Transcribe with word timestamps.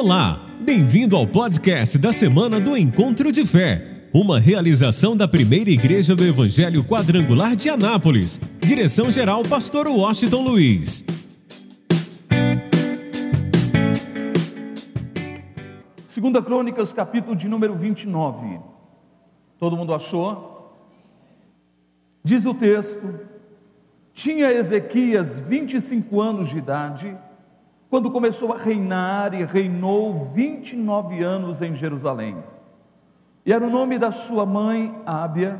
Olá, 0.00 0.40
bem-vindo 0.60 1.16
ao 1.16 1.26
podcast 1.26 1.98
da 1.98 2.12
semana 2.12 2.60
do 2.60 2.76
Encontro 2.76 3.32
de 3.32 3.44
Fé, 3.44 4.06
uma 4.14 4.38
realização 4.38 5.16
da 5.16 5.26
primeira 5.26 5.70
igreja 5.70 6.14
do 6.14 6.24
Evangelho 6.24 6.84
Quadrangular 6.84 7.56
de 7.56 7.68
Anápolis. 7.68 8.40
Direção-geral, 8.60 9.42
Pastor 9.42 9.88
Washington 9.88 10.42
Luiz. 10.42 11.04
Segunda 16.06 16.40
Crônicas, 16.40 16.92
capítulo 16.92 17.34
de 17.34 17.48
número 17.48 17.74
29. 17.74 18.60
Todo 19.58 19.76
mundo 19.76 19.92
achou? 19.92 20.78
Diz 22.22 22.46
o 22.46 22.54
texto: 22.54 23.18
Tinha 24.14 24.52
Ezequias 24.52 25.40
25 25.40 26.20
anos 26.20 26.50
de 26.50 26.58
idade 26.58 27.18
quando 27.90 28.10
começou 28.10 28.52
a 28.52 28.58
reinar 28.58 29.32
e 29.34 29.44
reinou 29.44 30.14
29 30.32 31.22
anos 31.22 31.62
em 31.62 31.74
Jerusalém. 31.74 32.36
E 33.46 33.52
era 33.52 33.66
o 33.66 33.70
nome 33.70 33.98
da 33.98 34.12
sua 34.12 34.44
mãe, 34.44 34.94
Ábia, 35.06 35.58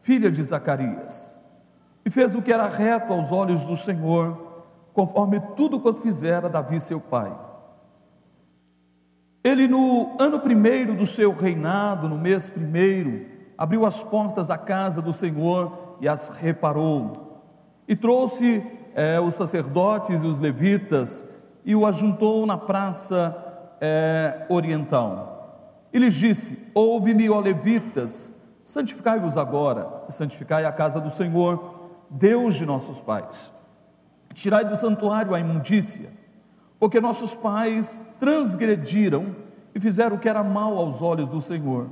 filha 0.00 0.30
de 0.30 0.42
Zacarias. 0.42 1.42
E 2.04 2.10
fez 2.10 2.34
o 2.34 2.42
que 2.42 2.52
era 2.52 2.68
reto 2.68 3.14
aos 3.14 3.32
olhos 3.32 3.64
do 3.64 3.74
Senhor, 3.74 4.62
conforme 4.92 5.40
tudo 5.56 5.80
quanto 5.80 6.02
fizera 6.02 6.50
Davi 6.50 6.78
seu 6.78 7.00
pai. 7.00 7.34
Ele, 9.42 9.66
no 9.66 10.16
ano 10.18 10.40
primeiro 10.40 10.94
do 10.94 11.06
seu 11.06 11.34
reinado, 11.34 12.08
no 12.08 12.18
mês 12.18 12.50
primeiro, 12.50 13.26
abriu 13.56 13.86
as 13.86 14.04
portas 14.04 14.46
da 14.46 14.58
casa 14.58 15.00
do 15.00 15.12
Senhor 15.12 15.96
e 16.00 16.08
as 16.08 16.28
reparou. 16.28 17.30
E 17.88 17.96
trouxe 17.96 18.62
é, 18.94 19.18
os 19.18 19.34
sacerdotes 19.34 20.22
e 20.22 20.26
os 20.26 20.38
levitas 20.38 21.33
e 21.64 21.74
o 21.74 21.86
ajuntou 21.86 22.44
na 22.46 22.58
praça 22.58 23.76
é, 23.80 24.46
oriental. 24.48 25.88
E 25.92 25.98
lhes 25.98 26.14
disse: 26.14 26.70
Ouve-me, 26.74 27.30
ó 27.30 27.40
levitas, 27.40 28.32
santificai-vos 28.62 29.36
agora, 29.36 30.04
e 30.08 30.12
santificai 30.12 30.64
a 30.64 30.72
casa 30.72 31.00
do 31.00 31.10
Senhor, 31.10 31.90
Deus 32.10 32.54
de 32.54 32.66
nossos 32.66 33.00
pais. 33.00 33.52
Tirai 34.34 34.64
do 34.64 34.76
santuário 34.76 35.34
a 35.34 35.40
imundícia, 35.40 36.10
porque 36.78 37.00
nossos 37.00 37.34
pais 37.34 38.14
transgrediram 38.18 39.36
e 39.74 39.80
fizeram 39.80 40.16
o 40.16 40.18
que 40.18 40.28
era 40.28 40.42
mal 40.42 40.76
aos 40.76 41.00
olhos 41.00 41.28
do 41.28 41.40
Senhor. 41.40 41.88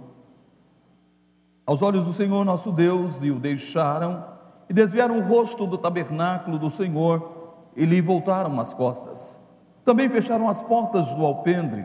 Aos 1.64 1.82
olhos 1.82 2.02
do 2.02 2.12
Senhor 2.12 2.44
nosso 2.44 2.72
Deus, 2.72 3.22
e 3.22 3.30
o 3.30 3.38
deixaram, 3.38 4.24
e 4.68 4.74
desviaram 4.74 5.18
o 5.18 5.22
rosto 5.22 5.66
do 5.66 5.78
tabernáculo 5.78 6.58
do 6.58 6.68
Senhor, 6.68 7.54
e 7.76 7.84
lhe 7.84 8.00
voltaram 8.00 8.58
as 8.58 8.74
costas. 8.74 9.41
Também 9.84 10.08
fecharam 10.08 10.48
as 10.48 10.62
portas 10.62 11.12
do 11.12 11.24
alpendre 11.24 11.84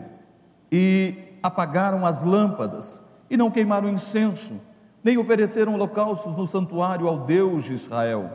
e 0.71 1.15
apagaram 1.41 2.05
as 2.05 2.23
lâmpadas 2.23 3.01
e 3.29 3.35
não 3.35 3.51
queimaram 3.51 3.89
incenso, 3.89 4.61
nem 5.03 5.17
ofereceram 5.17 5.73
holocaustos 5.73 6.35
no 6.35 6.45
santuário 6.45 7.07
ao 7.07 7.19
Deus 7.19 7.65
de 7.65 7.73
Israel. 7.73 8.29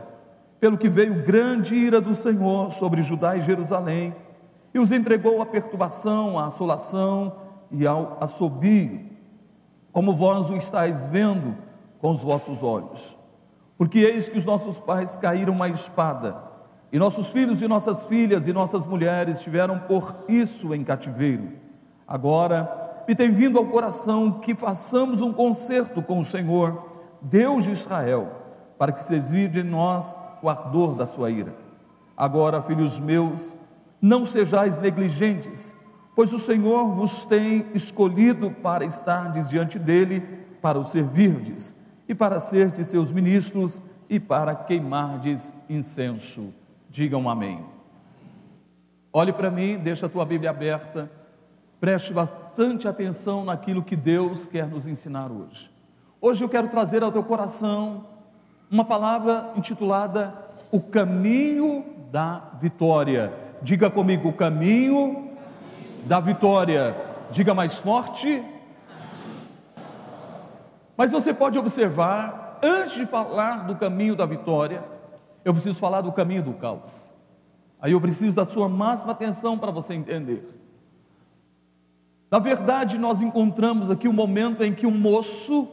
Pelo 0.59 0.77
que 0.77 0.89
veio 0.89 1.23
grande 1.23 1.75
ira 1.75 1.99
do 1.99 2.15
Senhor 2.15 2.71
sobre 2.71 3.01
Judá 3.01 3.35
e 3.35 3.41
Jerusalém, 3.41 4.15
e 4.73 4.79
os 4.79 4.91
entregou 4.91 5.41
à 5.41 5.45
perturbação, 5.45 6.39
à 6.39 6.47
assolação 6.47 7.35
e 7.69 7.85
ao 7.85 8.17
assobio, 8.19 9.11
como 9.91 10.15
vós 10.15 10.49
o 10.49 10.55
estáis 10.55 11.05
vendo 11.05 11.55
com 11.99 12.09
os 12.09 12.23
vossos 12.23 12.63
olhos. 12.63 13.15
Porque 13.77 13.99
eis 13.99 14.27
que 14.27 14.37
os 14.37 14.45
nossos 14.45 14.79
pais 14.79 15.15
caíram 15.15 15.61
à 15.61 15.69
espada, 15.69 16.35
e 16.93 16.99
nossos 16.99 17.31
filhos 17.31 17.63
e 17.63 17.67
nossas 17.67 18.03
filhas 18.03 18.47
e 18.47 18.53
nossas 18.53 18.85
mulheres 18.85 19.41
tiveram 19.41 19.79
por 19.79 20.15
isso 20.27 20.75
em 20.75 20.83
cativeiro. 20.83 21.49
Agora 22.07 23.03
me 23.07 23.15
tem 23.15 23.31
vindo 23.31 23.57
ao 23.57 23.65
coração 23.65 24.39
que 24.39 24.53
façamos 24.53 25.19
um 25.19 25.33
concerto 25.33 26.03
com 26.03 26.19
o 26.19 26.23
Senhor, 26.23 27.01
Deus 27.19 27.63
de 27.63 27.71
Israel, 27.71 28.31
para 28.77 28.91
que 28.91 29.03
se 29.03 29.15
exílio 29.15 29.49
de 29.49 29.63
nós 29.63 30.15
o 30.43 30.47
ardor 30.47 30.93
da 30.93 31.07
sua 31.07 31.31
ira. 31.31 31.55
Agora, 32.15 32.61
filhos 32.61 32.99
meus, 32.99 33.55
não 33.99 34.23
sejais 34.23 34.77
negligentes, 34.77 35.73
pois 36.15 36.31
o 36.31 36.37
Senhor 36.37 36.93
vos 36.93 37.23
tem 37.23 37.65
escolhido 37.73 38.51
para 38.51 38.85
estardes 38.85 39.49
diante 39.49 39.79
dele, 39.79 40.21
para 40.61 40.77
o 40.77 40.83
servirdes, 40.83 41.73
e 42.07 42.13
para 42.13 42.37
serdes 42.37 42.85
seus 42.85 43.11
ministros, 43.11 43.81
e 44.07 44.19
para 44.19 44.53
queimardes 44.53 45.55
incenso 45.67 46.53
Digam 46.93 47.27
amém. 47.27 47.65
Olhe 49.11 49.33
para 49.33 49.49
mim, 49.49 49.79
deixa 49.79 50.05
a 50.05 50.09
tua 50.09 50.23
Bíblia 50.23 50.51
aberta, 50.51 51.09
preste 51.79 52.13
bastante 52.13 52.87
atenção 52.87 53.43
naquilo 53.43 53.81
que 53.81 53.95
Deus 53.95 54.45
quer 54.45 54.67
nos 54.67 54.85
ensinar 54.85 55.31
hoje. 55.31 55.71
Hoje 56.21 56.43
eu 56.43 56.49
quero 56.49 56.67
trazer 56.67 57.01
ao 57.01 57.11
teu 57.11 57.23
coração 57.23 58.05
uma 58.69 58.85
palavra 58.85 59.53
intitulada 59.55 60.35
O 60.71 60.79
Caminho 60.79 61.83
da 62.11 62.51
Vitória. 62.61 63.33
Diga 63.63 63.89
comigo, 63.89 64.29
o 64.29 64.33
caminho 64.33 65.31
da 66.05 66.19
vitória. 66.19 66.95
Diga 67.31 67.55
mais 67.55 67.79
forte. 67.79 68.45
Mas 70.95 71.11
você 71.11 71.33
pode 71.33 71.57
observar, 71.57 72.59
antes 72.61 72.93
de 72.93 73.07
falar 73.07 73.65
do 73.65 73.75
caminho 73.77 74.15
da 74.15 74.27
vitória, 74.27 74.92
eu 75.43 75.53
preciso 75.53 75.75
falar 75.75 76.01
do 76.01 76.11
caminho 76.11 76.43
do 76.43 76.53
caos. 76.53 77.11
Aí 77.81 77.91
eu 77.91 77.99
preciso 77.99 78.35
da 78.35 78.45
sua 78.45 78.69
máxima 78.69 79.11
atenção 79.11 79.57
para 79.57 79.71
você 79.71 79.93
entender. 79.93 80.47
Na 82.31 82.39
verdade, 82.39 82.97
nós 82.97 83.21
encontramos 83.21 83.91
aqui 83.91 84.07
o 84.07 84.11
um 84.11 84.13
momento 84.13 84.63
em 84.63 84.73
que 84.73 84.87
um 84.87 84.97
moço 84.97 85.67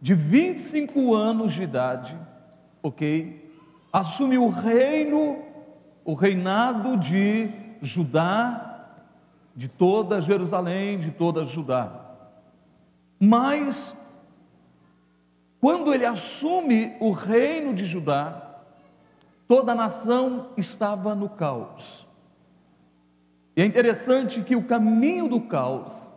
de 0.00 0.14
25 0.14 1.14
anos 1.14 1.54
de 1.54 1.62
idade, 1.62 2.18
ok, 2.82 3.50
assume 3.92 4.36
o 4.36 4.48
reino, 4.48 5.38
o 6.04 6.14
reinado 6.14 6.96
de 6.96 7.48
Judá, 7.80 8.98
de 9.54 9.68
toda 9.68 10.20
Jerusalém, 10.20 10.98
de 10.98 11.12
toda 11.12 11.44
Judá. 11.44 12.10
Mas, 13.20 14.12
quando 15.60 15.94
ele 15.94 16.04
assume 16.04 16.96
o 16.98 17.12
reino 17.12 17.72
de 17.72 17.86
Judá, 17.86 18.51
toda 19.52 19.72
a 19.72 19.74
nação 19.74 20.48
estava 20.56 21.14
no 21.14 21.28
caos. 21.28 22.06
E 23.54 23.60
é 23.60 23.66
interessante 23.66 24.40
que 24.40 24.56
o 24.56 24.64
caminho 24.64 25.28
do 25.28 25.42
caos, 25.42 26.10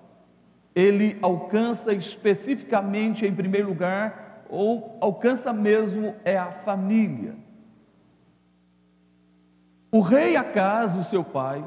ele 0.73 1.19
alcança 1.21 1.91
especificamente, 1.91 3.25
em 3.25 3.35
primeiro 3.35 3.67
lugar, 3.67 4.45
ou 4.49 4.97
alcança 5.01 5.51
mesmo 5.51 6.15
é 6.23 6.37
a 6.37 6.49
família. 6.49 7.35
O 9.91 9.99
rei 9.99 10.37
Acas, 10.37 10.95
o 10.95 11.03
seu 11.03 11.21
pai, 11.21 11.61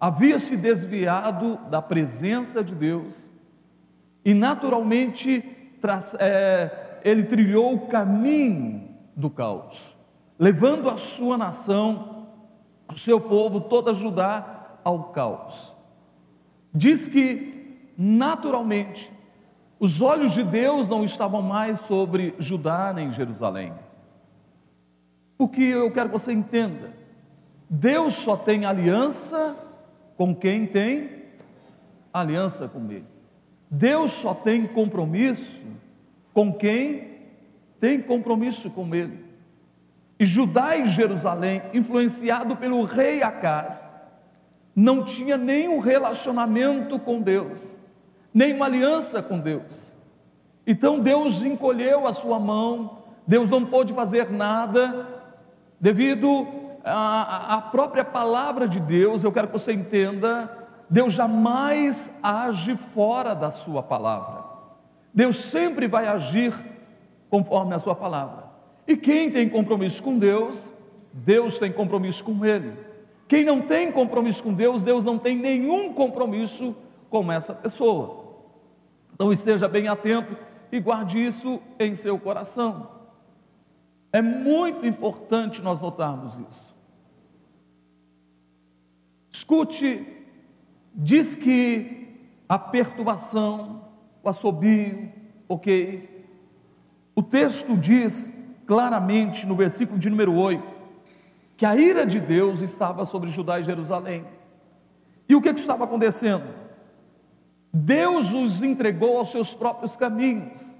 havia 0.00 0.38
se 0.38 0.56
desviado 0.56 1.58
da 1.68 1.82
presença 1.82 2.64
de 2.64 2.74
Deus 2.74 3.30
e, 4.24 4.32
naturalmente, 4.32 5.44
é, 6.18 7.00
ele 7.04 7.24
trilhou 7.24 7.74
o 7.74 7.86
caminho 7.86 8.96
do 9.14 9.28
caos 9.28 9.94
levando 10.38 10.88
a 10.88 10.96
sua 10.96 11.36
nação, 11.36 12.26
o 12.88 12.96
seu 12.96 13.20
povo, 13.20 13.60
toda 13.60 13.94
Judá, 13.94 14.78
ao 14.84 15.04
caos. 15.10 15.72
Diz 16.72 17.08
que, 17.08 17.90
naturalmente, 17.96 19.12
os 19.78 20.00
olhos 20.00 20.32
de 20.32 20.42
Deus 20.42 20.88
não 20.88 21.04
estavam 21.04 21.42
mais 21.42 21.80
sobre 21.80 22.34
Judá 22.38 22.92
nem 22.94 23.10
Jerusalém. 23.10 23.72
Porque 25.36 25.62
eu 25.62 25.90
quero 25.90 26.08
que 26.08 26.18
você 26.18 26.32
entenda: 26.32 26.94
Deus 27.68 28.14
só 28.14 28.36
tem 28.36 28.64
aliança 28.64 29.56
com 30.16 30.34
quem 30.34 30.66
tem 30.66 31.24
aliança 32.12 32.68
com 32.68 32.90
Ele. 32.90 33.04
Deus 33.70 34.12
só 34.12 34.34
tem 34.34 34.66
compromisso 34.66 35.66
com 36.32 36.52
quem 36.52 37.16
tem 37.78 38.00
compromisso 38.00 38.70
com 38.70 38.94
Ele. 38.94 39.25
E 40.18 40.24
Judá 40.24 40.76
e 40.76 40.86
Jerusalém, 40.86 41.62
influenciado 41.74 42.56
pelo 42.56 42.82
rei 42.84 43.22
Acás, 43.22 43.94
não 44.74 45.02
tinha 45.02 45.36
nenhum 45.36 45.78
relacionamento 45.78 46.98
com 46.98 47.20
Deus, 47.20 47.78
nenhuma 48.32 48.66
aliança 48.66 49.22
com 49.22 49.38
Deus. 49.38 49.92
Então 50.66 50.98
Deus 51.00 51.42
encolheu 51.42 52.06
a 52.06 52.12
sua 52.12 52.38
mão, 52.38 52.98
Deus 53.26 53.48
não 53.48 53.64
pôde 53.64 53.92
fazer 53.92 54.30
nada, 54.30 55.06
devido 55.80 56.46
à 56.84 57.68
própria 57.70 58.04
palavra 58.04 58.68
de 58.68 58.80
Deus, 58.80 59.24
eu 59.24 59.32
quero 59.32 59.48
que 59.48 59.52
você 59.52 59.72
entenda, 59.72 60.50
Deus 60.88 61.12
jamais 61.12 62.18
age 62.22 62.76
fora 62.76 63.34
da 63.34 63.50
sua 63.50 63.82
palavra. 63.82 64.44
Deus 65.12 65.36
sempre 65.36 65.88
vai 65.88 66.06
agir 66.06 66.54
conforme 67.28 67.74
a 67.74 67.78
sua 67.78 67.94
palavra. 67.94 68.45
E 68.86 68.96
quem 68.96 69.30
tem 69.30 69.48
compromisso 69.48 70.02
com 70.02 70.18
Deus, 70.18 70.72
Deus 71.12 71.58
tem 71.58 71.72
compromisso 71.72 72.22
com 72.22 72.44
ele. 72.44 72.72
Quem 73.26 73.44
não 73.44 73.60
tem 73.60 73.90
compromisso 73.90 74.42
com 74.42 74.54
Deus, 74.54 74.82
Deus 74.82 75.02
não 75.02 75.18
tem 75.18 75.36
nenhum 75.36 75.92
compromisso 75.92 76.76
com 77.10 77.30
essa 77.32 77.52
pessoa. 77.54 78.24
Então 79.14 79.32
esteja 79.32 79.66
bem 79.66 79.88
atento 79.88 80.36
e 80.70 80.78
guarde 80.78 81.18
isso 81.18 81.60
em 81.78 81.94
seu 81.94 82.18
coração. 82.18 82.90
É 84.12 84.22
muito 84.22 84.86
importante 84.86 85.60
nós 85.60 85.80
notarmos 85.80 86.38
isso. 86.38 86.74
Escute, 89.32 90.06
diz 90.94 91.34
que 91.34 92.08
a 92.48 92.58
perturbação, 92.58 93.84
o 94.22 94.28
assobio, 94.28 95.12
ok? 95.48 96.26
O 97.14 97.22
texto 97.22 97.76
diz 97.76 98.45
claramente 98.66 99.46
no 99.46 99.54
versículo 99.54 99.98
de 99.98 100.10
número 100.10 100.34
8 100.34 100.76
que 101.56 101.64
a 101.64 101.74
ira 101.74 102.04
de 102.04 102.20
Deus 102.20 102.60
estava 102.60 103.04
sobre 103.04 103.30
Judá 103.30 103.58
e 103.58 103.64
Jerusalém. 103.64 104.24
E 105.28 105.34
o 105.34 105.40
que, 105.40 105.54
que 105.54 105.60
estava 105.60 105.84
acontecendo? 105.84 106.44
Deus 107.72 108.32
os 108.32 108.62
entregou 108.62 109.18
aos 109.18 109.32
seus 109.32 109.54
próprios 109.54 109.96
caminhos, 109.96 110.74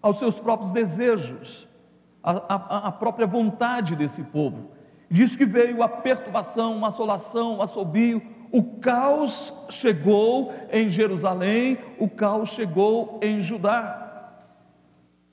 aos 0.00 0.18
seus 0.18 0.38
próprios 0.38 0.72
desejos, 0.72 1.68
à, 2.22 2.90
própria 2.92 3.26
vontade 3.26 3.94
desse 3.94 4.22
povo. 4.24 4.70
Diz 5.10 5.36
que 5.36 5.44
veio 5.44 5.82
a 5.82 5.88
perturbação, 5.88 6.76
uma 6.76 6.88
assolação, 6.88 7.58
um 7.58 7.62
assobio, 7.62 8.22
o 8.50 8.62
caos 8.80 9.52
chegou 9.70 10.52
em 10.70 10.88
Jerusalém, 10.88 11.78
o 11.98 12.08
caos 12.08 12.50
chegou 12.50 13.18
em 13.22 13.40
Judá. 13.40 14.32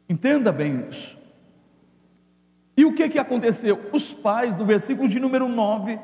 Entenda 0.09 0.51
bem 0.51 0.87
isso. 0.89 1.28
E 2.79 2.85
o 2.85 2.93
que, 2.93 3.09
que 3.09 3.19
aconteceu? 3.19 3.89
Os 3.91 4.13
pais, 4.13 4.55
no 4.55 4.63
versículo 4.63 5.05
de 5.09 5.19
número 5.19 5.49
9, 5.49 5.99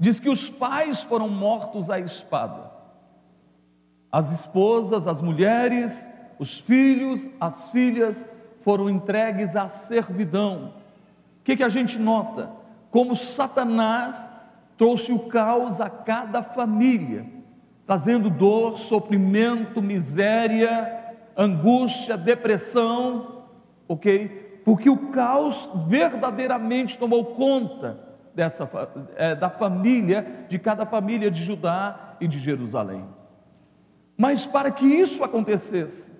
diz 0.00 0.18
que 0.18 0.30
os 0.30 0.48
pais 0.48 1.02
foram 1.02 1.28
mortos 1.28 1.90
à 1.90 2.00
espada. 2.00 2.72
As 4.10 4.32
esposas, 4.32 5.06
as 5.06 5.20
mulheres, 5.20 6.08
os 6.38 6.58
filhos, 6.58 7.28
as 7.38 7.68
filhas 7.68 8.26
foram 8.62 8.88
entregues 8.88 9.54
à 9.54 9.68
servidão. 9.68 10.72
O 11.40 11.44
que, 11.44 11.56
que 11.58 11.62
a 11.62 11.68
gente 11.68 11.98
nota? 11.98 12.50
Como 12.90 13.14
Satanás 13.14 14.30
trouxe 14.78 15.12
o 15.12 15.28
caos 15.28 15.78
a 15.78 15.90
cada 15.90 16.42
família, 16.42 17.26
trazendo 17.84 18.30
dor, 18.30 18.78
sofrimento, 18.78 19.82
miséria, 19.82 21.12
angústia, 21.36 22.16
depressão, 22.16 23.44
ok? 23.86 24.43
Porque 24.64 24.88
o 24.88 25.10
caos 25.10 25.68
verdadeiramente 25.86 26.98
tomou 26.98 27.26
conta 27.26 27.98
dessa, 28.34 28.68
é, 29.16 29.34
da 29.34 29.50
família, 29.50 30.46
de 30.48 30.58
cada 30.58 30.86
família 30.86 31.30
de 31.30 31.42
Judá 31.42 32.16
e 32.20 32.26
de 32.26 32.38
Jerusalém. 32.38 33.04
Mas 34.16 34.46
para 34.46 34.70
que 34.70 34.86
isso 34.86 35.22
acontecesse, 35.22 36.10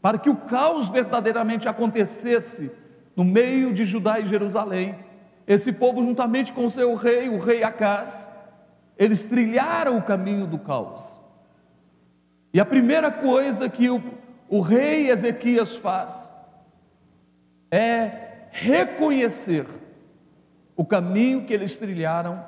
para 0.00 0.18
que 0.18 0.30
o 0.30 0.36
caos 0.36 0.88
verdadeiramente 0.88 1.68
acontecesse 1.68 2.70
no 3.16 3.24
meio 3.24 3.72
de 3.72 3.84
Judá 3.84 4.20
e 4.20 4.26
Jerusalém, 4.26 4.94
esse 5.46 5.72
povo, 5.72 6.02
juntamente 6.02 6.52
com 6.52 6.70
seu 6.70 6.94
rei, 6.94 7.28
o 7.28 7.38
rei 7.38 7.64
Acás, 7.64 8.30
eles 8.96 9.24
trilharam 9.24 9.96
o 9.96 10.02
caminho 10.02 10.46
do 10.46 10.58
caos. 10.58 11.18
E 12.52 12.60
a 12.60 12.64
primeira 12.64 13.10
coisa 13.10 13.68
que 13.68 13.88
o, 13.90 14.02
o 14.48 14.60
rei 14.60 15.10
Ezequias 15.10 15.76
faz, 15.76 16.28
é 17.70 18.48
reconhecer 18.50 19.66
o 20.76 20.84
caminho 20.84 21.44
que 21.44 21.52
eles 21.52 21.76
trilharam 21.76 22.44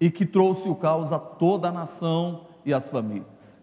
e 0.00 0.10
que 0.10 0.24
trouxe 0.24 0.68
o 0.68 0.76
caos 0.76 1.12
a 1.12 1.18
toda 1.18 1.68
a 1.68 1.72
nação 1.72 2.46
e 2.64 2.72
as 2.72 2.88
famílias. 2.88 3.60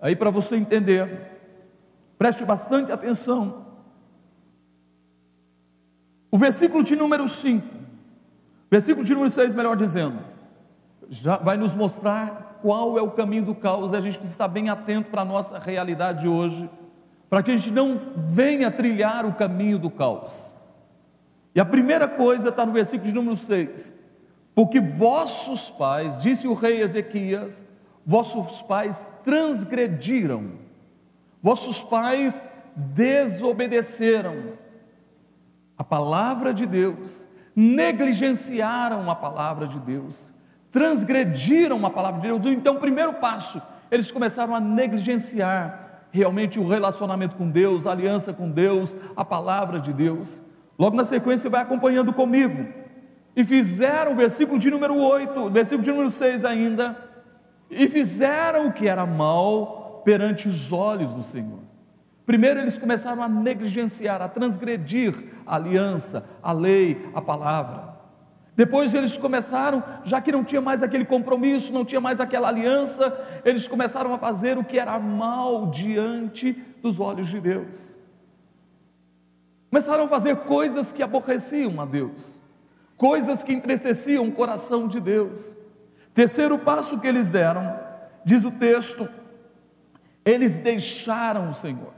Aí, 0.00 0.14
para 0.14 0.30
você 0.30 0.56
entender, 0.56 1.32
preste 2.18 2.44
bastante 2.44 2.92
atenção. 2.92 3.66
O 6.30 6.38
versículo 6.38 6.84
de 6.84 6.94
número 6.94 7.26
5, 7.26 7.66
versículo 8.70 9.04
de 9.04 9.14
número 9.14 9.30
6, 9.30 9.54
melhor 9.54 9.76
dizendo, 9.76 10.18
já 11.08 11.36
vai 11.36 11.56
nos 11.56 11.74
mostrar 11.74 12.58
qual 12.60 12.98
é 12.98 13.02
o 13.02 13.10
caminho 13.10 13.46
do 13.46 13.54
caos, 13.54 13.94
a 13.94 14.00
gente 14.00 14.18
precisa 14.18 14.34
estar 14.34 14.48
bem 14.48 14.68
atento 14.68 15.10
para 15.10 15.22
a 15.22 15.24
nossa 15.24 15.58
realidade 15.58 16.28
hoje 16.28 16.68
para 17.28 17.42
que 17.42 17.50
a 17.50 17.56
gente 17.56 17.70
não 17.70 18.00
venha 18.16 18.70
trilhar 18.70 19.26
o 19.26 19.34
caminho 19.34 19.78
do 19.78 19.90
caos. 19.90 20.54
E 21.54 21.60
a 21.60 21.64
primeira 21.64 22.08
coisa 22.08 22.48
está 22.48 22.64
no 22.64 22.72
versículo 22.72 23.08
de 23.08 23.14
número 23.14 23.36
6: 23.36 23.94
Porque 24.54 24.80
vossos 24.80 25.70
pais, 25.70 26.20
disse 26.22 26.46
o 26.46 26.54
rei 26.54 26.80
Ezequias, 26.80 27.64
vossos 28.06 28.62
pais 28.62 29.12
transgrediram, 29.24 30.52
vossos 31.42 31.82
pais 31.82 32.44
desobedeceram 32.74 34.52
a 35.76 35.84
palavra 35.84 36.54
de 36.54 36.64
Deus, 36.64 37.26
negligenciaram 37.54 39.10
a 39.10 39.14
palavra 39.14 39.66
de 39.66 39.78
Deus, 39.80 40.32
transgrediram 40.70 41.84
a 41.84 41.90
palavra 41.90 42.20
de 42.20 42.28
Deus. 42.28 42.46
Então, 42.46 42.76
o 42.76 42.80
primeiro 42.80 43.14
passo, 43.14 43.60
eles 43.90 44.10
começaram 44.10 44.54
a 44.54 44.60
negligenciar 44.60 45.87
realmente 46.10 46.58
o 46.58 46.66
relacionamento 46.66 47.36
com 47.36 47.48
Deus, 47.48 47.86
a 47.86 47.92
aliança 47.92 48.32
com 48.32 48.50
Deus, 48.50 48.96
a 49.16 49.24
palavra 49.24 49.80
de 49.80 49.92
Deus. 49.92 50.42
Logo 50.78 50.96
na 50.96 51.04
sequência, 51.04 51.50
vai 51.50 51.62
acompanhando 51.62 52.12
comigo. 52.12 52.66
E 53.34 53.44
fizeram, 53.44 54.16
versículo 54.16 54.58
de 54.58 54.70
número 54.70 54.96
8, 54.96 55.50
versículo 55.50 55.84
de 55.84 55.90
número 55.90 56.10
6 56.10 56.44
ainda, 56.44 56.96
e 57.70 57.88
fizeram 57.88 58.66
o 58.66 58.72
que 58.72 58.88
era 58.88 59.06
mal 59.06 60.02
perante 60.04 60.48
os 60.48 60.72
olhos 60.72 61.12
do 61.12 61.22
Senhor. 61.22 61.60
Primeiro, 62.24 62.60
eles 62.60 62.76
começaram 62.76 63.22
a 63.22 63.28
negligenciar, 63.28 64.20
a 64.20 64.28
transgredir 64.28 65.14
a 65.46 65.56
aliança, 65.56 66.28
a 66.42 66.52
lei, 66.52 67.08
a 67.14 67.22
palavra. 67.22 67.87
Depois 68.58 68.92
eles 68.92 69.16
começaram, 69.16 69.84
já 70.04 70.20
que 70.20 70.32
não 70.32 70.42
tinha 70.42 70.60
mais 70.60 70.82
aquele 70.82 71.04
compromisso, 71.04 71.72
não 71.72 71.84
tinha 71.84 72.00
mais 72.00 72.18
aquela 72.18 72.48
aliança, 72.48 73.40
eles 73.44 73.68
começaram 73.68 74.12
a 74.12 74.18
fazer 74.18 74.58
o 74.58 74.64
que 74.64 74.80
era 74.80 74.98
mal 74.98 75.70
diante 75.70 76.54
dos 76.82 76.98
olhos 76.98 77.28
de 77.28 77.38
Deus. 77.38 77.96
Começaram 79.70 80.06
a 80.06 80.08
fazer 80.08 80.34
coisas 80.38 80.90
que 80.90 81.04
aborreciam 81.04 81.80
a 81.80 81.84
Deus, 81.84 82.40
coisas 82.96 83.44
que 83.44 83.52
entristeciam 83.52 84.26
o 84.26 84.32
coração 84.32 84.88
de 84.88 84.98
Deus. 84.98 85.54
Terceiro 86.12 86.58
passo 86.58 87.00
que 87.00 87.06
eles 87.06 87.30
deram, 87.30 87.78
diz 88.24 88.44
o 88.44 88.50
texto, 88.50 89.08
eles 90.24 90.56
deixaram 90.56 91.50
o 91.50 91.54
Senhor. 91.54 91.94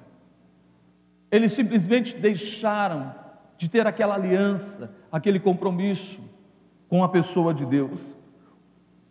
Eles 1.32 1.54
simplesmente 1.54 2.18
deixaram 2.18 3.14
de 3.56 3.66
ter 3.66 3.86
aquela 3.86 4.14
aliança, 4.14 4.94
aquele 5.10 5.40
compromisso 5.40 6.28
com 6.90 7.04
a 7.04 7.08
pessoa 7.08 7.54
de 7.54 7.64
Deus. 7.64 8.16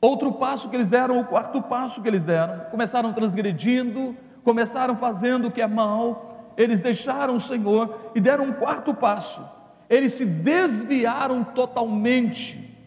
Outro 0.02 0.34
passo 0.34 0.70
que 0.70 0.76
eles 0.76 0.90
deram, 0.90 1.20
o 1.20 1.26
quarto 1.26 1.62
passo 1.62 2.02
que 2.02 2.08
eles 2.08 2.26
deram, 2.26 2.66
começaram 2.70 3.14
transgredindo, 3.14 4.16
começaram 4.44 4.96
fazendo 4.98 5.48
o 5.48 5.52
que 5.52 5.62
é 5.62 5.68
mal, 5.68 6.54
eles 6.58 6.82
deixaram 6.82 7.38
o 7.38 7.42
Senhor 7.42 8.12
e 8.14 8.20
deram 8.20 8.46
um 8.46 8.54
quarto 8.54 8.94
passo. 8.94 9.42
Eles 9.90 10.14
se 10.14 10.26
desviaram 10.26 11.44
totalmente 11.44 12.78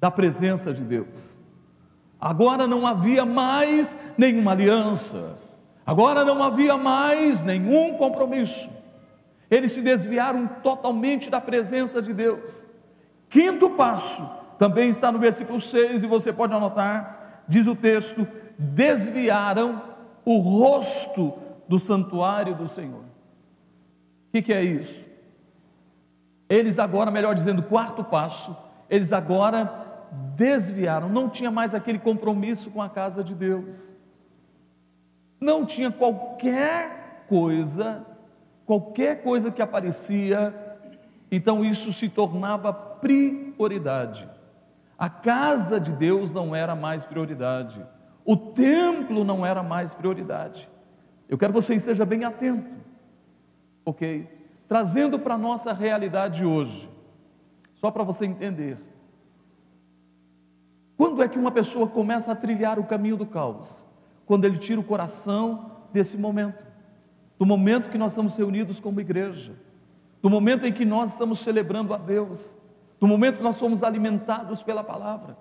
da 0.00 0.10
presença 0.10 0.74
de 0.74 0.82
Deus. 0.82 1.36
Agora 2.20 2.66
não 2.66 2.86
havia 2.86 3.24
mais 3.24 3.96
nenhuma 4.18 4.50
aliança, 4.52 5.38
agora 5.86 6.24
não 6.24 6.42
havia 6.42 6.76
mais 6.76 7.42
nenhum 7.42 7.94
compromisso. 7.94 8.68
Eles 9.50 9.72
se 9.72 9.82
desviaram 9.82 10.48
totalmente 10.62 11.30
da 11.30 11.40
presença 11.40 12.00
de 12.00 12.12
Deus. 12.12 12.66
Quinto 13.32 13.70
passo, 13.70 14.56
também 14.58 14.90
está 14.90 15.10
no 15.10 15.18
versículo 15.18 15.58
6, 15.58 16.04
e 16.04 16.06
você 16.06 16.30
pode 16.30 16.52
anotar, 16.52 17.44
diz 17.48 17.66
o 17.66 17.74
texto: 17.74 18.28
desviaram 18.58 19.82
o 20.22 20.36
rosto 20.36 21.32
do 21.66 21.78
santuário 21.78 22.54
do 22.54 22.68
Senhor. 22.68 23.00
O 23.00 24.32
que, 24.32 24.42
que 24.42 24.52
é 24.52 24.62
isso? 24.62 25.08
Eles 26.46 26.78
agora, 26.78 27.10
melhor 27.10 27.34
dizendo, 27.34 27.62
quarto 27.62 28.04
passo, 28.04 28.54
eles 28.90 29.14
agora 29.14 30.10
desviaram, 30.36 31.08
não 31.08 31.30
tinha 31.30 31.50
mais 31.50 31.74
aquele 31.74 31.98
compromisso 31.98 32.70
com 32.70 32.82
a 32.82 32.88
casa 32.90 33.24
de 33.24 33.34
Deus, 33.34 33.90
não 35.40 35.64
tinha 35.64 35.90
qualquer 35.90 37.24
coisa, 37.26 38.06
qualquer 38.66 39.22
coisa 39.22 39.50
que 39.50 39.62
aparecia, 39.62 40.71
então 41.32 41.64
isso 41.64 41.90
se 41.94 42.10
tornava 42.10 42.70
prioridade. 42.74 44.28
A 44.98 45.08
casa 45.08 45.80
de 45.80 45.90
Deus 45.90 46.30
não 46.30 46.54
era 46.54 46.76
mais 46.76 47.06
prioridade. 47.06 47.84
O 48.22 48.36
templo 48.36 49.24
não 49.24 49.44
era 49.44 49.62
mais 49.62 49.94
prioridade. 49.94 50.68
Eu 51.30 51.38
quero 51.38 51.54
que 51.54 51.60
você 51.60 51.74
esteja 51.74 52.04
bem 52.04 52.24
atento, 52.24 52.70
ok? 53.86 54.28
Trazendo 54.68 55.18
para 55.18 55.34
a 55.34 55.38
nossa 55.38 55.72
realidade 55.72 56.44
hoje, 56.44 56.90
só 57.74 57.90
para 57.90 58.04
você 58.04 58.26
entender. 58.26 58.78
Quando 60.98 61.22
é 61.22 61.28
que 61.28 61.38
uma 61.38 61.50
pessoa 61.50 61.88
começa 61.88 62.30
a 62.30 62.36
trilhar 62.36 62.78
o 62.78 62.84
caminho 62.84 63.16
do 63.16 63.24
caos? 63.24 63.86
Quando 64.26 64.44
ele 64.44 64.58
tira 64.58 64.78
o 64.78 64.84
coração 64.84 65.72
desse 65.92 66.18
momento, 66.18 66.66
do 67.38 67.46
momento 67.46 67.88
que 67.88 67.96
nós 67.96 68.12
estamos 68.12 68.36
reunidos 68.36 68.78
como 68.78 69.00
igreja, 69.00 69.56
do 70.22 70.30
momento 70.30 70.64
em 70.64 70.72
que 70.72 70.84
nós 70.84 71.12
estamos 71.12 71.40
celebrando 71.40 71.92
a 71.92 71.98
Deus, 71.98 72.54
do 73.00 73.08
momento 73.08 73.38
que 73.38 73.42
nós 73.42 73.56
somos 73.56 73.82
alimentados 73.82 74.62
pela 74.62 74.84
palavra. 74.84 75.36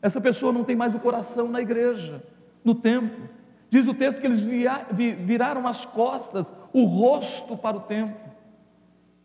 Essa 0.00 0.20
pessoa 0.20 0.52
não 0.52 0.62
tem 0.62 0.76
mais 0.76 0.94
o 0.94 1.00
coração 1.00 1.48
na 1.48 1.60
igreja, 1.60 2.22
no 2.64 2.74
templo. 2.74 3.28
Diz 3.68 3.88
o 3.88 3.94
texto 3.94 4.20
que 4.20 4.26
eles 4.26 4.40
viraram 4.40 5.66
as 5.66 5.84
costas, 5.84 6.54
o 6.72 6.84
rosto 6.84 7.56
para 7.56 7.76
o 7.76 7.80
templo. 7.80 8.14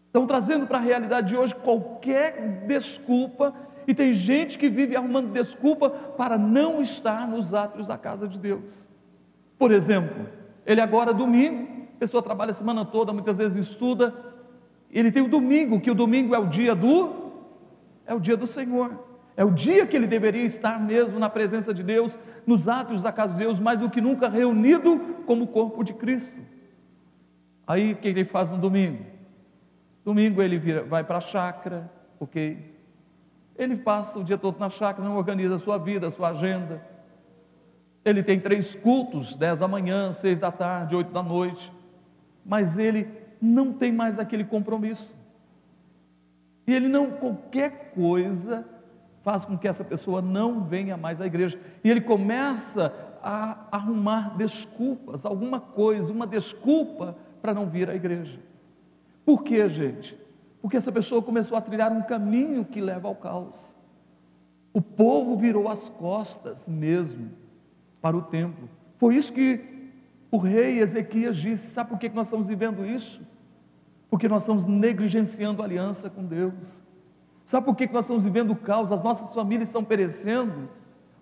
Estão 0.07 0.25
trazendo 0.25 0.65
para 0.65 0.79
a 0.79 0.81
realidade 0.81 1.27
de 1.27 1.37
hoje 1.37 1.53
qualquer 1.53 2.65
desculpa, 2.65 3.53
e 3.87 3.93
tem 3.93 4.11
gente 4.11 4.57
que 4.57 4.67
vive 4.67 4.95
arrumando 4.95 5.31
desculpa 5.31 5.89
para 5.89 6.35
não 6.37 6.81
estar 6.81 7.27
nos 7.27 7.53
átrios 7.53 7.85
da 7.85 7.97
casa 7.97 8.27
de 8.27 8.39
Deus. 8.39 8.87
Por 9.57 9.71
exemplo, 9.71 10.27
ele 10.65 10.81
agora 10.81 11.13
domingo, 11.13 11.85
a 11.95 11.99
pessoa 11.99 12.23
trabalha 12.23 12.51
a 12.51 12.53
semana 12.53 12.83
toda, 12.85 13.13
muitas 13.13 13.37
vezes 13.37 13.67
estuda, 13.67 14.13
ele 14.91 15.11
tem 15.11 15.21
o 15.21 15.27
domingo, 15.27 15.79
que 15.79 15.91
o 15.91 15.95
domingo 15.95 16.33
é 16.33 16.39
o 16.39 16.47
dia 16.47 16.75
do 16.75 17.29
é 18.09 18.13
o 18.15 18.19
dia 18.19 18.35
do 18.35 18.47
Senhor. 18.47 19.07
É 19.37 19.45
o 19.45 19.51
dia 19.51 19.85
que 19.85 19.95
ele 19.95 20.07
deveria 20.07 20.43
estar 20.43 20.79
mesmo 20.79 21.19
na 21.19 21.29
presença 21.29 21.73
de 21.73 21.83
Deus, 21.83 22.17
nos 22.45 22.67
átrios 22.67 23.03
da 23.03 23.11
casa 23.11 23.33
de 23.33 23.39
Deus, 23.39 23.59
mais 23.59 23.79
do 23.79 23.89
que 23.89 24.01
nunca 24.01 24.27
reunido 24.27 24.99
como 25.27 25.47
corpo 25.47 25.83
de 25.83 25.93
Cristo. 25.93 26.41
Aí 27.67 27.93
o 27.93 27.95
que 27.95 28.07
ele 28.07 28.25
faz 28.25 28.49
no 28.49 28.57
domingo? 28.57 29.05
Domingo 30.03 30.41
ele 30.41 30.57
vira, 30.57 30.83
vai 30.83 31.03
para 31.03 31.19
a 31.19 31.21
chácara, 31.21 31.89
ok? 32.19 32.75
Ele 33.55 33.77
passa 33.77 34.19
o 34.19 34.23
dia 34.23 34.39
todo 34.39 34.59
na 34.59 34.71
chácara, 34.71 35.07
não 35.07 35.15
organiza 35.15 35.53
a 35.53 35.59
sua 35.59 35.77
vida, 35.77 36.07
a 36.07 36.11
sua 36.11 36.29
agenda. 36.29 36.83
Ele 38.03 38.23
tem 38.23 38.39
três 38.39 38.73
cultos, 38.73 39.35
dez 39.35 39.59
da 39.59 39.67
manhã, 39.67 40.11
seis 40.11 40.39
da 40.39 40.51
tarde, 40.51 40.95
oito 40.95 41.11
da 41.11 41.21
noite, 41.21 41.71
mas 42.43 42.79
ele 42.79 43.07
não 43.41 43.73
tem 43.73 43.91
mais 43.91 44.19
aquele 44.19 44.43
compromisso. 44.43 45.15
E 46.67 46.73
ele 46.73 46.87
não, 46.87 47.11
qualquer 47.11 47.91
coisa 47.93 48.67
faz 49.21 49.45
com 49.45 49.57
que 49.57 49.67
essa 49.67 49.83
pessoa 49.83 50.21
não 50.21 50.63
venha 50.63 50.95
mais 50.97 51.19
à 51.21 51.25
igreja. 51.25 51.59
E 51.83 51.89
ele 51.89 52.01
começa 52.01 52.93
a 53.21 53.67
arrumar 53.71 54.37
desculpas, 54.37 55.25
alguma 55.25 55.59
coisa, 55.59 56.13
uma 56.13 56.25
desculpa 56.27 57.17
para 57.41 57.53
não 57.53 57.67
vir 57.67 57.89
à 57.89 57.95
igreja. 57.95 58.39
Por 59.25 59.43
quê, 59.43 59.67
gente? 59.69 60.17
Porque 60.61 60.77
essa 60.77 60.91
pessoa 60.91 61.21
começou 61.21 61.57
a 61.57 61.61
trilhar 61.61 61.91
um 61.91 62.01
caminho 62.01 62.65
que 62.65 62.81
leva 62.81 63.07
ao 63.07 63.15
caos. 63.15 63.75
O 64.73 64.81
povo 64.81 65.37
virou 65.37 65.67
as 65.67 65.89
costas 65.89 66.67
mesmo 66.67 67.31
para 68.01 68.15
o 68.15 68.21
templo. 68.21 68.69
Foi 68.97 69.15
isso 69.15 69.33
que 69.33 69.91
o 70.31 70.37
rei 70.37 70.79
Ezequias 70.79 71.37
disse. 71.37 71.67
Sabe 71.67 71.89
por 71.89 71.99
que 71.99 72.09
nós 72.09 72.27
estamos 72.27 72.47
vivendo 72.47 72.85
isso? 72.85 73.21
Porque 74.09 74.27
nós 74.27 74.43
estamos 74.43 74.65
negligenciando 74.65 75.61
a 75.61 75.65
aliança 75.65 76.09
com 76.09 76.25
Deus. 76.25 76.81
Sabe 77.45 77.65
por 77.65 77.75
que 77.75 77.87
nós 77.87 78.05
estamos 78.05 78.25
vivendo 78.25 78.51
o 78.51 78.55
caos? 78.55 78.91
As 78.91 79.03
nossas 79.03 79.33
famílias 79.33 79.69
estão 79.69 79.83
perecendo? 79.83 80.69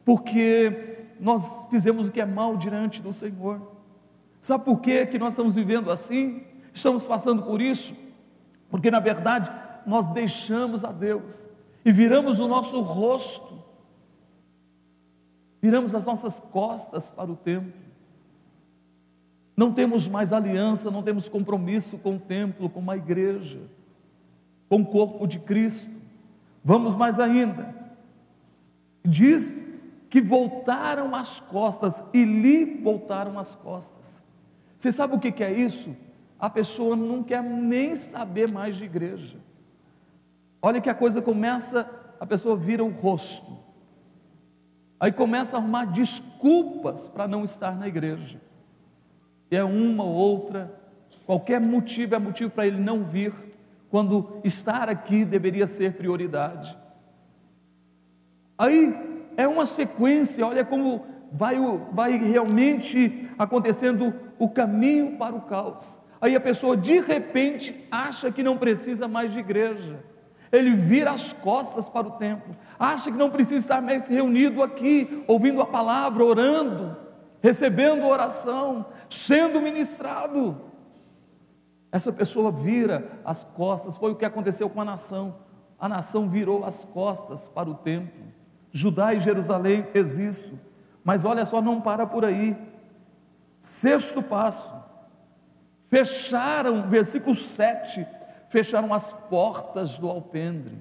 Porque 0.05 1.05
nós 1.19 1.67
fizemos 1.69 2.07
o 2.07 2.11
que 2.11 2.21
é 2.21 2.25
mal 2.25 2.57
diante 2.57 3.01
do 3.01 3.11
Senhor. 3.11 3.61
Sabe 4.39 4.63
por 4.63 4.79
que, 4.79 5.05
que 5.05 5.19
nós 5.19 5.33
estamos 5.33 5.55
vivendo 5.55 5.91
assim? 5.91 6.43
Estamos 6.73 7.03
passando 7.05 7.43
por 7.43 7.61
isso 7.61 7.93
porque, 8.69 8.91
na 8.91 8.99
verdade, 8.99 9.51
nós 9.85 10.09
deixamos 10.09 10.83
a 10.83 10.91
Deus 10.91 11.47
e 11.85 11.91
viramos 11.91 12.39
o 12.39 12.47
nosso 12.47 12.81
rosto, 12.81 13.63
viramos 15.61 15.95
as 15.95 16.03
nossas 16.03 16.39
costas 16.39 17.09
para 17.09 17.31
o 17.31 17.35
templo. 17.35 17.86
Não 19.57 19.73
temos 19.73 20.07
mais 20.07 20.31
aliança, 20.31 20.89
não 20.91 21.03
temos 21.03 21.27
compromisso 21.27 21.97
com 21.97 22.15
o 22.15 22.19
templo, 22.19 22.69
com 22.69 22.89
a 22.89 22.95
igreja, 22.95 23.59
com 24.69 24.81
o 24.81 24.85
corpo 24.85 25.27
de 25.27 25.39
Cristo. 25.39 25.89
Vamos 26.63 26.95
mais 26.95 27.19
ainda. 27.19 27.75
Diz 29.03 29.51
que 30.09 30.21
voltaram 30.21 31.15
as 31.15 31.39
costas 31.39 32.05
e 32.13 32.23
lhe 32.23 32.81
voltaram 32.81 33.39
as 33.39 33.55
costas. 33.55 34.21
Você 34.77 34.91
sabe 34.91 35.15
o 35.15 35.19
que 35.19 35.43
é 35.43 35.51
isso? 35.51 35.95
a 36.39 36.49
pessoa 36.49 36.95
não 36.95 37.23
quer 37.23 37.43
nem 37.43 37.95
saber 37.95 38.51
mais 38.51 38.77
de 38.77 38.83
igreja. 38.83 39.37
Olha 40.61 40.81
que 40.81 40.89
a 40.89 40.95
coisa 40.95 41.21
começa, 41.21 42.15
a 42.19 42.25
pessoa 42.25 42.55
vira 42.55 42.83
o 42.83 42.89
rosto. 42.89 43.57
Aí 44.99 45.11
começa 45.11 45.55
a 45.55 45.59
arrumar 45.59 45.85
desculpas 45.85 47.07
para 47.07 47.27
não 47.27 47.43
estar 47.43 47.77
na 47.77 47.87
igreja. 47.87 48.41
É 49.49 49.63
uma 49.63 50.03
ou 50.03 50.13
outra, 50.13 50.73
qualquer 51.25 51.59
motivo 51.59 52.15
é 52.15 52.19
motivo 52.19 52.51
para 52.51 52.67
ele 52.67 52.79
não 52.79 53.03
vir, 53.03 53.33
quando 53.89 54.39
estar 54.43 54.89
aqui 54.89 55.23
deveria 55.23 55.65
ser 55.65 55.93
prioridade. 55.93 56.77
Aí 58.57 58.93
é 59.37 59.47
uma 59.47 59.65
sequência, 59.65 60.45
olha 60.45 60.65
como 60.65 61.05
vai, 61.31 61.55
vai 61.91 62.17
realmente 62.17 63.29
acontecendo 63.37 64.13
o 64.39 64.49
caminho 64.49 65.17
para 65.17 65.35
o 65.35 65.41
caos. 65.41 65.99
Aí 66.19 66.35
a 66.35 66.39
pessoa 66.39 66.75
de 66.75 66.99
repente 66.99 67.87
acha 67.91 68.31
que 68.31 68.41
não 68.41 68.57
precisa 68.57 69.07
mais 69.07 69.31
de 69.31 69.39
igreja. 69.39 69.99
Ele 70.51 70.73
vira 70.73 71.11
as 71.11 71.33
costas 71.33 71.87
para 71.89 72.07
o 72.07 72.11
templo, 72.11 72.55
acha 72.79 73.11
que 73.11 73.17
não 73.17 73.29
precisa 73.29 73.59
estar 73.59 73.81
mais 73.81 74.07
reunido 74.07 74.63
aqui, 74.63 75.23
ouvindo 75.27 75.61
a 75.61 75.65
palavra, 75.65 76.23
orando, 76.23 76.95
recebendo 77.41 78.07
oração, 78.07 78.85
sendo 79.09 79.61
ministrado. 79.61 80.61
Essa 81.91 82.11
pessoa 82.11 82.51
vira 82.51 83.19
as 83.23 83.43
costas, 83.43 83.95
foi 83.95 84.11
o 84.11 84.15
que 84.15 84.25
aconteceu 84.25 84.69
com 84.69 84.81
a 84.81 84.85
nação. 84.85 85.35
A 85.79 85.87
nação 85.87 86.29
virou 86.29 86.65
as 86.65 86.83
costas 86.83 87.47
para 87.47 87.69
o 87.69 87.75
templo. 87.75 88.25
Judá 88.71 89.13
e 89.13 89.19
Jerusalém 89.19 89.83
fez 89.83 90.17
isso. 90.17 90.59
Mas 91.03 91.23
olha 91.23 91.45
só, 91.45 91.61
não 91.61 91.79
para 91.79 92.05
por 92.05 92.25
aí. 92.25 92.57
Sexto 93.57 94.21
passo 94.23 94.87
fecharam, 95.89 96.87
versículo 96.87 97.35
7, 97.35 98.05
fecharam 98.49 98.93
as 98.93 99.11
portas 99.11 99.97
do 99.97 100.09
alpendre. 100.09 100.77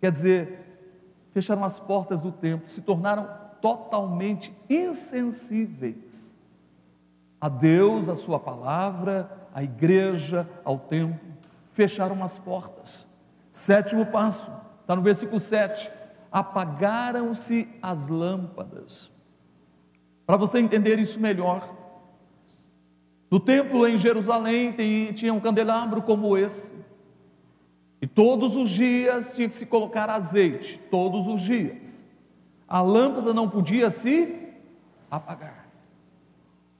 Quer 0.00 0.10
dizer, 0.10 0.86
fecharam 1.32 1.64
as 1.64 1.78
portas 1.78 2.20
do 2.20 2.32
templo, 2.32 2.68
se 2.68 2.80
tornaram 2.80 3.28
totalmente 3.60 4.54
insensíveis 4.68 6.31
a 7.42 7.48
Deus, 7.48 8.08
a 8.08 8.14
Sua 8.14 8.38
palavra, 8.38 9.48
à 9.52 9.64
igreja, 9.64 10.48
ao 10.64 10.78
templo. 10.78 11.18
Fecharam 11.72 12.22
as 12.22 12.38
portas. 12.38 13.04
Sétimo 13.50 14.06
passo, 14.06 14.52
está 14.80 14.94
no 14.94 15.02
versículo 15.02 15.40
7. 15.40 15.90
Apagaram-se 16.30 17.68
as 17.82 18.06
lâmpadas. 18.06 19.10
Para 20.24 20.36
você 20.36 20.60
entender 20.60 21.00
isso 21.00 21.18
melhor, 21.18 21.68
no 23.28 23.40
templo 23.40 23.88
em 23.88 23.98
Jerusalém 23.98 24.72
tinha 25.12 25.34
um 25.34 25.40
candelabro 25.40 26.00
como 26.00 26.38
esse. 26.38 26.72
E 28.00 28.06
todos 28.06 28.54
os 28.54 28.70
dias 28.70 29.34
tinha 29.34 29.48
que 29.48 29.54
se 29.54 29.66
colocar 29.66 30.08
azeite, 30.08 30.78
todos 30.92 31.26
os 31.26 31.40
dias. 31.40 32.04
A 32.68 32.80
lâmpada 32.80 33.34
não 33.34 33.50
podia 33.50 33.90
se 33.90 34.48
apagar. 35.10 35.61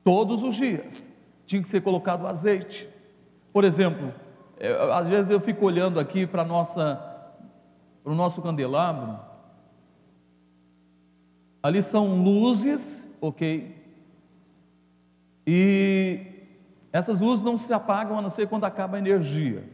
Todos 0.05 0.43
os 0.43 0.57
dias 0.57 1.11
tinha 1.47 1.61
que 1.63 1.69
ser 1.69 1.81
colocado 1.83 2.27
azeite. 2.27 2.89
Por 3.53 3.65
exemplo, 3.65 4.13
eu, 4.59 4.93
às 4.93 5.09
vezes 5.09 5.31
eu 5.31 5.39
fico 5.39 5.65
olhando 5.67 6.01
aqui 6.01 6.27
para 6.27 6.43
o 6.43 8.15
nosso 8.15 8.43
candelabro. 8.43 9.19
Ali 11.63 11.83
são 11.83 12.23
luzes, 12.23 13.15
ok? 13.21 13.81
E 15.47 16.27
essas 16.93 17.21
luzes 17.21 17.45
não 17.45 17.59
se 17.59 17.73
apagam 17.73 18.19
a 18.19 18.23
não 18.23 18.29
ser 18.29 18.49
quando 18.49 18.65
acaba 18.65 18.97
a 18.97 18.99
energia, 18.99 19.69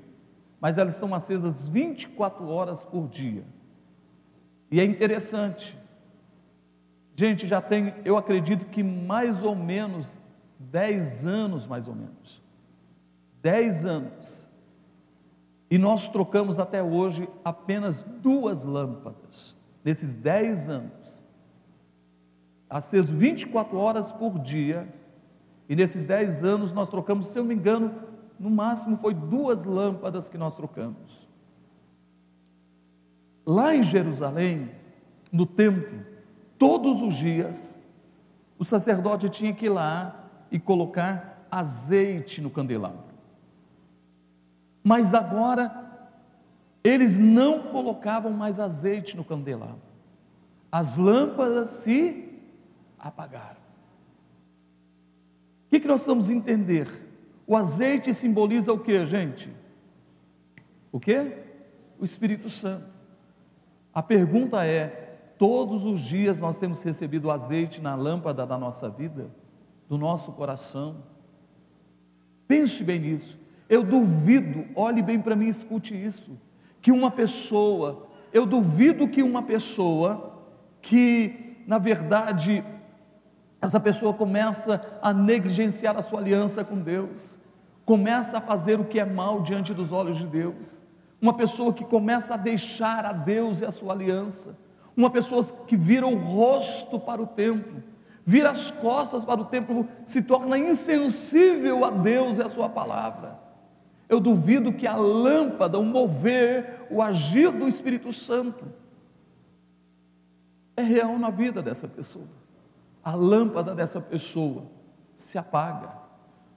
mas 0.60 0.76
elas 0.76 0.94
estão 0.94 1.14
acesas 1.14 1.68
24 1.68 2.46
horas 2.48 2.84
por 2.84 3.08
dia. 3.08 3.44
E 4.70 4.80
é 4.80 4.84
interessante, 4.84 5.77
gente, 7.18 7.48
já 7.48 7.60
tem, 7.60 7.92
eu 8.04 8.16
acredito 8.16 8.66
que 8.66 8.80
mais 8.80 9.42
ou 9.42 9.56
menos 9.56 10.20
10 10.56 11.26
anos, 11.26 11.66
mais 11.66 11.88
ou 11.88 11.94
menos, 11.96 12.40
10 13.42 13.86
anos, 13.86 14.46
e 15.68 15.78
nós 15.78 16.06
trocamos 16.06 16.60
até 16.60 16.80
hoje 16.80 17.28
apenas 17.44 18.02
duas 18.02 18.64
lâmpadas, 18.64 19.56
nesses 19.84 20.14
10 20.14 20.68
anos, 20.68 21.24
aceso 22.70 23.16
24 23.16 23.76
horas 23.76 24.12
por 24.12 24.38
dia, 24.38 24.86
e 25.68 25.74
nesses 25.74 26.04
dez 26.04 26.44
anos 26.44 26.72
nós 26.72 26.88
trocamos, 26.88 27.26
se 27.26 27.38
eu 27.38 27.42
não 27.42 27.48
me 27.48 27.54
engano, 27.56 27.94
no 28.38 28.48
máximo 28.48 28.96
foi 28.96 29.12
duas 29.12 29.64
lâmpadas 29.64 30.28
que 30.28 30.38
nós 30.38 30.54
trocamos. 30.54 31.28
Lá 33.44 33.74
em 33.74 33.82
Jerusalém, 33.82 34.70
no 35.32 35.44
templo, 35.44 36.17
todos 36.58 37.02
os 37.02 37.14
dias, 37.14 37.78
o 38.58 38.64
sacerdote 38.64 39.28
tinha 39.28 39.54
que 39.54 39.66
ir 39.66 39.70
lá 39.70 40.28
e 40.50 40.58
colocar 40.58 41.46
azeite 41.50 42.40
no 42.40 42.50
candelabro. 42.50 43.04
Mas 44.82 45.14
agora, 45.14 45.88
eles 46.82 47.16
não 47.16 47.64
colocavam 47.64 48.32
mais 48.32 48.58
azeite 48.58 49.16
no 49.16 49.24
candelabro. 49.24 49.80
As 50.70 50.96
lâmpadas 50.96 51.68
se 51.68 52.28
apagaram. 52.98 53.58
O 55.66 55.70
que, 55.70 55.80
que 55.80 55.88
nós 55.88 56.06
vamos 56.06 56.30
entender? 56.30 56.88
O 57.46 57.56
azeite 57.56 58.12
simboliza 58.12 58.72
o 58.72 58.78
que, 58.78 59.04
gente? 59.06 59.50
O 60.90 60.98
que? 60.98 61.36
O 61.98 62.04
Espírito 62.04 62.48
Santo. 62.48 62.88
A 63.92 64.02
pergunta 64.02 64.64
é: 64.64 65.07
todos 65.38 65.84
os 65.84 66.00
dias 66.00 66.40
nós 66.40 66.56
temos 66.56 66.82
recebido 66.82 67.30
azeite 67.30 67.80
na 67.80 67.94
lâmpada 67.94 68.44
da 68.44 68.58
nossa 68.58 68.88
vida, 68.88 69.30
do 69.88 69.96
nosso 69.96 70.32
coração? 70.32 70.96
Pense 72.46 72.82
bem 72.82 72.98
nisso. 72.98 73.38
Eu 73.68 73.82
duvido, 73.82 74.64
olhe 74.74 75.02
bem 75.02 75.20
para 75.20 75.36
mim, 75.36 75.46
escute 75.46 75.94
isso, 75.94 76.40
que 76.80 76.90
uma 76.90 77.10
pessoa, 77.10 78.08
eu 78.32 78.46
duvido 78.46 79.06
que 79.08 79.22
uma 79.22 79.42
pessoa 79.42 80.42
que, 80.80 81.62
na 81.66 81.78
verdade, 81.78 82.64
essa 83.60 83.78
pessoa 83.78 84.14
começa 84.14 84.98
a 85.02 85.12
negligenciar 85.12 85.96
a 85.96 86.02
sua 86.02 86.20
aliança 86.20 86.64
com 86.64 86.80
Deus, 86.80 87.38
começa 87.84 88.38
a 88.38 88.40
fazer 88.40 88.80
o 88.80 88.84
que 88.84 88.98
é 88.98 89.04
mal 89.04 89.42
diante 89.42 89.74
dos 89.74 89.92
olhos 89.92 90.16
de 90.18 90.26
Deus. 90.26 90.80
Uma 91.20 91.34
pessoa 91.34 91.72
que 91.72 91.84
começa 91.84 92.34
a 92.34 92.36
deixar 92.36 93.04
a 93.04 93.12
Deus 93.12 93.60
e 93.60 93.66
a 93.66 93.70
sua 93.70 93.92
aliança, 93.92 94.58
uma 94.98 95.10
pessoa 95.10 95.42
que 95.66 95.76
vira 95.76 96.06
o 96.06 96.16
rosto 96.16 97.00
para 97.00 97.22
o 97.22 97.26
templo, 97.26 97.82
vira 98.24 98.50
as 98.50 98.70
costas 98.70 99.24
para 99.24 99.40
o 99.40 99.44
templo, 99.46 99.88
se 100.04 100.22
torna 100.22 100.58
insensível 100.58 101.84
a 101.84 101.90
Deus 101.90 102.38
e 102.38 102.42
a 102.42 102.48
sua 102.48 102.68
palavra. 102.68 103.38
Eu 104.08 104.20
duvido 104.20 104.72
que 104.72 104.86
a 104.86 104.96
lâmpada, 104.96 105.78
o 105.78 105.84
mover, 105.84 106.86
o 106.90 107.00
agir 107.00 107.50
do 107.50 107.66
Espírito 107.66 108.12
Santo 108.12 108.66
é 110.76 110.82
real 110.82 111.18
na 111.18 111.30
vida 111.30 111.62
dessa 111.62 111.88
pessoa 111.88 112.38
a 113.08 113.14
lâmpada 113.14 113.74
dessa 113.74 114.02
pessoa 114.02 114.64
se 115.16 115.38
apaga. 115.38 115.92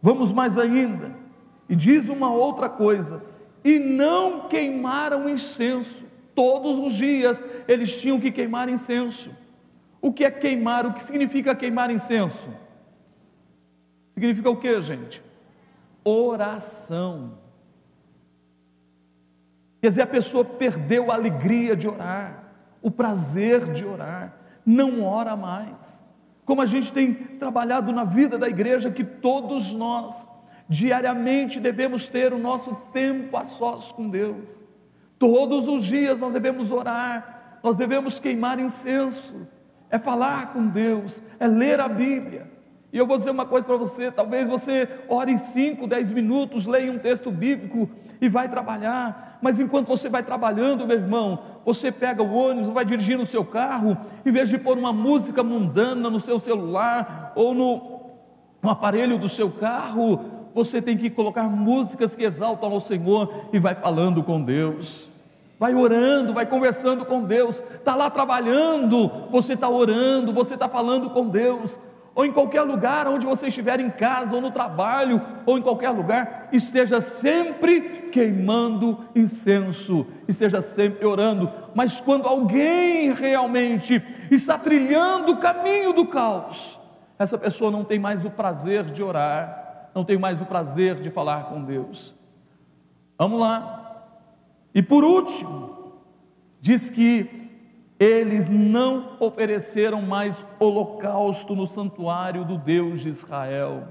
Vamos 0.02 0.34
mais 0.34 0.58
ainda, 0.58 1.16
e 1.70 1.78
diz 1.78 2.10
uma 2.10 2.30
outra 2.30 2.68
coisa: 2.68 3.24
e 3.64 3.80
não 3.80 4.50
queimaram 4.50 5.30
incenso. 5.30 6.11
Todos 6.34 6.80
os 6.80 6.94
dias 6.94 7.44
eles 7.68 8.00
tinham 8.00 8.20
que 8.20 8.32
queimar 8.32 8.70
incenso. 8.70 9.32
O 10.02 10.12
que 10.12 10.24
é 10.24 10.32
queimar? 10.32 10.86
O 10.86 10.94
que 10.94 11.02
significa 11.02 11.56
queimar 11.56 11.92
incenso? 11.92 12.50
Significa 14.12 14.50
o 14.50 14.58
que, 14.58 14.82
gente? 14.82 15.22
Oração. 16.04 17.38
Quer 19.82 19.90
dizer, 19.90 20.02
a 20.02 20.08
pessoa 20.08 20.46
perdeu 20.46 21.12
a 21.12 21.16
alegria 21.16 21.76
de 21.76 21.88
orar, 21.88 22.54
o 22.82 22.92
prazer 22.92 23.72
de 23.72 23.86
orar, 23.86 24.38
não 24.66 25.04
ora 25.04 25.36
mais 25.36 26.12
como 26.52 26.62
a 26.62 26.66
gente 26.66 26.92
tem 26.92 27.14
trabalhado 27.14 27.94
na 27.94 28.04
vida 28.04 28.38
da 28.38 28.50
igreja, 28.50 28.92
que 28.92 29.06
todos 29.06 29.72
nós, 29.72 30.28
diariamente, 30.68 31.62
devemos 31.62 32.08
ter 32.08 32.34
o 32.34 32.38
nosso 32.38 32.76
tempo 32.92 33.38
a 33.38 33.46
sós 33.46 33.92
com 33.94 34.10
Deus. 34.10 34.62
Todos 35.22 35.68
os 35.68 35.86
dias 35.86 36.20
nós 36.20 36.34
devemos 36.34 36.72
orar, 36.72 37.60
nós 37.62 37.78
devemos 37.78 38.18
queimar 38.18 38.60
incenso, 38.60 39.48
é 39.88 40.00
falar 40.00 40.51
com 40.51 40.66
Deus, 40.66 41.22
é 41.40 41.46
ler 41.46 41.79
a 41.79 41.88
Bíblia. 41.88 42.50
E 42.92 42.98
eu 42.98 43.05
vou 43.05 43.20
dizer 43.20 43.29
uma 43.29 43.46
coisa 43.46 43.68
para 43.68 43.77
você: 43.77 44.12
talvez 44.12 44.48
você 44.48 44.90
ore 45.07 45.38
5, 45.38 45.86
10 45.86 46.12
minutos, 46.12 46.66
leia 46.66 46.92
um 46.92 46.98
texto 46.98 47.29
bíblico 47.29 47.88
e 48.20 48.27
vai 48.27 48.50
trabalhar, 48.50 49.38
mas 49.44 49.60
enquanto 49.60 49.90
você 49.90 50.10
vai 50.10 50.24
trabalhando, 50.24 50.88
meu 50.88 50.98
irmão, 50.98 51.38
você 51.64 51.92
pega 51.92 52.24
o 52.24 52.34
ônibus, 52.34 52.70
vai 52.70 52.84
dirigindo 52.84 53.22
o 53.22 53.27
seu 53.27 53.46
carro, 53.46 53.96
em 54.25 54.31
vez 54.31 54.50
de 54.50 54.57
pôr 54.57 54.75
uma 54.75 54.92
música 54.92 55.44
mundana 55.44 56.10
no 56.10 56.20
seu 56.20 56.40
celular 56.40 57.31
ou 57.36 57.53
no, 57.53 58.01
no 58.60 58.72
aparelho 58.72 59.20
do 59.20 59.29
seu 59.29 59.51
carro, 59.51 60.20
você 60.51 60.81
tem 60.81 60.98
que 60.98 61.12
colocar 61.12 61.44
músicas 61.44 62.16
que 62.16 62.24
exaltam 62.24 62.72
ao 62.72 62.79
Senhor 62.79 63.31
e 63.53 63.60
vai 63.60 63.75
falando 63.75 64.24
com 64.24 64.42
Deus. 64.42 65.11
Vai 65.62 65.76
orando, 65.76 66.34
vai 66.34 66.48
conversando 66.48 67.06
com 67.06 67.22
Deus, 67.22 67.64
está 67.76 67.94
lá 67.94 68.10
trabalhando, 68.10 69.08
você 69.30 69.54
está 69.54 69.70
orando, 69.70 70.34
você 70.34 70.56
está 70.56 70.68
falando 70.68 71.12
com 71.12 71.30
Deus, 71.30 71.80
ou 72.16 72.26
em 72.26 72.32
qualquer 72.32 72.64
lugar 72.64 73.08
onde 73.08 73.28
você 73.28 73.46
estiver 73.46 73.80
em 73.80 73.92
casa, 73.92 74.34
ou 74.34 74.42
no 74.42 74.50
trabalho, 74.50 75.22
ou 75.46 75.60
em 75.60 75.62
qualquer 75.62 75.92
lugar, 75.92 76.50
esteja 76.52 77.00
sempre 77.00 78.10
queimando 78.12 79.06
incenso, 79.16 80.08
esteja 80.28 80.62
sempre 80.62 81.06
orando. 81.06 81.48
Mas 81.76 82.02
quando 82.02 82.28
alguém 82.28 83.14
realmente 83.14 84.02
está 84.32 84.58
trilhando 84.58 85.34
o 85.34 85.38
caminho 85.38 85.94
do 85.94 86.08
caos, 86.08 86.80
essa 87.20 87.38
pessoa 87.38 87.70
não 87.70 87.84
tem 87.84 88.00
mais 88.00 88.26
o 88.26 88.32
prazer 88.32 88.86
de 88.86 89.04
orar, 89.04 89.92
não 89.94 90.04
tem 90.04 90.18
mais 90.18 90.42
o 90.42 90.46
prazer 90.48 90.96
de 90.96 91.12
falar 91.12 91.44
com 91.50 91.64
Deus. 91.64 92.16
Vamos 93.16 93.40
lá. 93.40 93.80
E 94.74 94.81
por 94.81 95.03
último, 95.03 96.00
diz 96.62 96.90
que 96.90 97.50
eles 98.00 98.50
não 98.50 99.18
ofereceram 99.20 100.01
mais 100.01 100.46
holocausto 100.60 101.55
no 101.55 101.68
santuário 101.68 102.44
do 102.44 102.57
Deus 102.57 103.01
de 103.01 103.10
Israel, 103.10 103.90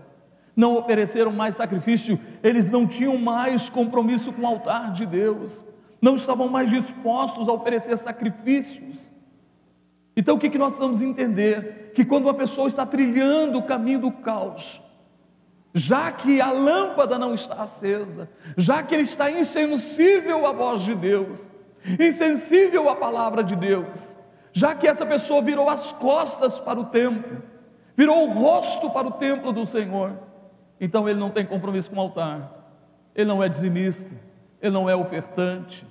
não 0.56 0.76
ofereceram 0.76 1.32
mais 1.32 1.54
sacrifício, 1.54 2.18
eles 2.42 2.70
não 2.70 2.86
tinham 2.86 3.16
mais 3.18 3.68
compromisso 3.68 4.32
com 4.32 4.42
o 4.42 4.46
altar 4.46 4.92
de 4.92 5.06
Deus, 5.06 5.64
não 6.02 6.16
estavam 6.16 6.48
mais 6.48 6.70
dispostos 6.70 7.48
a 7.48 7.52
oferecer 7.52 7.96
sacrifícios. 7.96 9.12
Então 10.16 10.36
o 10.36 10.38
que, 10.38 10.58
nós 10.58 10.78
vamos 10.78 11.02
entender? 11.02 11.92
Que 11.94 12.04
quando 12.04 12.24
uma 12.24 12.34
pessoa 12.34 12.68
está 12.68 12.84
trilhando 12.84 13.58
o 13.58 13.62
caminho 13.62 14.00
do 14.00 14.10
caos, 14.10 14.82
já 15.72 16.10
que 16.10 16.40
a 16.40 16.50
lâmpada 16.50 17.18
não 17.18 17.34
está 17.34 17.62
acesa, 17.62 18.28
já 18.56 18.82
que 18.82 18.94
ele 18.94 19.04
está 19.04 19.30
insensível 19.30 20.46
à 20.46 20.52
voz 20.52 20.82
de 20.82 20.94
Deus, 20.94 21.50
insensível 21.98 22.88
à 22.88 22.96
palavra 22.96 23.42
de 23.42 23.54
Deus, 23.54 24.16
já 24.52 24.74
que 24.74 24.86
essa 24.86 25.06
pessoa 25.06 25.40
virou 25.40 25.68
as 25.68 25.92
costas 25.92 26.58
para 26.58 26.78
o 26.78 26.86
templo, 26.86 27.42
virou 27.96 28.28
o 28.28 28.32
rosto 28.32 28.90
para 28.90 29.06
o 29.06 29.12
templo 29.12 29.52
do 29.52 29.64
Senhor, 29.64 30.18
então 30.80 31.08
ele 31.08 31.20
não 31.20 31.30
tem 31.30 31.46
compromisso 31.46 31.90
com 31.90 31.96
o 31.96 32.00
altar, 32.00 32.52
ele 33.14 33.28
não 33.28 33.42
é 33.42 33.48
dizimista, 33.48 34.14
ele 34.60 34.72
não 34.72 34.90
é 34.90 34.96
ofertante, 34.96 35.86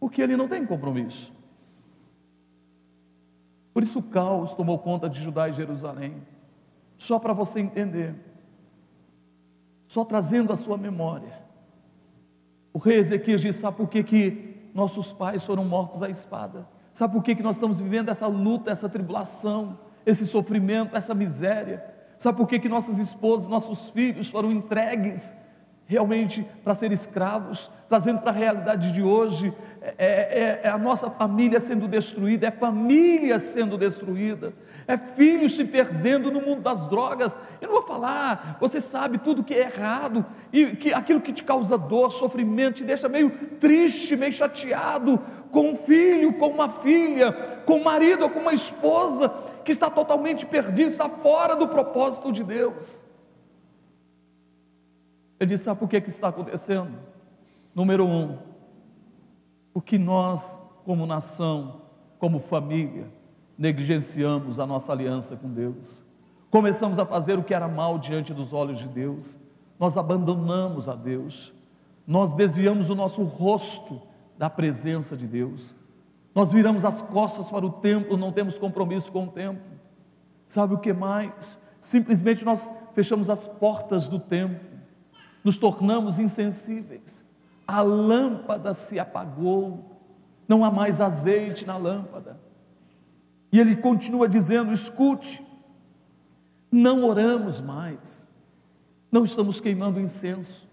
porque 0.00 0.20
ele 0.20 0.36
não 0.36 0.48
tem 0.48 0.66
compromisso. 0.66 1.32
Por 3.72 3.82
isso 3.82 4.00
o 4.00 4.02
caos 4.02 4.52
tomou 4.54 4.78
conta 4.78 5.08
de 5.08 5.20
Judá 5.20 5.48
e 5.48 5.52
Jerusalém, 5.52 6.26
só 6.98 7.18
para 7.18 7.32
você 7.32 7.60
entender, 7.60 8.14
só 9.92 10.06
trazendo 10.06 10.54
a 10.54 10.56
sua 10.56 10.78
memória. 10.78 11.34
O 12.72 12.78
rei 12.78 12.96
Ezequias 12.96 13.42
disse: 13.42 13.58
Sabe 13.58 13.76
por 13.76 13.90
que, 13.90 14.02
que 14.02 14.70
nossos 14.72 15.12
pais 15.12 15.44
foram 15.44 15.66
mortos 15.66 16.02
à 16.02 16.08
espada? 16.08 16.66
Sabe 16.94 17.12
por 17.12 17.22
que, 17.22 17.34
que 17.34 17.42
nós 17.42 17.56
estamos 17.56 17.78
vivendo 17.78 18.08
essa 18.08 18.26
luta, 18.26 18.70
essa 18.70 18.88
tribulação, 18.88 19.78
esse 20.06 20.24
sofrimento, 20.24 20.96
essa 20.96 21.14
miséria? 21.14 21.84
Sabe 22.16 22.38
por 22.38 22.48
que, 22.48 22.58
que 22.58 22.70
nossas 22.70 22.96
esposas, 22.96 23.48
nossos 23.48 23.90
filhos 23.90 24.30
foram 24.30 24.50
entregues 24.50 25.36
realmente 25.84 26.42
para 26.64 26.74
ser 26.74 26.90
escravos, 26.90 27.70
trazendo 27.86 28.20
para 28.20 28.30
a 28.30 28.34
realidade 28.34 28.92
de 28.92 29.02
hoje 29.02 29.52
é, 29.82 29.94
é, 29.98 30.60
é, 30.64 30.68
a 30.70 30.78
nossa 30.78 31.10
família 31.10 31.60
sendo 31.60 31.86
destruída, 31.86 32.46
é 32.46 32.50
família 32.50 33.38
sendo 33.38 33.76
destruída, 33.76 34.54
é 34.86 34.96
filhos 34.96 35.54
se 35.54 35.64
perdendo 35.64 36.30
no 36.30 36.40
mundo 36.40 36.62
das 36.62 36.88
drogas. 36.88 37.36
Eu 37.60 37.68
não 37.68 37.76
vou 37.76 37.86
falar, 37.86 38.56
você 38.60 38.80
sabe 38.80 39.18
tudo 39.18 39.44
que 39.44 39.54
é 39.54 39.62
errado 39.62 40.24
e 40.52 40.76
que 40.76 40.92
aquilo 40.92 41.20
que 41.20 41.32
te 41.32 41.44
causa 41.44 41.78
dor, 41.78 42.12
sofrimento, 42.12 42.76
te 42.76 42.84
deixa 42.84 43.08
meio 43.08 43.30
triste, 43.58 44.16
meio 44.16 44.32
chateado 44.32 45.18
com 45.50 45.70
um 45.70 45.76
filho, 45.76 46.32
com 46.34 46.48
uma 46.48 46.68
filha, 46.68 47.32
com 47.64 47.76
um 47.76 47.84
marido 47.84 48.24
ou 48.24 48.30
com 48.30 48.40
uma 48.40 48.54
esposa 48.54 49.28
que 49.64 49.70
está 49.70 49.88
totalmente 49.88 50.44
perdido, 50.44 50.90
está 50.90 51.08
fora 51.08 51.54
do 51.54 51.68
propósito 51.68 52.32
de 52.32 52.42
Deus. 52.42 53.02
Ele 55.38 55.48
disse: 55.50 55.64
Sabe 55.64 55.80
por 55.80 55.88
que, 55.88 56.00
que 56.00 56.08
está 56.08 56.28
acontecendo? 56.28 56.98
Número 57.74 58.06
um, 58.06 58.38
porque 59.72 59.98
nós, 59.98 60.58
como 60.84 61.06
nação, 61.06 61.82
como 62.18 62.38
família, 62.38 63.10
negligenciamos 63.58 64.58
a 64.58 64.66
nossa 64.66 64.92
aliança 64.92 65.36
com 65.36 65.48
Deus, 65.50 66.04
começamos 66.50 66.98
a 66.98 67.06
fazer 67.06 67.38
o 67.38 67.44
que 67.44 67.54
era 67.54 67.68
mal 67.68 67.98
diante 67.98 68.32
dos 68.34 68.52
olhos 68.52 68.78
de 68.78 68.88
Deus, 68.88 69.38
nós 69.78 69.96
abandonamos 69.96 70.88
a 70.88 70.94
Deus, 70.94 71.52
nós 72.06 72.34
desviamos 72.34 72.90
o 72.90 72.94
nosso 72.94 73.22
rosto 73.22 74.02
da 74.38 74.50
presença 74.50 75.16
de 75.16 75.26
Deus. 75.26 75.74
Nós 76.34 76.52
viramos 76.52 76.84
as 76.84 77.02
costas 77.02 77.50
para 77.50 77.64
o 77.64 77.70
templo, 77.70 78.16
não 78.16 78.32
temos 78.32 78.58
compromisso 78.58 79.12
com 79.12 79.24
o 79.24 79.30
templo. 79.30 79.62
Sabe 80.48 80.74
o 80.74 80.78
que 80.78 80.92
mais? 80.92 81.58
Simplesmente 81.78 82.44
nós 82.44 82.72
fechamos 82.94 83.28
as 83.28 83.46
portas 83.46 84.06
do 84.06 84.18
templo, 84.18 84.68
nos 85.42 85.56
tornamos 85.56 86.18
insensíveis. 86.18 87.24
A 87.66 87.80
lâmpada 87.82 88.74
se 88.74 88.98
apagou, 88.98 89.84
não 90.46 90.64
há 90.64 90.70
mais 90.70 91.00
azeite 91.00 91.66
na 91.66 91.76
lâmpada. 91.76 92.38
E 93.52 93.60
ele 93.60 93.76
continua 93.76 94.28
dizendo: 94.28 94.72
escute, 94.72 95.42
não 96.70 97.04
oramos 97.04 97.60
mais, 97.60 98.26
não 99.10 99.24
estamos 99.24 99.60
queimando 99.60 100.00
incenso 100.00 100.66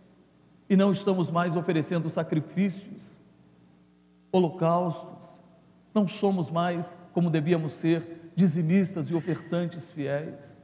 e 0.69 0.77
não 0.77 0.91
estamos 0.91 1.29
mais 1.29 1.57
oferecendo 1.57 2.09
sacrifícios, 2.09 3.19
holocaustos, 4.31 5.41
não 5.93 6.07
somos 6.07 6.49
mais 6.49 6.95
como 7.11 7.29
devíamos 7.29 7.73
ser, 7.73 8.31
dizimistas 8.35 9.09
e 9.09 9.15
ofertantes 9.15 9.91
fiéis. 9.91 10.57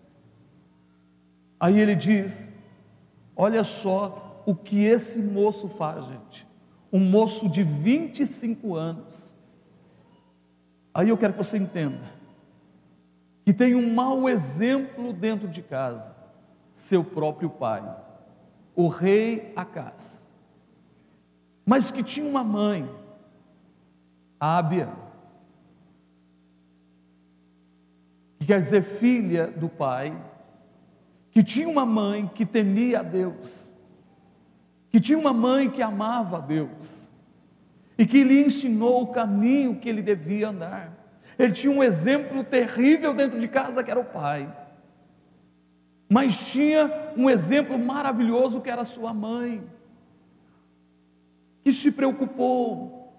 Aí 1.59 1.79
ele 1.79 1.95
diz: 1.95 2.53
olha 3.35 3.63
só 3.63 4.43
o 4.45 4.55
que 4.55 4.85
esse 4.85 5.19
moço 5.19 5.67
faz, 5.67 6.05
gente. 6.05 6.47
Um 6.93 6.99
moço 6.99 7.49
de 7.49 7.63
25 7.63 8.75
anos. 8.75 9.34
Aí 10.95 11.09
eu 11.09 11.17
quero 11.17 11.33
que 11.33 11.43
você 11.43 11.57
entenda 11.57 12.15
que 13.43 13.53
tem 13.53 13.75
um 13.75 13.93
mau 13.93 14.29
exemplo 14.29 15.11
dentro 15.11 15.45
de 15.45 15.61
casa, 15.61 16.15
seu 16.73 17.03
próprio 17.03 17.49
pai, 17.49 17.83
o 18.73 18.87
rei 18.87 19.51
Acás, 19.57 20.25
mas 21.65 21.91
que 21.91 22.01
tinha 22.01 22.25
uma 22.25 22.45
mãe, 22.45 22.89
Ábia, 24.39 24.89
que 28.39 28.45
quer 28.45 28.61
dizer 28.61 28.81
filha 28.81 29.47
do 29.47 29.67
pai, 29.67 30.17
que 31.29 31.43
tinha 31.43 31.67
uma 31.67 31.85
mãe 31.85 32.25
que 32.33 32.45
temia 32.45 33.01
a 33.01 33.03
Deus, 33.03 33.69
que 34.89 35.01
tinha 35.01 35.17
uma 35.17 35.33
mãe 35.33 35.69
que 35.69 35.81
amava 35.81 36.37
a 36.37 36.41
Deus, 36.41 37.09
e 37.97 38.05
que 38.05 38.23
lhe 38.23 38.43
ensinou 38.43 39.03
o 39.03 39.07
caminho 39.07 39.79
que 39.79 39.87
ele 39.87 40.01
devia 40.01 40.49
andar. 40.49 40.93
Ele 41.37 41.53
tinha 41.53 41.71
um 41.71 41.83
exemplo 41.83 42.43
terrível 42.43 43.13
dentro 43.13 43.39
de 43.39 43.47
casa, 43.47 43.83
que 43.83 43.91
era 43.91 43.99
o 43.99 44.05
pai. 44.05 44.53
Mas 46.09 46.51
tinha 46.51 47.13
um 47.17 47.29
exemplo 47.29 47.77
maravilhoso 47.79 48.61
que 48.61 48.69
era 48.69 48.83
sua 48.83 49.13
mãe, 49.13 49.63
que 51.63 51.71
se 51.71 51.91
preocupou, 51.91 53.13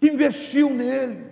que 0.00 0.08
investiu 0.08 0.70
nele, 0.70 1.28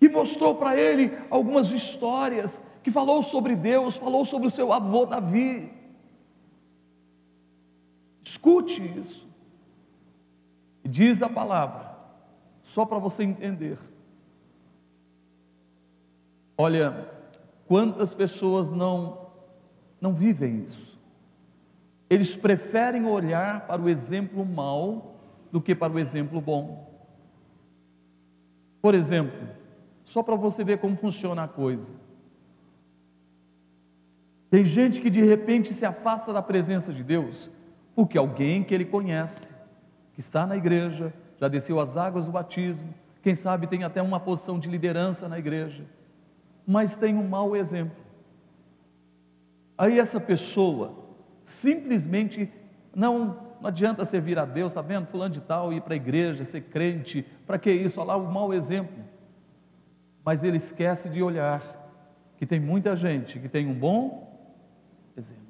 que 0.00 0.08
mostrou 0.08 0.56
para 0.56 0.76
ele 0.76 1.16
algumas 1.30 1.70
histórias, 1.70 2.62
que 2.82 2.90
falou 2.90 3.22
sobre 3.22 3.54
Deus, 3.54 3.96
falou 3.96 4.24
sobre 4.24 4.48
o 4.48 4.50
seu 4.50 4.72
avô 4.72 5.06
Davi. 5.06 5.70
Escute 8.22 8.82
isso. 8.98 9.27
Diz 10.90 11.22
a 11.22 11.28
palavra 11.28 11.94
só 12.62 12.86
para 12.86 12.98
você 12.98 13.22
entender. 13.22 13.78
Olha, 16.56 17.08
quantas 17.66 18.14
pessoas 18.14 18.70
não 18.70 19.28
não 20.00 20.14
vivem 20.14 20.62
isso. 20.62 20.96
Eles 22.08 22.36
preferem 22.36 23.04
olhar 23.04 23.66
para 23.66 23.82
o 23.82 23.88
exemplo 23.88 24.46
mau 24.46 25.16
do 25.50 25.60
que 25.60 25.74
para 25.74 25.92
o 25.92 25.98
exemplo 25.98 26.40
bom. 26.40 26.88
Por 28.80 28.94
exemplo, 28.94 29.48
só 30.04 30.22
para 30.22 30.36
você 30.36 30.62
ver 30.62 30.78
como 30.78 30.96
funciona 30.96 31.42
a 31.42 31.48
coisa. 31.48 31.92
Tem 34.48 34.64
gente 34.64 35.02
que 35.02 35.10
de 35.10 35.22
repente 35.22 35.72
se 35.72 35.84
afasta 35.84 36.32
da 36.32 36.40
presença 36.40 36.92
de 36.92 37.02
Deus 37.02 37.50
porque 37.98 38.16
alguém 38.16 38.62
que 38.62 38.72
ele 38.72 38.84
conhece, 38.84 39.57
está 40.18 40.46
na 40.46 40.56
igreja, 40.56 41.14
já 41.40 41.48
desceu 41.48 41.80
as 41.80 41.96
águas 41.96 42.26
do 42.26 42.32
batismo, 42.32 42.92
quem 43.22 43.34
sabe 43.34 43.66
tem 43.66 43.84
até 43.84 44.02
uma 44.02 44.20
posição 44.20 44.58
de 44.58 44.68
liderança 44.68 45.28
na 45.28 45.38
igreja, 45.38 45.84
mas 46.66 46.96
tem 46.96 47.14
um 47.14 47.26
mau 47.26 47.56
exemplo. 47.56 47.96
Aí 49.78 49.98
essa 49.98 50.20
pessoa 50.20 50.92
simplesmente 51.42 52.52
não 52.94 53.48
não 53.60 53.68
adianta 53.68 54.04
servir 54.04 54.38
a 54.38 54.44
Deus, 54.44 54.72
está 54.72 54.80
vendo? 54.80 55.06
Fulano 55.06 55.34
de 55.34 55.40
tal, 55.40 55.72
ir 55.72 55.80
para 55.80 55.94
a 55.94 55.96
igreja, 55.96 56.44
ser 56.44 56.62
crente, 56.62 57.26
para 57.46 57.58
que 57.58 57.70
isso? 57.70 58.00
Olha 58.00 58.08
lá 58.08 58.16
o 58.16 58.32
mau 58.32 58.54
exemplo. 58.54 59.04
Mas 60.24 60.44
ele 60.44 60.56
esquece 60.58 61.08
de 61.08 61.22
olhar 61.22 61.62
que 62.36 62.46
tem 62.46 62.60
muita 62.60 62.94
gente 62.94 63.38
que 63.38 63.48
tem 63.48 63.66
um 63.66 63.74
bom 63.74 64.32
exemplo. 65.16 65.42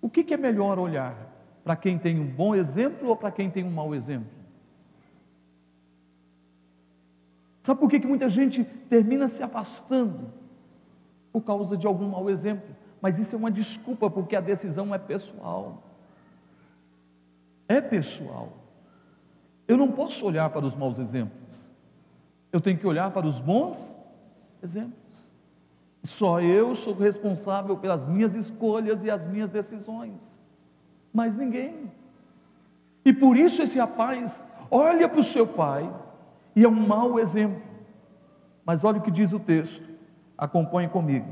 O 0.00 0.10
que, 0.10 0.24
que 0.24 0.34
é 0.34 0.36
melhor 0.36 0.78
olhar? 0.78 1.27
Para 1.68 1.76
quem 1.76 1.98
tem 1.98 2.18
um 2.18 2.26
bom 2.26 2.54
exemplo 2.54 3.10
ou 3.10 3.14
para 3.14 3.30
quem 3.30 3.50
tem 3.50 3.62
um 3.62 3.70
mau 3.70 3.94
exemplo? 3.94 4.30
Sabe 7.60 7.78
por 7.78 7.90
que, 7.90 8.00
que 8.00 8.06
muita 8.06 8.26
gente 8.26 8.64
termina 8.64 9.28
se 9.28 9.42
afastando? 9.42 10.32
Por 11.30 11.42
causa 11.42 11.76
de 11.76 11.86
algum 11.86 12.08
mau 12.08 12.30
exemplo. 12.30 12.74
Mas 13.02 13.18
isso 13.18 13.34
é 13.34 13.38
uma 13.38 13.50
desculpa, 13.50 14.08
porque 14.08 14.34
a 14.34 14.40
decisão 14.40 14.94
é 14.94 14.98
pessoal. 14.98 15.82
É 17.68 17.82
pessoal. 17.82 18.50
Eu 19.68 19.76
não 19.76 19.92
posso 19.92 20.24
olhar 20.24 20.48
para 20.48 20.64
os 20.64 20.74
maus 20.74 20.98
exemplos. 20.98 21.70
Eu 22.50 22.62
tenho 22.62 22.78
que 22.78 22.86
olhar 22.86 23.10
para 23.10 23.26
os 23.26 23.40
bons 23.40 23.94
exemplos. 24.62 25.30
Só 26.02 26.40
eu 26.40 26.74
sou 26.74 26.94
responsável 26.94 27.76
pelas 27.76 28.06
minhas 28.06 28.34
escolhas 28.34 29.04
e 29.04 29.10
as 29.10 29.26
minhas 29.26 29.50
decisões 29.50 30.47
mais 31.12 31.36
ninguém. 31.36 31.90
E 33.04 33.12
por 33.12 33.36
isso 33.36 33.62
esse 33.62 33.78
rapaz 33.78 34.44
olha 34.70 35.08
para 35.08 35.20
o 35.20 35.24
seu 35.24 35.46
pai 35.46 35.90
e 36.54 36.64
é 36.64 36.68
um 36.68 36.86
mau 36.86 37.18
exemplo. 37.18 37.62
Mas 38.64 38.84
olha 38.84 38.98
o 38.98 39.02
que 39.02 39.10
diz 39.10 39.32
o 39.32 39.40
texto, 39.40 39.98
acompanhe 40.36 40.88
comigo. 40.88 41.26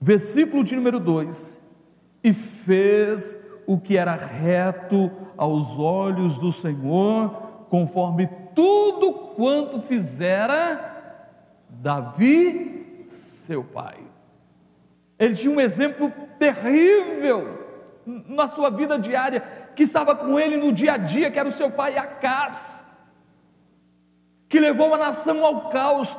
Versículo 0.00 0.62
de 0.62 0.76
número 0.76 1.00
2: 1.00 1.76
E 2.22 2.32
fez 2.32 3.62
o 3.66 3.78
que 3.78 3.96
era 3.96 4.14
reto 4.14 5.10
aos 5.36 5.78
olhos 5.78 6.38
do 6.38 6.52
Senhor, 6.52 7.30
conforme 7.68 8.28
tudo 8.54 9.12
quanto 9.34 9.80
fizera 9.80 11.24
Davi, 11.68 13.04
seu 13.08 13.64
pai. 13.64 13.98
Ele 15.18 15.34
tinha 15.34 15.52
um 15.52 15.60
exemplo 15.60 16.12
terrível 16.38 17.57
na 18.26 18.48
sua 18.48 18.70
vida 18.70 18.98
diária, 18.98 19.42
que 19.76 19.82
estava 19.82 20.14
com 20.14 20.40
ele 20.40 20.56
no 20.56 20.72
dia 20.72 20.94
a 20.94 20.96
dia, 20.96 21.30
que 21.30 21.38
era 21.38 21.48
o 21.48 21.52
seu 21.52 21.70
pai 21.70 21.98
Acás, 21.98 22.86
que 24.48 24.58
levou 24.58 24.94
a 24.94 24.98
nação 24.98 25.44
ao 25.44 25.68
caos, 25.68 26.18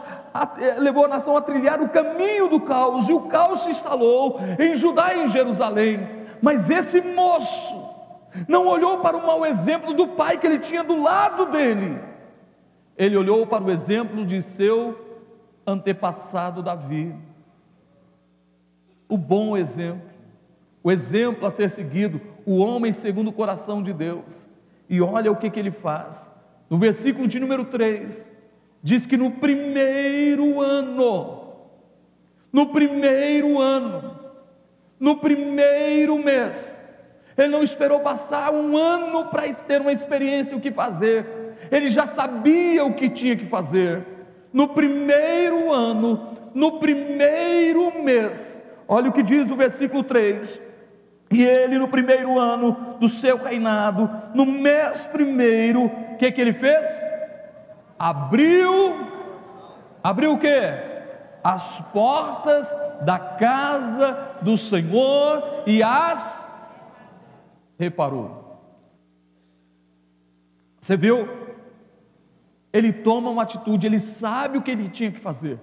eh, 0.60 0.75
levou 0.80 1.06
a 1.06 1.08
nação 1.08 1.36
a 1.36 1.41
trilhar 1.41 1.82
o 1.82 1.89
caminho 1.89 2.47
do 2.47 2.62
caos, 2.62 3.10
e 3.10 3.13
o 3.13 3.28
caos 3.28 3.62
se 3.62 3.71
instalou 3.71 4.39
em 4.60 4.75
Judá 4.75 5.15
e 5.15 5.23
em 5.23 5.28
Jerusalém. 5.28 6.08
Mas 6.39 6.69
esse 6.69 7.02
moço 7.02 7.75
não 8.47 8.67
olhou 8.67 8.99
para 8.99 9.17
o 9.17 9.25
mau 9.25 9.43
exemplo 9.43 9.93
do 9.93 10.10
pai 10.10 10.38
que 10.38 10.45
ele 10.45 10.60
tinha 10.60 10.84
do 10.84 11.02
lado 11.02 11.47
dele, 11.47 11.99
ele 12.95 13.17
olhou 13.17 13.47
para 13.47 13.63
o 13.63 13.71
exemplo 13.71 14.25
de 14.25 14.43
seu 14.43 15.08
antepassado 15.65 16.62
Davi, 16.62 17.15
o 19.08 19.17
bom 19.17 19.58
exemplo 19.58 20.08
o 20.89 20.91
exemplo 20.91 21.45
a 21.45 21.52
ser 21.52 21.69
seguido, 21.69 22.19
o 22.43 22.58
homem 22.58 22.91
segundo 22.91 23.28
o 23.28 23.34
coração 23.34 23.84
de 23.84 23.93
Deus. 23.93 24.47
E 24.89 24.99
olha 24.99 25.32
o 25.32 25.36
que, 25.36 25.47
que 25.47 25.60
ele 25.60 25.69
faz. 25.69 26.32
No 26.67 26.80
versículo 26.80 27.28
de 27.28 27.39
número 27.39 27.65
3, 27.65 28.28
diz 28.82 29.06
que 29.06 29.15
no 29.15 29.30
primeiro 29.30 30.60
ano, 30.60 31.54
no 32.52 32.69
primeiro 32.69 33.60
ano, 33.60 34.19
no 34.99 35.17
primeiro 35.17 36.17
mês, 36.17 36.82
ele 37.38 37.49
não 37.49 37.62
esperou 37.62 37.99
passar 37.99 38.52
um 38.52 38.75
ano 38.75 39.25
para 39.25 39.43
ter 39.54 39.82
uma 39.82 39.93
experiência 39.93 40.58
o 40.58 40.62
que 40.62 40.71
fazer, 40.71 41.23
ele 41.71 41.89
já 41.89 42.08
sabia 42.08 42.84
o 42.84 42.95
que 42.95 43.12
tinha 43.12 43.36
que 43.38 43.45
fazer. 43.45 44.04
No 44.52 44.69
primeiro 44.69 45.71
ano, 45.71 46.36
no 46.56 46.80
primeiro 46.80 48.02
mês, 48.04 48.63
olha 48.88 49.10
o 49.10 49.13
que 49.13 49.21
diz 49.21 49.52
o 49.52 49.56
versículo 49.56 50.04
3: 50.04 50.78
e 51.31 51.43
ele, 51.43 51.77
no 51.77 51.87
primeiro 51.87 52.39
ano 52.39 52.97
do 52.99 53.07
seu 53.07 53.37
reinado, 53.37 54.09
no 54.33 54.45
mês 54.45 55.05
primeiro, 55.07 55.85
o 55.85 56.17
que, 56.17 56.31
que 56.31 56.41
ele 56.41 56.53
fez? 56.53 56.85
Abriu, 57.97 58.95
abriu 60.03 60.33
o 60.33 60.39
que? 60.39 60.89
As 61.43 61.91
portas 61.91 62.67
da 63.01 63.19
casa 63.19 64.37
do 64.41 64.57
Senhor 64.57 65.63
e 65.67 65.83
as 65.83 66.47
reparou. 67.77 68.59
Você 70.79 70.97
viu? 70.97 71.29
Ele 72.73 72.91
toma 72.91 73.29
uma 73.29 73.43
atitude, 73.43 73.85
ele 73.85 73.99
sabe 73.99 74.57
o 74.57 74.61
que 74.61 74.71
ele 74.71 74.89
tinha 74.89 75.11
que 75.11 75.19
fazer. 75.19 75.59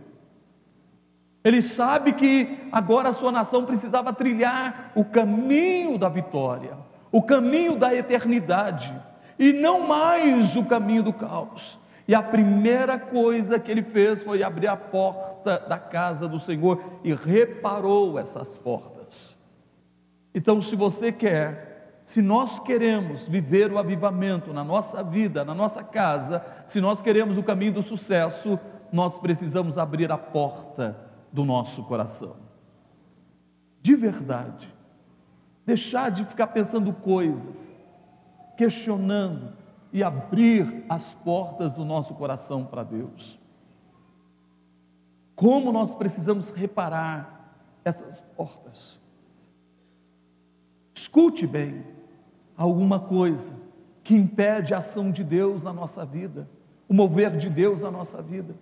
Ele 1.46 1.62
sabe 1.62 2.12
que 2.12 2.59
agora 2.72 3.11
a 3.11 3.12
sua 3.12 3.30
nação 3.30 3.64
precisava 3.64 4.12
trilhar 4.12 4.90
o 4.96 5.04
caminho 5.04 5.96
da 5.96 6.09
vitória, 6.09 6.76
o 7.12 7.22
caminho 7.22 7.76
da 7.76 7.94
eternidade, 7.94 8.92
e 9.38 9.52
não 9.52 9.87
mais 9.87 10.56
o 10.56 10.64
caminho 10.64 11.04
do 11.04 11.12
caos. 11.12 11.78
E 12.09 12.16
a 12.16 12.20
primeira 12.20 12.98
coisa 12.98 13.61
que 13.61 13.70
ele 13.70 13.85
fez 13.85 14.24
foi 14.24 14.42
abrir 14.42 14.66
a 14.66 14.76
porta 14.76 15.61
da 15.68 15.78
casa 15.78 16.26
do 16.26 16.37
Senhor 16.37 16.82
e 17.04 17.14
reparou 17.14 18.18
essas 18.18 18.59
portas. 18.59 19.37
Então, 20.35 20.61
se 20.61 20.74
você 20.74 21.12
quer, 21.12 22.00
se 22.04 22.20
nós 22.20 22.59
queremos 22.59 23.28
viver 23.28 23.70
o 23.70 23.78
avivamento 23.78 24.52
na 24.52 24.64
nossa 24.64 25.00
vida, 25.00 25.44
na 25.44 25.54
nossa 25.54 25.85
casa, 25.85 26.44
se 26.66 26.80
nós 26.80 27.00
queremos 27.00 27.38
o 27.38 27.42
caminho 27.44 27.74
do 27.74 27.82
sucesso, 27.82 28.59
nós 28.92 29.16
precisamos 29.16 29.78
abrir 29.78 30.11
a 30.11 30.18
porta 30.18 31.06
do 31.37 31.44
nosso 31.44 31.85
coração. 31.85 32.35
De 33.83 33.94
verdade. 33.94 34.75
Deixar 35.66 36.11
de 36.11 36.25
ficar 36.25 36.46
pensando 36.46 36.94
coisas, 36.94 37.77
questionando, 38.57 39.53
e 39.92 40.03
abrir 40.03 40.87
as 40.88 41.12
portas 41.12 41.75
do 41.75 41.85
nosso 41.85 42.14
coração 42.14 42.64
para 42.64 42.83
Deus. 42.83 43.38
Como 45.35 45.70
nós 45.70 45.94
precisamos 45.94 46.51
reparar 46.53 47.55
essas 47.85 48.18
portas. 48.18 48.99
Escute 50.94 51.46
bem, 51.46 51.85
alguma 52.57 52.99
coisa 52.99 53.53
que 54.03 54.14
impede 54.14 54.72
a 54.72 54.79
ação 54.79 55.11
de 55.11 55.22
Deus 55.22 55.62
na 55.62 55.72
nossa 55.72 56.03
vida, 56.03 56.49
o 56.88 56.94
mover 56.94 57.37
de 57.37 57.51
Deus 57.51 57.83
na 57.83 57.90
nossa 57.90 58.22
vida. 58.22 58.55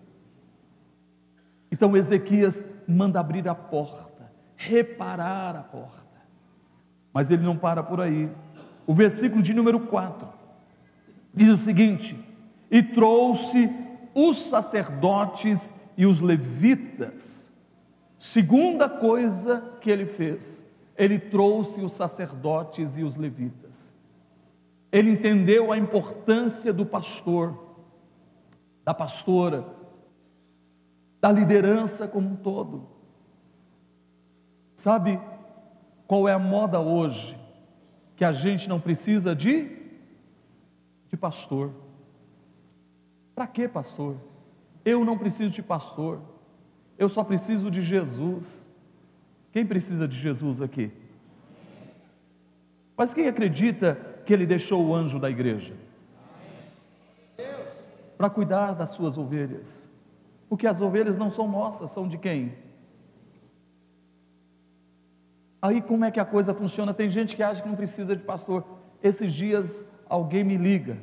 Então 1.84 1.98
Ezequias 1.98 2.64
manda 2.88 3.20
abrir 3.20 3.46
a 3.46 3.54
porta, 3.54 4.32
reparar 4.56 5.54
a 5.54 5.62
porta. 5.62 6.22
Mas 7.12 7.30
ele 7.30 7.42
não 7.42 7.58
para 7.58 7.82
por 7.82 8.00
aí. 8.00 8.32
O 8.86 8.94
versículo 8.94 9.42
de 9.42 9.52
número 9.52 9.78
4 9.80 10.26
diz 11.34 11.50
o 11.50 11.58
seguinte: 11.58 12.16
E 12.70 12.82
trouxe 12.82 13.68
os 14.14 14.48
sacerdotes 14.48 15.74
e 15.94 16.06
os 16.06 16.22
levitas. 16.22 17.50
Segunda 18.18 18.88
coisa 18.88 19.62
que 19.82 19.90
ele 19.90 20.06
fez, 20.06 20.64
ele 20.96 21.18
trouxe 21.18 21.82
os 21.82 21.92
sacerdotes 21.92 22.96
e 22.96 23.02
os 23.02 23.18
levitas. 23.18 23.92
Ele 24.90 25.10
entendeu 25.10 25.70
a 25.70 25.76
importância 25.76 26.72
do 26.72 26.86
pastor, 26.86 27.76
da 28.82 28.94
pastora, 28.94 29.83
da 31.24 31.32
liderança 31.32 32.06
como 32.06 32.32
um 32.32 32.36
todo. 32.36 32.86
Sabe 34.76 35.18
qual 36.06 36.28
é 36.28 36.34
a 36.34 36.38
moda 36.38 36.78
hoje? 36.80 37.34
Que 38.14 38.26
a 38.26 38.30
gente 38.30 38.68
não 38.68 38.78
precisa 38.78 39.34
de 39.34 39.74
de 41.08 41.16
pastor. 41.16 41.72
Para 43.34 43.46
que 43.46 43.66
pastor? 43.66 44.16
Eu 44.84 45.02
não 45.02 45.16
preciso 45.16 45.54
de 45.54 45.62
pastor. 45.62 46.20
Eu 46.98 47.08
só 47.08 47.24
preciso 47.24 47.70
de 47.70 47.80
Jesus. 47.80 48.68
Quem 49.50 49.64
precisa 49.64 50.06
de 50.06 50.18
Jesus 50.18 50.60
aqui? 50.60 50.92
Mas 52.94 53.14
quem 53.14 53.28
acredita 53.28 53.94
que 54.26 54.32
ele 54.34 54.44
deixou 54.44 54.86
o 54.86 54.94
anjo 54.94 55.18
da 55.18 55.30
igreja? 55.30 55.74
Para 58.18 58.28
cuidar 58.28 58.74
das 58.74 58.90
suas 58.90 59.16
ovelhas. 59.16 59.93
Porque 60.48 60.66
as 60.66 60.80
ovelhas 60.80 61.16
não 61.16 61.30
são 61.30 61.48
nossas, 61.48 61.90
são 61.90 62.08
de 62.08 62.18
quem? 62.18 62.54
Aí 65.60 65.80
como 65.80 66.04
é 66.04 66.10
que 66.10 66.20
a 66.20 66.24
coisa 66.24 66.52
funciona? 66.52 66.92
Tem 66.92 67.08
gente 67.08 67.34
que 67.34 67.42
acha 67.42 67.62
que 67.62 67.68
não 67.68 67.76
precisa 67.76 68.14
de 68.14 68.22
pastor. 68.22 68.64
Esses 69.02 69.32
dias 69.32 69.84
alguém 70.08 70.44
me 70.44 70.56
liga, 70.56 70.98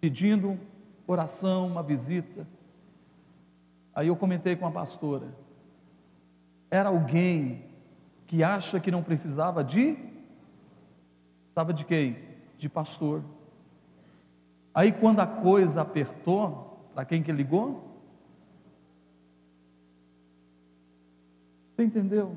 pedindo 0.00 0.58
oração, 1.06 1.68
uma 1.68 1.82
visita. 1.82 2.46
Aí 3.94 4.08
eu 4.08 4.16
comentei 4.16 4.56
com 4.56 4.66
a 4.66 4.70
pastora. 4.70 5.28
Era 6.70 6.88
alguém 6.88 7.66
que 8.26 8.42
acha 8.42 8.80
que 8.80 8.90
não 8.90 9.02
precisava 9.02 9.62
de. 9.62 9.96
Precisava 11.44 11.72
de 11.72 11.84
quem? 11.84 12.18
De 12.58 12.68
pastor. 12.68 13.22
Aí 14.74 14.90
quando 14.90 15.20
a 15.20 15.26
coisa 15.26 15.82
apertou, 15.82 16.73
para 16.94 17.04
quem 17.04 17.22
que 17.22 17.32
ligou? 17.32 17.94
Você 21.74 21.84
entendeu? 21.84 22.36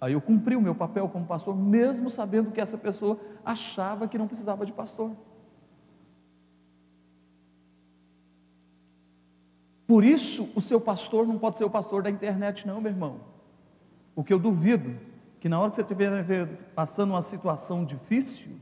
Aí 0.00 0.14
eu 0.14 0.20
cumpri 0.20 0.56
o 0.56 0.60
meu 0.60 0.74
papel 0.74 1.08
como 1.08 1.26
pastor, 1.26 1.54
mesmo 1.54 2.08
sabendo 2.10 2.50
que 2.50 2.60
essa 2.60 2.76
pessoa 2.76 3.20
achava 3.44 4.08
que 4.08 4.18
não 4.18 4.26
precisava 4.26 4.66
de 4.66 4.72
pastor. 4.72 5.12
Por 9.86 10.04
isso, 10.04 10.50
o 10.56 10.60
seu 10.60 10.80
pastor 10.80 11.26
não 11.26 11.38
pode 11.38 11.58
ser 11.58 11.64
o 11.64 11.70
pastor 11.70 12.02
da 12.02 12.10
internet, 12.10 12.66
não, 12.66 12.80
meu 12.80 12.90
irmão. 12.90 13.20
Porque 14.14 14.32
eu 14.32 14.38
duvido 14.38 14.98
que 15.38 15.48
na 15.48 15.60
hora 15.60 15.70
que 15.70 15.76
você 15.76 15.82
estiver 15.82 16.46
passando 16.74 17.10
uma 17.10 17.20
situação 17.20 17.84
difícil, 17.84 18.58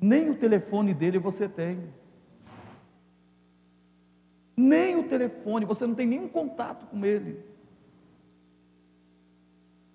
nem 0.00 0.30
o 0.30 0.38
telefone 0.38 0.94
dele 0.94 1.18
você 1.18 1.48
tem. 1.48 1.92
Nem 4.56 4.96
o 4.96 5.08
telefone, 5.08 5.64
você 5.64 5.86
não 5.86 5.94
tem 5.94 6.06
nenhum 6.06 6.28
contato 6.28 6.86
com 6.86 7.04
ele. 7.04 7.38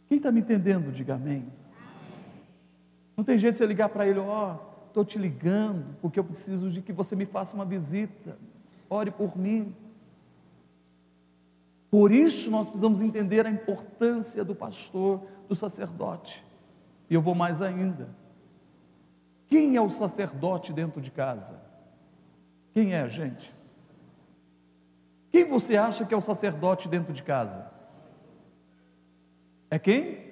Quem 0.07 0.17
está 0.17 0.31
me 0.31 0.41
entendendo, 0.41 0.91
diga 0.91 1.15
amém. 1.15 1.47
Não 3.15 3.23
tem 3.23 3.37
jeito 3.37 3.53
de 3.53 3.57
você 3.57 3.65
ligar 3.65 3.89
para 3.89 4.07
ele, 4.07 4.19
ó, 4.19 4.55
oh, 4.55 4.87
estou 4.87 5.05
te 5.05 5.17
ligando, 5.19 5.95
porque 6.01 6.19
eu 6.19 6.23
preciso 6.23 6.69
de 6.71 6.81
que 6.81 6.91
você 6.91 7.15
me 7.15 7.25
faça 7.25 7.55
uma 7.55 7.65
visita, 7.65 8.37
ore 8.89 9.11
por 9.11 9.37
mim. 9.37 9.75
Por 11.91 12.11
isso 12.11 12.49
nós 12.49 12.67
precisamos 12.67 13.01
entender 13.01 13.45
a 13.45 13.49
importância 13.49 14.43
do 14.43 14.55
pastor, 14.55 15.21
do 15.47 15.55
sacerdote. 15.55 16.45
E 17.09 17.13
eu 17.13 17.21
vou 17.21 17.35
mais 17.35 17.61
ainda. 17.61 18.09
Quem 19.47 19.75
é 19.75 19.81
o 19.81 19.89
sacerdote 19.89 20.71
dentro 20.71 21.01
de 21.01 21.09
casa? 21.09 21.59
Quem 22.73 22.93
é, 22.93 23.07
gente? 23.09 23.53
Quem 25.31 25.45
você 25.45 25.77
acha 25.77 26.05
que 26.05 26.13
é 26.13 26.17
o 26.17 26.21
sacerdote 26.21 26.87
dentro 26.87 27.13
de 27.13 27.23
casa? 27.23 27.71
É 29.69 29.77
quem? 29.77 30.29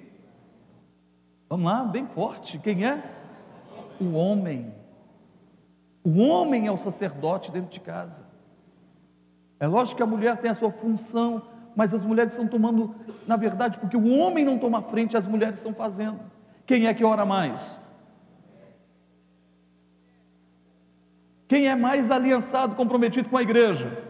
Vamos 1.48 1.66
lá, 1.66 1.84
bem 1.84 2.06
forte. 2.06 2.58
Quem 2.58 2.86
é? 2.86 3.02
O 4.00 4.12
homem. 4.12 4.74
O 6.04 6.18
homem 6.18 6.66
é 6.66 6.72
o 6.72 6.76
sacerdote 6.76 7.50
dentro 7.50 7.70
de 7.70 7.80
casa. 7.80 8.24
É 9.60 9.66
lógico 9.66 9.96
que 9.96 10.02
a 10.02 10.06
mulher 10.06 10.36
tem 10.38 10.50
a 10.50 10.54
sua 10.54 10.70
função, 10.70 11.42
mas 11.74 11.94
as 11.94 12.04
mulheres 12.04 12.32
estão 12.32 12.46
tomando, 12.46 12.94
na 13.26 13.36
verdade, 13.36 13.78
porque 13.78 13.96
o 13.96 14.18
homem 14.18 14.44
não 14.44 14.58
toma 14.58 14.82
frente, 14.82 15.16
as 15.16 15.26
mulheres 15.26 15.58
estão 15.58 15.74
fazendo. 15.74 16.20
Quem 16.66 16.86
é 16.86 16.94
que 16.94 17.04
ora 17.04 17.24
mais? 17.24 17.78
Quem 21.46 21.66
é 21.66 21.74
mais 21.74 22.10
aliançado, 22.10 22.74
comprometido 22.74 23.28
com 23.28 23.36
a 23.36 23.42
igreja? 23.42 24.07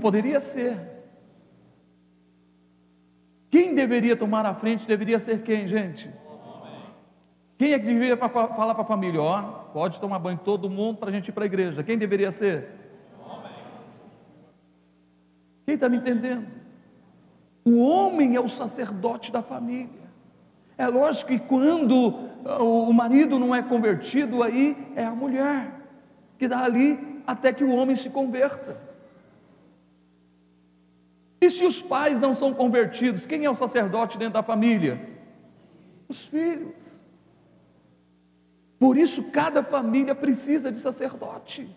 Poderia 0.00 0.40
ser. 0.40 0.76
Quem 3.50 3.74
deveria 3.74 4.16
tomar 4.16 4.46
a 4.46 4.54
frente 4.54 4.86
deveria 4.86 5.18
ser 5.18 5.42
quem, 5.42 5.66
gente? 5.66 6.10
Quem 7.58 7.72
é 7.72 7.78
que 7.78 7.84
deveria 7.84 8.16
falar 8.16 8.74
para 8.74 8.82
a 8.82 8.86
família? 8.86 9.20
Ó, 9.20 9.42
pode 9.72 10.00
tomar 10.00 10.18
banho 10.18 10.40
todo 10.42 10.70
mundo 10.70 10.98
para 10.98 11.10
a 11.10 11.12
gente 11.12 11.28
ir 11.28 11.32
para 11.32 11.44
a 11.44 11.46
igreja. 11.46 11.82
Quem 11.82 11.98
deveria 11.98 12.30
ser? 12.30 12.70
Quem 15.66 15.74
está 15.74 15.88
me 15.88 15.98
entendendo? 15.98 16.46
O 17.64 17.78
homem 17.80 18.34
é 18.34 18.40
o 18.40 18.48
sacerdote 18.48 19.30
da 19.30 19.42
família. 19.42 20.00
É 20.78 20.86
lógico 20.86 21.28
que 21.28 21.38
quando 21.38 22.30
ah, 22.44 22.62
o 22.62 22.92
marido 22.92 23.38
não 23.38 23.54
é 23.54 23.62
convertido, 23.62 24.42
aí 24.42 24.74
é 24.96 25.04
a 25.04 25.14
mulher 25.14 25.70
que 26.38 26.48
dá 26.48 26.64
ali 26.64 27.20
até 27.26 27.52
que 27.52 27.62
o 27.62 27.70
homem 27.70 27.94
se 27.94 28.08
converta. 28.08 28.89
E 31.40 31.48
se 31.48 31.64
os 31.64 31.80
pais 31.80 32.20
não 32.20 32.36
são 32.36 32.52
convertidos, 32.52 33.24
quem 33.24 33.44
é 33.44 33.50
o 33.50 33.54
sacerdote 33.54 34.18
dentro 34.18 34.34
da 34.34 34.42
família? 34.42 35.08
Os 36.08 36.26
filhos. 36.26 37.02
Por 38.78 38.96
isso, 38.96 39.30
cada 39.30 39.62
família 39.62 40.14
precisa 40.14 40.70
de 40.70 40.78
sacerdote. 40.78 41.68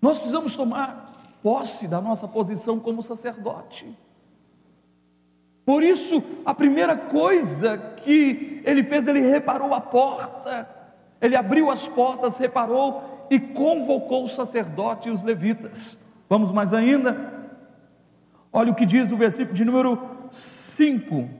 Nós 0.00 0.16
precisamos 0.18 0.54
tomar 0.54 1.38
posse 1.42 1.88
da 1.88 2.00
nossa 2.00 2.28
posição 2.28 2.78
como 2.78 3.02
sacerdote. 3.02 3.86
Por 5.64 5.82
isso, 5.82 6.22
a 6.46 6.54
primeira 6.54 6.96
coisa 6.96 7.76
que 7.78 8.62
ele 8.64 8.82
fez, 8.84 9.06
ele 9.06 9.20
reparou 9.20 9.74
a 9.74 9.80
porta, 9.80 10.68
ele 11.20 11.36
abriu 11.36 11.70
as 11.70 11.86
portas, 11.86 12.38
reparou 12.38 13.26
e 13.28 13.38
convocou 13.38 14.24
o 14.24 14.28
sacerdote 14.28 15.08
e 15.08 15.12
os 15.12 15.22
levitas. 15.22 16.07
Vamos 16.28 16.52
mais 16.52 16.74
ainda? 16.74 17.38
Olha 18.52 18.72
o 18.72 18.74
que 18.74 18.84
diz 18.84 19.12
o 19.12 19.16
versículo 19.16 19.54
de 19.54 19.64
número 19.64 19.96
5. 20.30 21.30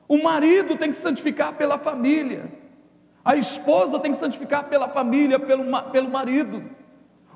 O 0.08 0.20
marido 0.22 0.76
tem 0.76 0.90
que 0.90 0.96
santificar 0.96 1.54
pela 1.54 1.78
família, 1.78 2.50
a 3.22 3.36
esposa 3.36 3.98
tem 3.98 4.12
que 4.12 4.16
santificar 4.16 4.64
pela 4.64 4.88
família, 4.88 5.38
pelo, 5.38 5.64
pelo 5.90 6.08
marido, 6.08 6.64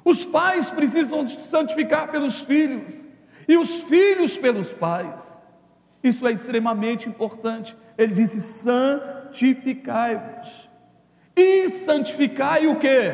os 0.03 0.25
pais 0.25 0.71
precisam 0.71 1.29
santificar 1.29 2.11
pelos 2.11 2.41
filhos, 2.41 3.05
e 3.47 3.59
os 3.59 3.83
filhos 3.83 4.39
pelos 4.39 4.73
pais. 4.73 5.42
Isso 6.03 6.27
é 6.27 6.33
extremamente 6.33 7.09
importante. 7.09 7.77
Ele 7.97 8.13
disse: 8.13 8.41
santificai-vos. 8.41 10.69
E 11.37 11.71
santificai 11.71 12.67
o 12.67 12.79
que? 12.79 13.13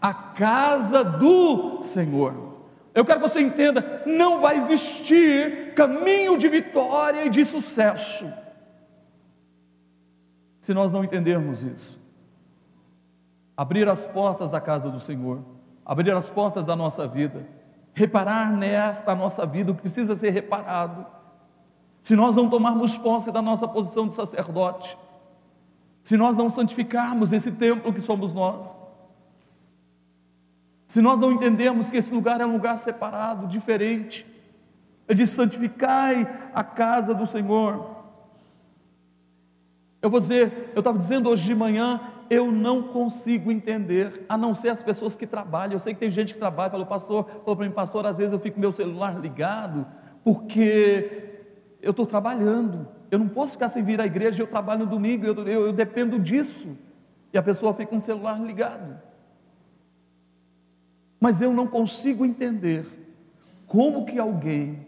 A 0.00 0.12
casa 0.12 1.04
do 1.04 1.80
Senhor. 1.82 2.50
Eu 2.94 3.04
quero 3.04 3.20
que 3.20 3.28
você 3.28 3.40
entenda: 3.40 4.02
não 4.06 4.40
vai 4.40 4.58
existir 4.58 5.74
caminho 5.74 6.36
de 6.36 6.48
vitória 6.48 7.24
e 7.24 7.30
de 7.30 7.44
sucesso 7.44 8.42
se 10.62 10.72
nós 10.72 10.92
não 10.92 11.02
entendermos 11.02 11.64
isso. 11.64 12.00
Abrir 13.56 13.88
as 13.88 14.04
portas 14.04 14.48
da 14.48 14.60
casa 14.60 14.88
do 14.88 15.00
Senhor, 15.00 15.42
abrir 15.84 16.14
as 16.14 16.30
portas 16.30 16.64
da 16.64 16.76
nossa 16.76 17.04
vida, 17.04 17.44
reparar 17.92 18.52
nesta 18.52 19.12
nossa 19.12 19.44
vida 19.44 19.72
o 19.72 19.74
que 19.74 19.82
precisa 19.82 20.14
ser 20.14 20.30
reparado. 20.30 21.04
Se 22.02 22.16
nós 22.16 22.34
não 22.34 22.50
tomarmos 22.50 22.98
posse 22.98 23.30
da 23.30 23.40
nossa 23.40 23.66
posição 23.68 24.08
de 24.08 24.14
sacerdote, 24.14 24.98
se 26.02 26.16
nós 26.16 26.36
não 26.36 26.50
santificarmos 26.50 27.32
esse 27.32 27.52
templo 27.52 27.92
que 27.92 28.00
somos 28.00 28.34
nós, 28.34 28.76
se 30.84 31.00
nós 31.00 31.20
não 31.20 31.30
entendermos 31.30 31.92
que 31.92 31.96
esse 31.96 32.12
lugar 32.12 32.40
é 32.40 32.44
um 32.44 32.52
lugar 32.52 32.76
separado, 32.76 33.46
diferente, 33.46 34.26
é 35.06 35.14
de 35.14 35.24
santificai 35.24 36.50
a 36.52 36.64
casa 36.64 37.14
do 37.14 37.24
Senhor. 37.24 38.02
Eu 40.02 40.10
vou 40.10 40.18
dizer, 40.18 40.72
eu 40.74 40.80
estava 40.80 40.98
dizendo 40.98 41.30
hoje 41.30 41.44
de 41.44 41.54
manhã, 41.54 42.00
eu 42.28 42.50
não 42.50 42.82
consigo 42.82 43.52
entender, 43.52 44.26
a 44.28 44.36
não 44.36 44.52
ser 44.52 44.70
as 44.70 44.82
pessoas 44.82 45.14
que 45.14 45.26
trabalham. 45.26 45.74
Eu 45.74 45.78
sei 45.78 45.94
que 45.94 46.00
tem 46.00 46.10
gente 46.10 46.34
que 46.34 46.38
trabalha, 46.40 46.70
falou, 46.72 46.86
pastor, 46.86 47.24
falou 47.44 47.56
para 47.56 47.64
mim, 47.64 47.72
pastor, 47.72 48.04
às 48.06 48.18
vezes 48.18 48.32
eu 48.32 48.40
fico 48.40 48.58
meu 48.58 48.72
celular 48.72 49.20
ligado, 49.20 49.86
porque 50.24 51.31
eu 51.82 51.90
estou 51.90 52.06
trabalhando. 52.06 52.86
Eu 53.10 53.18
não 53.18 53.28
posso 53.28 53.52
ficar 53.52 53.68
sem 53.68 53.82
vir 53.82 54.00
à 54.00 54.06
igreja, 54.06 54.42
eu 54.42 54.46
trabalho 54.46 54.84
no 54.84 54.90
domingo, 54.90 55.26
eu, 55.26 55.34
eu, 55.46 55.66
eu 55.66 55.72
dependo 55.72 56.18
disso. 56.18 56.78
E 57.32 57.36
a 57.36 57.42
pessoa 57.42 57.74
fica 57.74 57.90
com 57.90 57.96
o 57.96 58.00
celular 58.00 58.40
ligado. 58.40 59.00
Mas 61.20 61.42
eu 61.42 61.52
não 61.52 61.66
consigo 61.66 62.24
entender 62.24 62.86
como 63.66 64.06
que 64.06 64.18
alguém 64.18 64.86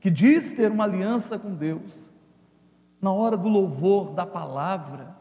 que 0.00 0.10
diz 0.10 0.52
ter 0.52 0.70
uma 0.70 0.84
aliança 0.84 1.38
com 1.38 1.54
Deus, 1.54 2.10
na 3.00 3.12
hora 3.12 3.36
do 3.36 3.48
louvor 3.48 4.12
da 4.12 4.26
palavra, 4.26 5.16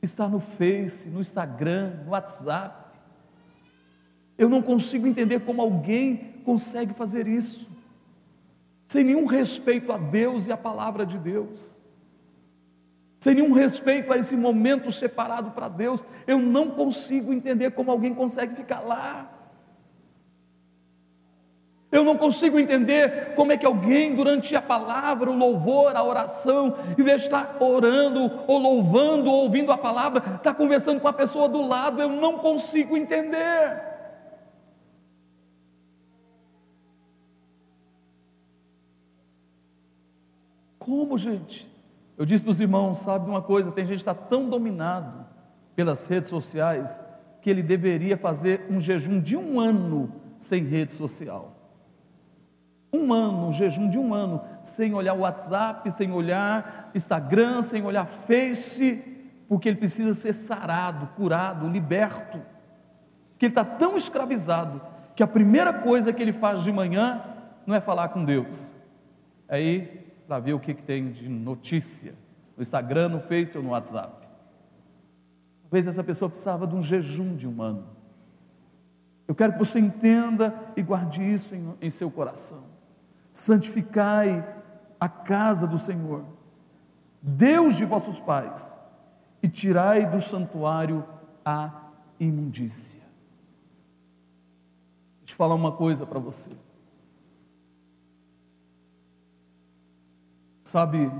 está 0.00 0.28
no 0.28 0.40
Face, 0.40 1.10
no 1.10 1.20
Instagram, 1.20 2.04
no 2.04 2.12
WhatsApp. 2.12 2.86
Eu 4.38 4.48
não 4.48 4.62
consigo 4.62 5.06
entender 5.06 5.40
como 5.40 5.60
alguém 5.60 6.34
consegue 6.44 6.94
fazer 6.94 7.26
isso, 7.26 7.75
sem 8.96 9.04
nenhum 9.04 9.26
respeito 9.26 9.92
a 9.92 9.98
Deus 9.98 10.46
e 10.46 10.52
a 10.52 10.56
palavra 10.56 11.04
de 11.04 11.18
Deus, 11.18 11.78
sem 13.20 13.34
nenhum 13.34 13.52
respeito 13.52 14.10
a 14.10 14.16
esse 14.16 14.34
momento 14.34 14.90
separado 14.90 15.50
para 15.50 15.68
Deus. 15.68 16.02
Eu 16.26 16.38
não 16.38 16.70
consigo 16.70 17.30
entender 17.30 17.72
como 17.72 17.90
alguém 17.90 18.14
consegue 18.14 18.54
ficar 18.54 18.80
lá. 18.80 19.30
Eu 21.92 22.02
não 22.04 22.16
consigo 22.16 22.58
entender 22.58 23.34
como 23.34 23.52
é 23.52 23.58
que 23.58 23.66
alguém, 23.66 24.14
durante 24.14 24.56
a 24.56 24.62
palavra, 24.62 25.30
o 25.30 25.36
louvor, 25.36 25.94
a 25.94 26.02
oração, 26.02 26.74
em 26.98 27.02
vez 27.02 27.20
de 27.20 27.26
estar 27.26 27.58
orando, 27.60 28.44
ou 28.46 28.56
louvando, 28.56 29.30
ou 29.30 29.42
ouvindo 29.42 29.72
a 29.72 29.76
palavra, 29.76 30.36
está 30.36 30.54
conversando 30.54 31.00
com 31.00 31.08
a 31.08 31.12
pessoa 31.12 31.50
do 31.50 31.60
lado. 31.60 32.00
Eu 32.00 32.08
não 32.08 32.38
consigo 32.38 32.96
entender. 32.96 33.85
Como, 40.86 41.18
gente? 41.18 41.68
Eu 42.16 42.24
disse 42.24 42.44
para 42.44 42.52
os 42.52 42.60
irmãos, 42.60 42.98
sabe 42.98 43.28
uma 43.28 43.42
coisa? 43.42 43.72
Tem 43.72 43.84
gente 43.84 44.04
que 44.04 44.08
está 44.08 44.14
tão 44.14 44.48
dominado 44.48 45.26
pelas 45.74 46.06
redes 46.06 46.30
sociais 46.30 47.00
que 47.42 47.50
ele 47.50 47.60
deveria 47.60 48.16
fazer 48.16 48.64
um 48.70 48.78
jejum 48.78 49.20
de 49.20 49.36
um 49.36 49.58
ano 49.58 50.12
sem 50.38 50.62
rede 50.62 50.94
social. 50.94 51.56
Um 52.92 53.12
ano, 53.12 53.48
um 53.48 53.52
jejum 53.52 53.90
de 53.90 53.98
um 53.98 54.14
ano, 54.14 54.40
sem 54.62 54.94
olhar 54.94 55.14
o 55.14 55.22
WhatsApp, 55.22 55.90
sem 55.90 56.12
olhar 56.12 56.92
Instagram, 56.94 57.62
sem 57.62 57.82
olhar 57.82 58.06
Face, 58.06 59.02
porque 59.48 59.68
ele 59.68 59.78
precisa 59.78 60.14
ser 60.14 60.34
sarado, 60.34 61.08
curado, 61.16 61.68
liberto. 61.68 62.40
Que 63.38 63.46
ele 63.46 63.50
está 63.50 63.64
tão 63.64 63.96
escravizado 63.96 64.80
que 65.16 65.22
a 65.22 65.26
primeira 65.26 65.72
coisa 65.72 66.12
que 66.12 66.22
ele 66.22 66.32
faz 66.32 66.62
de 66.62 66.70
manhã 66.70 67.24
não 67.66 67.74
é 67.74 67.80
falar 67.80 68.10
com 68.10 68.24
Deus, 68.24 68.72
ir 69.50 70.05
para 70.26 70.38
ver 70.40 70.54
o 70.54 70.60
que, 70.60 70.74
que 70.74 70.82
tem 70.82 71.10
de 71.10 71.28
notícia 71.28 72.14
no 72.56 72.62
Instagram, 72.62 73.10
no 73.10 73.20
Face 73.20 73.56
ou 73.56 73.62
no 73.62 73.70
WhatsApp. 73.70 74.26
Talvez 75.62 75.86
essa 75.86 76.02
pessoa 76.02 76.28
precisava 76.28 76.66
de 76.66 76.74
um 76.74 76.82
jejum 76.82 77.36
de 77.36 77.46
um 77.46 77.60
ano. 77.60 77.86
Eu 79.28 79.34
quero 79.34 79.52
que 79.52 79.58
você 79.58 79.78
entenda 79.78 80.54
e 80.76 80.82
guarde 80.82 81.22
isso 81.22 81.54
em, 81.54 81.74
em 81.80 81.90
seu 81.90 82.10
coração 82.10 82.76
santificai 83.36 84.42
a 84.98 85.08
casa 85.10 85.66
do 85.66 85.76
Senhor, 85.76 86.24
Deus 87.20 87.76
de 87.76 87.84
vossos 87.84 88.18
pais, 88.18 88.78
e 89.42 89.48
tirai 89.48 90.08
do 90.10 90.20
santuário 90.22 91.04
a 91.44 91.90
imundícia. 92.18 93.00
Deixa 95.20 95.34
eu 95.34 95.36
falar 95.36 95.54
uma 95.54 95.72
coisa 95.72 96.06
para 96.06 96.18
você. 96.18 96.50
Sabe, 100.66 101.10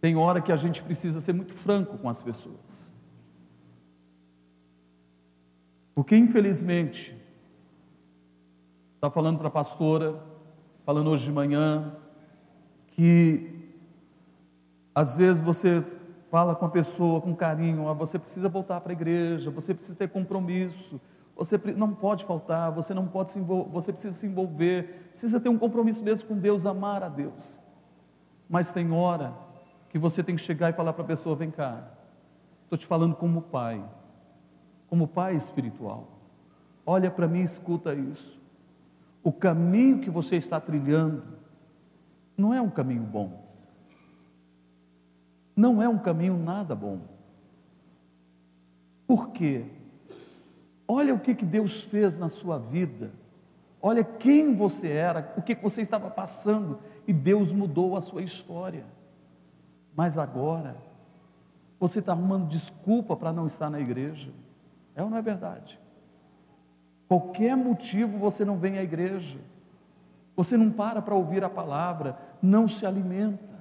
tem 0.00 0.16
hora 0.16 0.40
que 0.40 0.50
a 0.50 0.56
gente 0.56 0.82
precisa 0.82 1.20
ser 1.20 1.32
muito 1.32 1.52
franco 1.52 1.96
com 1.98 2.08
as 2.08 2.22
pessoas. 2.22 2.92
Porque, 5.94 6.16
infelizmente, 6.16 7.16
Estava 8.96 9.12
falando 9.12 9.38
para 9.38 9.48
a 9.48 9.50
pastora, 9.50 10.20
falando 10.84 11.10
hoje 11.10 11.26
de 11.26 11.32
manhã, 11.32 11.94
que 12.88 13.70
às 14.94 15.18
vezes 15.18 15.42
você 15.42 15.80
fala 16.30 16.56
com 16.56 16.64
a 16.64 16.68
pessoa 16.70 17.20
com 17.20 17.36
carinho, 17.36 17.88
ah, 17.88 17.92
você 17.92 18.18
precisa 18.18 18.48
voltar 18.48 18.80
para 18.80 18.90
a 18.90 18.94
igreja, 18.94 19.50
você 19.50 19.72
precisa 19.72 19.96
ter 19.96 20.08
compromisso, 20.08 21.00
você 21.36 21.56
não 21.76 21.94
pode 21.94 22.24
faltar, 22.24 22.72
você 22.72 22.94
não 22.94 23.06
pode 23.06 23.30
se 23.30 23.38
envolver, 23.38 23.70
você 23.70 23.92
precisa 23.92 24.16
se 24.16 24.26
envolver, 24.26 25.10
precisa 25.10 25.38
ter 25.38 25.48
um 25.48 25.58
compromisso 25.58 26.02
mesmo 26.02 26.26
com 26.26 26.38
Deus, 26.38 26.66
amar 26.66 27.02
a 27.02 27.08
Deus. 27.08 27.58
Mas 28.48 28.72
tem 28.72 28.90
hora 28.90 29.34
que 29.90 29.98
você 29.98 30.22
tem 30.24 30.34
que 30.34 30.42
chegar 30.42 30.70
e 30.70 30.72
falar 30.72 30.92
para 30.94 31.04
a 31.04 31.06
pessoa: 31.06 31.36
vem 31.36 31.50
cá, 31.50 31.88
estou 32.64 32.78
te 32.78 32.86
falando 32.86 33.14
como 33.14 33.42
pai, 33.42 33.84
como 34.88 35.06
pai 35.06 35.36
espiritual. 35.36 36.08
Olha 36.84 37.10
para 37.10 37.28
mim 37.28 37.40
e 37.40 37.44
escuta 37.44 37.94
isso 37.94 38.36
o 39.26 39.32
caminho 39.32 39.98
que 39.98 40.08
você 40.08 40.36
está 40.36 40.60
trilhando 40.60 41.24
não 42.38 42.54
é 42.54 42.62
um 42.62 42.70
caminho 42.70 43.02
bom. 43.02 43.44
Não 45.56 45.82
é 45.82 45.88
um 45.88 45.98
caminho 45.98 46.38
nada 46.38 46.76
bom. 46.76 47.00
Por 49.04 49.32
quê? 49.32 49.66
Olha 50.88 51.14
o 51.14 51.20
que, 51.20 51.34
que 51.34 51.44
Deus 51.44 51.82
fez 51.82 52.16
na 52.16 52.28
sua 52.28 52.58
vida. 52.58 53.10
Olha 53.82 54.02
quem 54.02 54.54
você 54.54 54.88
era, 54.88 55.34
o 55.36 55.42
que, 55.42 55.54
você 55.54 55.80
estava 55.80 56.10
passando, 56.10 56.78
e 57.06 57.12
Deus 57.12 57.52
mudou 57.52 57.96
a 57.96 58.00
sua 58.00 58.22
história. 58.22 58.84
Mas 59.94 60.18
agora, 60.18 60.76
você 61.78 61.98
está 61.98 62.12
arrumando 62.12 62.48
desculpa 62.48 63.16
para 63.16 63.32
não 63.32 63.46
estar 63.46 63.70
na 63.70 63.80
igreja. 63.80 64.32
É 64.94 65.02
ou 65.02 65.10
não 65.10 65.16
é 65.16 65.22
verdade? 65.22 65.78
Qualquer 67.08 67.56
motivo 67.56 68.18
você 68.18 68.44
não 68.44 68.58
vem 68.58 68.78
à 68.78 68.82
igreja, 68.82 69.38
você 70.34 70.56
não 70.56 70.70
para 70.72 71.00
para 71.00 71.14
ouvir 71.14 71.44
a 71.44 71.50
palavra, 71.50 72.18
não 72.42 72.68
se 72.68 72.84
alimenta. 72.84 73.54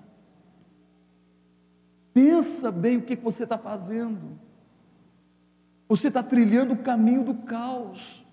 Pensa 2.14 2.72
bem 2.72 2.98
o 2.98 3.02
que 3.02 3.16
você 3.16 3.44
está 3.44 3.58
fazendo. 3.58 4.40
Você 5.88 6.08
está 6.08 6.24
trilhando 6.24 6.74
o 6.74 6.78
caminho 6.78 7.24
do 7.24 7.34
caos, 7.34 8.26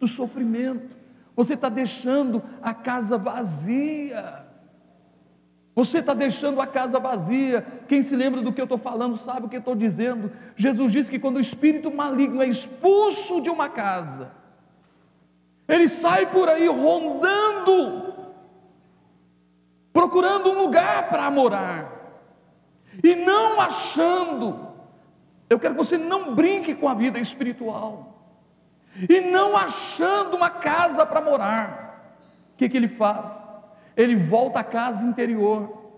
do 0.00 0.06
sofrimento. 0.06 0.96
Você 1.36 1.54
está 1.54 1.68
deixando 1.68 2.42
a 2.62 2.72
casa 2.72 3.18
vazia. 3.18 4.44
Você 5.74 5.98
está 5.98 6.14
deixando 6.14 6.60
a 6.60 6.66
casa 6.66 7.00
vazia. 7.00 7.66
Quem 7.88 8.00
se 8.00 8.14
lembra 8.14 8.40
do 8.40 8.52
que 8.52 8.60
eu 8.60 8.64
estou 8.64 8.78
falando 8.78 9.16
sabe 9.16 9.46
o 9.46 9.48
que 9.48 9.56
eu 9.56 9.60
estou 9.60 9.74
dizendo. 9.74 10.30
Jesus 10.56 10.92
disse 10.92 11.10
que 11.10 11.18
quando 11.18 11.36
o 11.36 11.40
espírito 11.40 11.92
maligno 11.92 12.42
é 12.42 12.46
expulso 12.46 13.42
de 13.42 13.50
uma 13.50 13.68
casa, 13.68 14.30
ele 15.66 15.88
sai 15.88 16.26
por 16.26 16.48
aí 16.48 16.68
rondando, 16.68 18.14
procurando 19.92 20.50
um 20.50 20.58
lugar 20.58 21.08
para 21.08 21.30
morar, 21.30 21.90
e 23.02 23.16
não 23.16 23.60
achando. 23.60 24.73
Eu 25.54 25.58
quero 25.60 25.74
que 25.74 25.84
você 25.84 25.96
não 25.96 26.34
brinque 26.34 26.74
com 26.74 26.88
a 26.88 26.94
vida 26.94 27.16
espiritual, 27.20 28.12
e 29.08 29.20
não 29.20 29.56
achando 29.56 30.36
uma 30.36 30.50
casa 30.50 31.06
para 31.06 31.20
morar. 31.20 32.18
O 32.52 32.56
que, 32.56 32.68
que 32.68 32.76
ele 32.76 32.88
faz? 32.88 33.44
Ele 33.96 34.16
volta 34.16 34.58
à 34.58 34.64
casa 34.64 35.06
interior, 35.06 35.92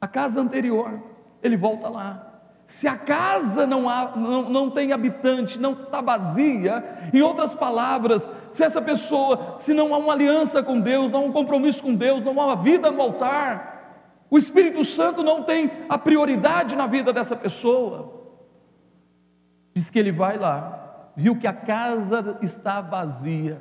a 0.00 0.08
casa 0.08 0.40
anterior, 0.40 1.00
ele 1.40 1.56
volta 1.56 1.88
lá. 1.88 2.28
Se 2.66 2.88
a 2.88 2.96
casa 2.96 3.68
não, 3.68 3.88
há, 3.88 4.16
não, 4.16 4.50
não 4.50 4.68
tem 4.68 4.92
habitante, 4.92 5.60
não 5.60 5.74
está 5.74 6.00
vazia, 6.00 7.10
em 7.14 7.22
outras 7.22 7.54
palavras, 7.54 8.28
se 8.50 8.64
essa 8.64 8.82
pessoa, 8.82 9.54
se 9.58 9.72
não 9.72 9.94
há 9.94 9.98
uma 9.98 10.12
aliança 10.12 10.60
com 10.60 10.80
Deus, 10.80 11.12
não 11.12 11.20
há 11.20 11.24
um 11.26 11.32
compromisso 11.32 11.84
com 11.84 11.94
Deus, 11.94 12.24
não 12.24 12.40
há 12.40 12.46
uma 12.46 12.56
vida 12.56 12.90
no 12.90 13.00
altar, 13.00 14.26
o 14.28 14.36
Espírito 14.36 14.84
Santo 14.84 15.22
não 15.22 15.44
tem 15.44 15.70
a 15.88 15.96
prioridade 15.96 16.74
na 16.74 16.88
vida 16.88 17.12
dessa 17.12 17.36
pessoa. 17.36 18.21
Diz 19.74 19.90
que 19.90 19.98
ele 19.98 20.12
vai 20.12 20.38
lá, 20.38 21.10
viu 21.16 21.36
que 21.38 21.46
a 21.46 21.52
casa 21.52 22.38
está 22.42 22.80
vazia. 22.80 23.60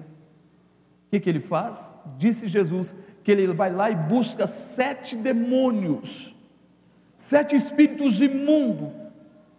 O 1.08 1.10
que, 1.12 1.20
que 1.20 1.30
ele 1.30 1.40
faz? 1.40 1.96
Disse 2.18 2.48
Jesus 2.48 2.96
que 3.24 3.32
ele 3.32 3.48
vai 3.54 3.72
lá 3.72 3.90
e 3.90 3.96
busca 3.96 4.48
sete 4.48 5.16
demônios, 5.16 6.36
sete 7.16 7.56
espíritos 7.56 8.22
imundos, 8.22 8.90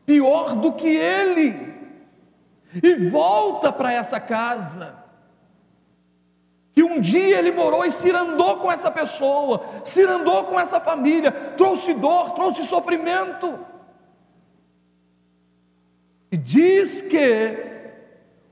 pior 0.04 0.56
do 0.56 0.72
que 0.72 0.88
ele, 0.88 1.72
e 2.82 3.08
volta 3.08 3.70
para 3.70 3.92
essa 3.92 4.18
casa. 4.18 5.02
Que 6.72 6.82
um 6.82 7.00
dia 7.00 7.38
ele 7.38 7.52
morou 7.52 7.84
e 7.84 7.90
se 7.90 8.10
andou 8.10 8.56
com 8.56 8.72
essa 8.72 8.90
pessoa, 8.90 9.62
se 9.84 10.02
andou 10.02 10.44
com 10.44 10.58
essa 10.58 10.80
família, 10.80 11.30
trouxe 11.30 11.94
dor, 11.94 12.30
trouxe 12.30 12.62
sofrimento. 12.64 13.58
E 16.32 16.36
diz 16.38 17.02
que 17.02 17.72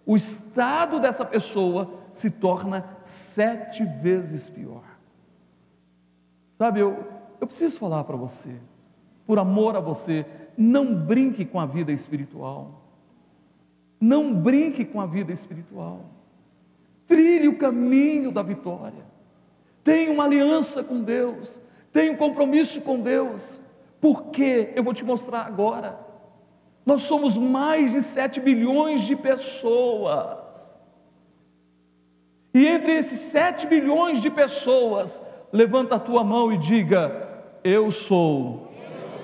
o 0.05 0.15
estado 0.15 1.01
dessa 1.01 1.25
pessoa 1.25 1.91
se 2.13 2.33
torna 2.33 2.85
sete 3.03 3.83
vezes 3.83 4.51
pior. 4.51 4.85
Sabe, 6.57 6.81
eu, 6.81 7.07
eu 7.41 7.47
preciso 7.47 7.79
falar 7.79 8.05
para 8.05 8.17
você, 8.17 8.55
por 9.27 9.39
amor 9.39 9.77
a 9.77 9.81
você, 9.81 10.27
não 10.59 10.95
brinque 10.95 11.47
com 11.47 11.59
a 11.59 11.65
vida 11.65 11.91
espiritual. 11.91 12.83
Não 13.99 14.35
brinque 14.35 14.85
com 14.85 15.01
a 15.01 15.07
vida 15.07 15.33
espiritual. 15.33 16.05
Trilhe 17.07 17.49
o 17.49 17.57
caminho 17.57 18.31
da 18.31 18.43
vitória. 18.43 19.05
Tenha 19.83 20.13
uma 20.13 20.25
aliança 20.25 20.85
com 20.85 21.03
Deus. 21.03 21.59
Tenha 21.93 22.13
um 22.13 22.17
compromisso 22.17 22.83
com 22.83 23.01
Deus. 23.01 23.59
Porque 24.01 24.71
eu 24.75 24.85
vou 24.85 24.93
te 24.93 25.05
mostrar 25.05 25.47
agora. 25.47 26.10
Nós 26.91 27.03
somos 27.03 27.39
mais 27.39 27.93
de 27.93 28.03
7 28.03 28.41
bilhões 28.41 29.03
de 29.03 29.15
pessoas. 29.15 30.77
E 32.53 32.67
entre 32.67 32.97
esses 32.97 33.31
7 33.31 33.69
bilhões 33.69 34.21
de 34.21 34.29
pessoas, 34.29 35.23
levanta 35.53 35.95
a 35.95 36.01
tua 36.01 36.25
mão 36.25 36.53
e 36.53 36.59
diga: 36.59 37.29
Eu 37.63 37.93
sou 37.93 38.73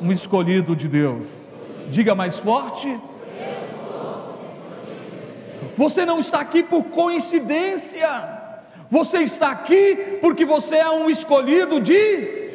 um 0.00 0.12
escolhido 0.12 0.76
de 0.76 0.86
Deus. 0.86 1.42
Diga 1.90 2.14
mais 2.14 2.38
forte. 2.38 3.00
Você 5.76 6.06
não 6.06 6.20
está 6.20 6.38
aqui 6.38 6.62
por 6.62 6.84
coincidência. 6.84 8.08
Você 8.88 9.18
está 9.22 9.50
aqui 9.50 10.20
porque 10.20 10.44
você 10.44 10.76
é 10.76 10.88
um 10.88 11.10
escolhido 11.10 11.80
de 11.80 12.45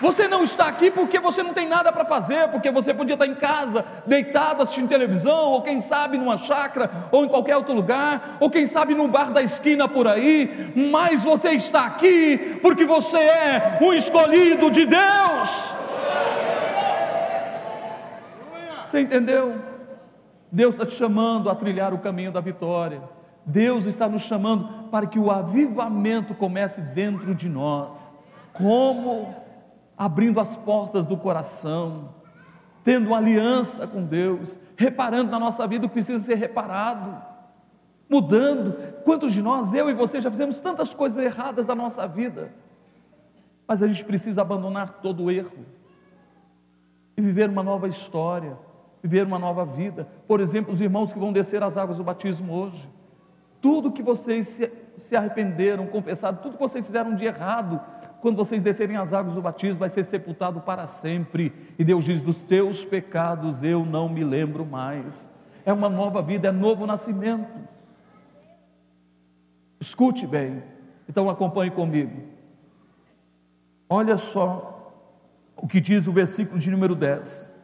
Você 0.00 0.28
não 0.28 0.44
está 0.44 0.68
aqui 0.68 0.90
porque 0.90 1.18
você 1.18 1.42
não 1.42 1.52
tem 1.52 1.68
nada 1.68 1.92
para 1.92 2.04
fazer, 2.04 2.48
porque 2.48 2.70
você 2.70 2.94
podia 2.94 3.14
estar 3.14 3.26
em 3.26 3.34
casa, 3.34 3.84
deitado 4.06 4.62
assistindo 4.62 4.88
televisão, 4.88 5.50
ou 5.50 5.62
quem 5.62 5.80
sabe 5.80 6.16
numa 6.16 6.36
chácara, 6.36 7.08
ou 7.10 7.24
em 7.24 7.28
qualquer 7.28 7.56
outro 7.56 7.74
lugar, 7.74 8.36
ou 8.38 8.48
quem 8.48 8.66
sabe 8.66 8.94
num 8.94 9.08
bar 9.08 9.32
da 9.32 9.42
esquina 9.42 9.88
por 9.88 10.06
aí, 10.06 10.72
mas 10.92 11.24
você 11.24 11.50
está 11.50 11.84
aqui 11.86 12.58
porque 12.62 12.84
você 12.84 13.18
é 13.18 13.78
um 13.82 13.92
escolhido 13.92 14.70
de 14.70 14.86
Deus. 14.86 15.74
Você 18.84 19.00
entendeu? 19.00 19.60
Deus 20.50 20.74
está 20.74 20.86
te 20.86 20.92
chamando 20.92 21.50
a 21.50 21.54
trilhar 21.54 21.92
o 21.92 21.98
caminho 21.98 22.32
da 22.32 22.40
vitória. 22.40 23.02
Deus 23.44 23.84
está 23.84 24.08
nos 24.08 24.22
chamando 24.22 24.88
para 24.90 25.06
que 25.06 25.18
o 25.18 25.30
avivamento 25.30 26.34
comece 26.34 26.80
dentro 26.80 27.34
de 27.34 27.48
nós. 27.48 28.16
Como? 28.52 29.47
Abrindo 29.98 30.38
as 30.38 30.56
portas 30.56 31.06
do 31.06 31.16
coração, 31.16 32.14
tendo 32.84 33.14
aliança 33.14 33.86
com 33.86 34.04
Deus, 34.04 34.58
reparando 34.76 35.30
na 35.30 35.38
nossa 35.38 35.66
vida 35.66 35.84
o 35.84 35.88
que 35.88 35.94
precisa 35.94 36.24
ser 36.24 36.36
reparado, 36.36 37.20
mudando. 38.08 38.76
Quantos 39.04 39.32
de 39.32 39.42
nós, 39.42 39.74
eu 39.74 39.90
e 39.90 39.94
você, 39.94 40.20
já 40.20 40.30
fizemos 40.30 40.60
tantas 40.60 40.94
coisas 40.94 41.22
erradas 41.22 41.66
na 41.66 41.74
nossa 41.74 42.06
vida, 42.06 42.52
mas 43.66 43.82
a 43.82 43.88
gente 43.88 44.04
precisa 44.04 44.40
abandonar 44.40 45.00
todo 45.02 45.24
o 45.24 45.30
erro 45.30 45.66
e 47.16 47.20
viver 47.20 47.50
uma 47.50 47.62
nova 47.62 47.88
história, 47.88 48.56
viver 49.02 49.26
uma 49.26 49.38
nova 49.38 49.64
vida. 49.64 50.08
Por 50.26 50.40
exemplo, 50.40 50.72
os 50.72 50.80
irmãos 50.80 51.12
que 51.12 51.18
vão 51.18 51.32
descer 51.32 51.62
as 51.62 51.76
águas 51.76 51.98
do 51.98 52.04
batismo 52.04 52.54
hoje, 52.54 52.88
tudo 53.60 53.90
que 53.90 54.02
vocês 54.02 54.46
se, 54.46 54.72
se 54.96 55.16
arrependeram, 55.16 55.86
confessaram, 55.88 56.38
tudo 56.38 56.54
que 56.54 56.62
vocês 56.62 56.86
fizeram 56.86 57.14
de 57.14 57.24
errado, 57.24 57.80
quando 58.20 58.36
vocês 58.36 58.62
descerem 58.62 58.96
as 58.96 59.12
águas 59.12 59.34
do 59.34 59.42
batismo, 59.42 59.78
vai 59.78 59.88
ser 59.88 60.02
sepultado 60.02 60.60
para 60.60 60.86
sempre. 60.86 61.52
E 61.78 61.84
Deus 61.84 62.04
diz: 62.04 62.22
dos 62.22 62.42
teus 62.42 62.84
pecados 62.84 63.62
eu 63.62 63.84
não 63.84 64.08
me 64.08 64.24
lembro 64.24 64.66
mais. 64.66 65.28
É 65.64 65.72
uma 65.72 65.88
nova 65.88 66.22
vida, 66.22 66.48
é 66.48 66.52
novo 66.52 66.86
nascimento. 66.86 67.48
Escute 69.80 70.26
bem, 70.26 70.62
então 71.08 71.30
acompanhe 71.30 71.70
comigo. 71.70 72.22
Olha 73.88 74.16
só 74.16 74.92
o 75.56 75.66
que 75.68 75.80
diz 75.80 76.08
o 76.08 76.12
versículo 76.12 76.58
de 76.58 76.70
número 76.70 76.94
10. 76.94 77.58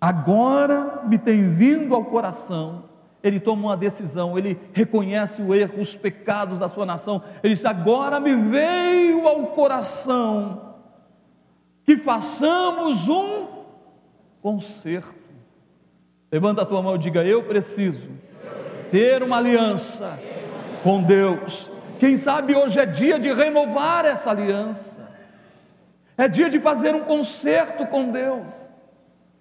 Agora 0.00 1.04
me 1.06 1.18
tem 1.18 1.48
vindo 1.48 1.94
ao 1.94 2.04
coração 2.04 2.87
ele 3.28 3.38
toma 3.38 3.68
uma 3.68 3.76
decisão, 3.76 4.36
ele 4.36 4.58
reconhece 4.72 5.42
o 5.42 5.54
erro, 5.54 5.80
os 5.80 5.96
pecados 5.96 6.58
da 6.58 6.66
sua 6.66 6.86
nação. 6.86 7.22
Ele 7.42 7.54
diz: 7.54 7.64
Agora 7.64 8.18
me 8.18 8.34
veio 8.34 9.28
ao 9.28 9.48
coração 9.48 10.74
que 11.84 11.96
façamos 11.96 13.08
um 13.08 13.46
conserto. 14.42 15.14
Levanta 16.30 16.62
a 16.62 16.66
tua 16.66 16.82
mão 16.82 16.96
e 16.96 16.98
diga: 16.98 17.24
Eu 17.24 17.44
preciso 17.44 18.10
ter 18.90 19.22
uma 19.22 19.36
aliança 19.36 20.18
com 20.82 21.02
Deus. 21.02 21.70
Quem 22.00 22.16
sabe 22.16 22.54
hoje 22.54 22.78
é 22.78 22.86
dia 22.86 23.18
de 23.18 23.32
renovar 23.32 24.04
essa 24.04 24.30
aliança, 24.30 25.14
é 26.16 26.28
dia 26.28 26.48
de 26.48 26.58
fazer 26.58 26.94
um 26.94 27.00
conserto 27.00 27.86
com 27.86 28.10
Deus. 28.10 28.68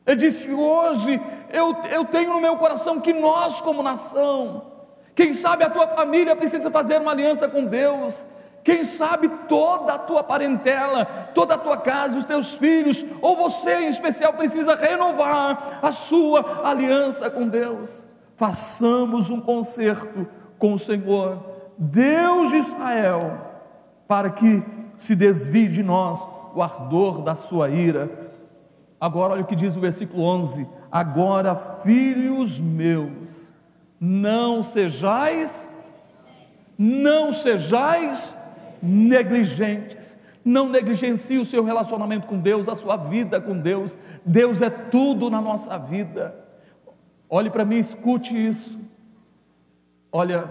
Ele 0.05 0.15
disse: 0.17 0.51
Hoje 0.51 1.21
eu, 1.51 1.75
eu 1.91 2.05
tenho 2.05 2.33
no 2.33 2.41
meu 2.41 2.57
coração 2.57 2.99
que 2.99 3.13
nós, 3.13 3.61
como 3.61 3.83
nação, 3.83 4.63
quem 5.17 5.33
sabe 5.33 5.63
a 5.63 5.69
tua 5.69 5.87
família 5.87 6.35
precisa 6.35 6.69
fazer 6.69 7.01
uma 7.01 7.11
aliança 7.11 7.47
com 7.49 7.65
Deus. 7.65 8.27
Quem 8.63 8.83
sabe 8.83 9.29
toda 9.47 9.93
a 9.93 9.97
tua 9.97 10.23
parentela, 10.23 11.05
toda 11.33 11.55
a 11.55 11.57
tua 11.57 11.77
casa, 11.77 12.17
os 12.17 12.25
teus 12.25 12.53
filhos, 12.53 13.03
ou 13.21 13.35
você 13.35 13.79
em 13.79 13.87
especial, 13.87 14.33
precisa 14.33 14.75
renovar 14.75 15.79
a 15.81 15.91
sua 15.91 16.67
aliança 16.69 17.29
com 17.29 17.47
Deus. 17.47 18.05
Façamos 18.35 19.31
um 19.31 19.41
concerto 19.41 20.27
com 20.59 20.73
o 20.73 20.79
Senhor, 20.79 21.39
Deus 21.77 22.49
de 22.49 22.57
Israel, 22.57 23.39
para 24.07 24.29
que 24.29 24.63
se 24.97 25.15
desvie 25.15 25.67
de 25.67 25.81
nós 25.81 26.27
o 26.53 26.61
ardor 26.61 27.21
da 27.21 27.33
sua 27.33 27.69
ira 27.69 28.26
Agora, 28.99 29.33
olha 29.33 29.43
o 29.43 29.47
que 29.47 29.55
diz 29.55 29.75
o 29.77 29.79
versículo 29.79 30.23
11: 30.23 30.67
Agora, 30.91 31.55
filhos 31.55 32.59
meus, 32.59 33.51
não 33.99 34.63
sejais, 34.63 35.69
não 36.77 37.33
sejais 37.33 38.47
negligentes. 38.81 40.17
Não 40.43 40.69
negligencie 40.69 41.37
o 41.37 41.45
seu 41.45 41.61
relacionamento 41.61 42.25
com 42.25 42.39
Deus, 42.39 42.69
a 42.69 42.75
sua 42.75 42.95
vida 42.95 43.41
com 43.41 43.59
Deus. 43.59 43.97
Deus 44.25 44.61
é 44.61 44.69
tudo 44.69 45.29
na 45.29 45.41
nossa 45.41 45.77
vida. 45.77 46.33
Olhe 47.29 47.49
para 47.49 47.65
mim, 47.65 47.77
escute 47.77 48.33
isso. 48.33 48.79
Olha, 50.09 50.49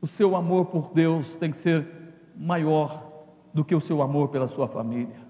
o 0.00 0.06
seu 0.06 0.34
amor 0.34 0.66
por 0.66 0.92
Deus 0.94 1.36
tem 1.36 1.50
que 1.50 1.58
ser 1.58 1.86
maior 2.34 3.06
do 3.52 3.62
que 3.62 3.74
o 3.74 3.80
seu 3.80 4.00
amor 4.00 4.28
pela 4.28 4.46
sua 4.46 4.66
família. 4.66 5.29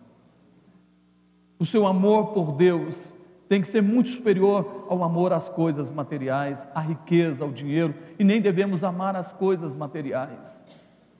O 1.61 1.67
seu 1.67 1.87
amor 1.87 2.29
por 2.29 2.53
Deus 2.53 3.13
tem 3.47 3.61
que 3.61 3.69
ser 3.69 3.83
muito 3.83 4.09
superior 4.09 4.87
ao 4.89 5.05
amor 5.05 5.31
às 5.31 5.47
coisas 5.47 5.93
materiais, 5.93 6.67
à 6.75 6.81
riqueza, 6.81 7.45
ao 7.45 7.51
dinheiro, 7.51 7.95
e 8.19 8.25
nem 8.25 8.41
devemos 8.41 8.83
amar 8.83 9.15
as 9.15 9.31
coisas 9.31 9.77
materiais. 9.77 10.65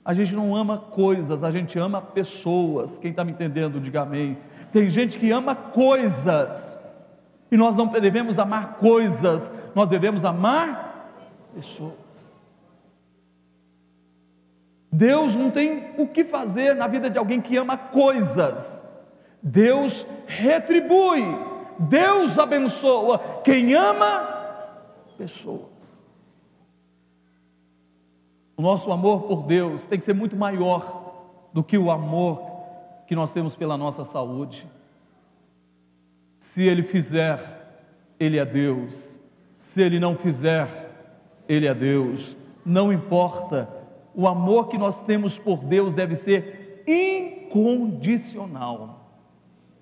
A 0.03 0.15
gente 0.15 0.33
não 0.33 0.55
ama 0.55 0.79
coisas, 0.79 1.43
a 1.43 1.51
gente 1.51 1.77
ama 1.77 2.01
pessoas. 2.01 2.97
Quem 2.97 3.11
está 3.11 3.23
me 3.23 3.33
entendendo, 3.33 3.79
diga 3.79 4.01
amém. 4.01 4.35
Tem 4.71 4.89
gente 4.89 5.19
que 5.19 5.29
ama 5.29 5.53
coisas, 5.53 6.75
e 7.51 7.55
nós 7.55 7.75
não 7.75 7.85
devemos 7.85 8.39
amar 8.39 8.77
coisas, 8.77 9.51
nós 9.75 9.89
devemos 9.89 10.25
amar 10.25 11.21
pessoas. 11.53 12.39
Deus 14.91 15.35
não 15.35 15.51
tem 15.51 15.91
o 15.99 16.07
que 16.07 16.23
fazer 16.23 16.75
na 16.75 16.87
vida 16.87 17.11
de 17.11 17.19
alguém 17.19 17.39
que 17.39 17.55
ama 17.57 17.77
coisas. 17.77 18.90
Deus 19.41 20.05
retribui, 20.27 21.23
Deus 21.79 22.37
abençoa 22.37 23.41
quem 23.43 23.73
ama 23.73 24.27
pessoas. 25.17 26.03
O 28.55 28.61
nosso 28.61 28.91
amor 28.91 29.23
por 29.23 29.43
Deus 29.43 29.85
tem 29.85 29.97
que 29.97 30.05
ser 30.05 30.13
muito 30.13 30.35
maior 30.35 31.49
do 31.51 31.63
que 31.63 31.77
o 31.77 31.89
amor 31.89 32.43
que 33.07 33.15
nós 33.15 33.33
temos 33.33 33.55
pela 33.55 33.75
nossa 33.75 34.03
saúde. 34.03 34.69
Se 36.37 36.61
Ele 36.63 36.83
fizer, 36.83 37.39
Ele 38.19 38.37
é 38.37 38.45
Deus. 38.45 39.17
Se 39.57 39.81
Ele 39.81 39.99
não 39.99 40.15
fizer, 40.15 40.67
Ele 41.49 41.65
é 41.65 41.73
Deus. 41.73 42.35
Não 42.63 42.93
importa, 42.93 43.67
o 44.13 44.27
amor 44.27 44.67
que 44.67 44.77
nós 44.77 45.03
temos 45.03 45.39
por 45.39 45.63
Deus 45.63 45.95
deve 45.95 46.13
ser 46.13 46.83
incondicional. 46.87 49.00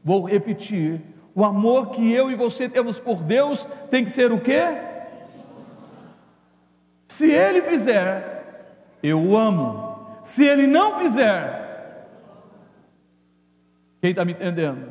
Vou 0.04 0.26
repetir: 0.26 1.02
o 1.36 1.44
amor 1.44 1.92
que 1.92 2.12
eu 2.12 2.32
e 2.32 2.36
você 2.36 2.68
temos 2.68 3.00
por 3.00 3.24
Deus 3.24 3.66
tem 3.90 4.04
que 4.04 4.12
ser 4.12 4.32
o 4.32 4.42
quê? 4.42 4.64
Se 7.08 7.32
Ele 7.32 7.62
fizer, 7.62 8.96
eu 9.02 9.22
o 9.22 9.38
amo. 9.38 9.90
Se 10.24 10.46
Ele 10.46 10.68
não 10.68 11.00
fizer, 11.00 11.60
quem 14.02 14.12
está 14.12 14.24
me 14.24 14.34
entendendo? 14.34 14.90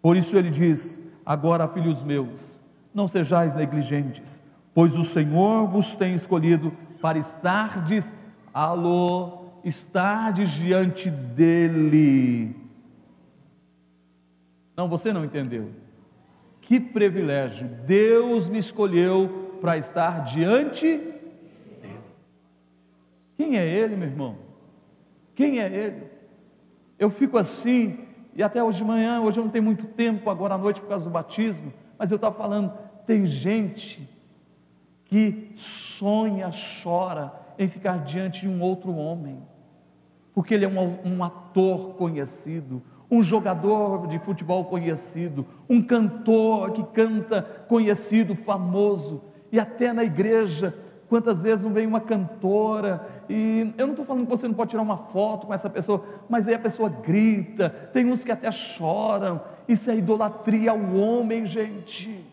Por 0.00 0.16
isso 0.16 0.36
ele 0.36 0.50
diz: 0.50 1.12
Agora, 1.24 1.68
filhos 1.68 2.02
meus, 2.02 2.58
não 2.94 3.06
sejais 3.06 3.54
negligentes, 3.54 4.40
pois 4.74 4.96
o 4.96 5.04
Senhor 5.04 5.68
vos 5.68 5.94
tem 5.94 6.14
escolhido 6.14 6.72
para 7.00 7.18
estardes, 7.18 8.14
alô, 8.52 9.46
estardes 9.64 10.50
diante 10.50 11.10
dEle. 11.10 12.61
Não, 14.76 14.88
você 14.88 15.12
não 15.12 15.24
entendeu. 15.24 15.70
Que 16.60 16.80
privilégio! 16.80 17.68
Deus 17.86 18.48
me 18.48 18.58
escolheu 18.58 19.58
para 19.60 19.76
estar 19.76 20.24
diante 20.24 20.86
dEle. 21.80 22.00
Quem 23.36 23.58
é 23.58 23.68
Ele, 23.68 23.96
meu 23.96 24.08
irmão? 24.08 24.38
Quem 25.34 25.60
é 25.60 25.66
Ele? 25.66 26.06
Eu 26.98 27.10
fico 27.10 27.36
assim, 27.36 28.06
e 28.34 28.42
até 28.42 28.62
hoje 28.62 28.78
de 28.78 28.84
manhã, 28.84 29.20
hoje 29.20 29.38
eu 29.38 29.44
não 29.44 29.50
tenho 29.50 29.64
muito 29.64 29.86
tempo, 29.86 30.30
agora 30.30 30.54
à 30.54 30.58
noite 30.58 30.80
por 30.80 30.88
causa 30.88 31.04
do 31.04 31.10
batismo, 31.10 31.72
mas 31.98 32.10
eu 32.10 32.16
estava 32.16 32.34
falando, 32.34 32.72
tem 33.04 33.26
gente 33.26 34.08
que 35.04 35.50
sonha, 35.54 36.50
chora 36.82 37.32
em 37.58 37.68
ficar 37.68 37.98
diante 37.98 38.42
de 38.42 38.48
um 38.48 38.62
outro 38.62 38.94
homem, 38.94 39.42
porque 40.32 40.54
ele 40.54 40.64
é 40.64 40.68
um, 40.68 40.98
um 41.04 41.24
ator 41.24 41.94
conhecido, 41.94 42.82
um 43.12 43.22
jogador 43.22 44.08
de 44.08 44.18
futebol 44.18 44.64
conhecido, 44.64 45.46
um 45.68 45.80
cantor 45.80 46.72
que 46.72 46.82
canta 46.82 47.42
conhecido, 47.68 48.34
famoso, 48.34 49.22
e 49.52 49.60
até 49.60 49.92
na 49.92 50.02
igreja 50.02 50.74
Quantas 51.12 51.42
vezes 51.42 51.62
não 51.62 51.74
vem 51.74 51.86
uma 51.86 52.00
cantora 52.00 53.06
e 53.28 53.70
eu 53.76 53.86
não 53.86 53.92
estou 53.92 54.06
falando 54.06 54.24
que 54.24 54.30
você 54.30 54.48
não 54.48 54.54
pode 54.54 54.70
tirar 54.70 54.80
uma 54.80 54.96
foto 54.96 55.46
com 55.46 55.52
essa 55.52 55.68
pessoa, 55.68 56.02
mas 56.26 56.48
aí 56.48 56.54
a 56.54 56.58
pessoa 56.58 56.88
grita, 56.88 57.68
tem 57.92 58.10
uns 58.10 58.24
que 58.24 58.32
até 58.32 58.50
choram. 58.50 59.38
Isso 59.68 59.90
é 59.90 59.96
idolatria 59.98 60.70
ao 60.70 60.78
homem, 60.78 61.44
gente. 61.44 62.24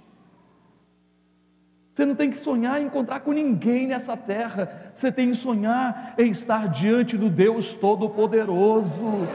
Você 1.92 2.06
não 2.06 2.16
tem 2.16 2.32
que 2.32 2.38
sonhar 2.38 2.82
em 2.82 2.86
encontrar 2.86 3.20
com 3.20 3.34
ninguém 3.34 3.86
nessa 3.86 4.16
terra, 4.16 4.90
você 4.94 5.12
tem 5.12 5.28
que 5.28 5.36
sonhar 5.36 6.16
em 6.18 6.30
estar 6.30 6.70
diante 6.70 7.18
do 7.18 7.30
Deus 7.30 7.74
Todo-Poderoso. 7.74 9.28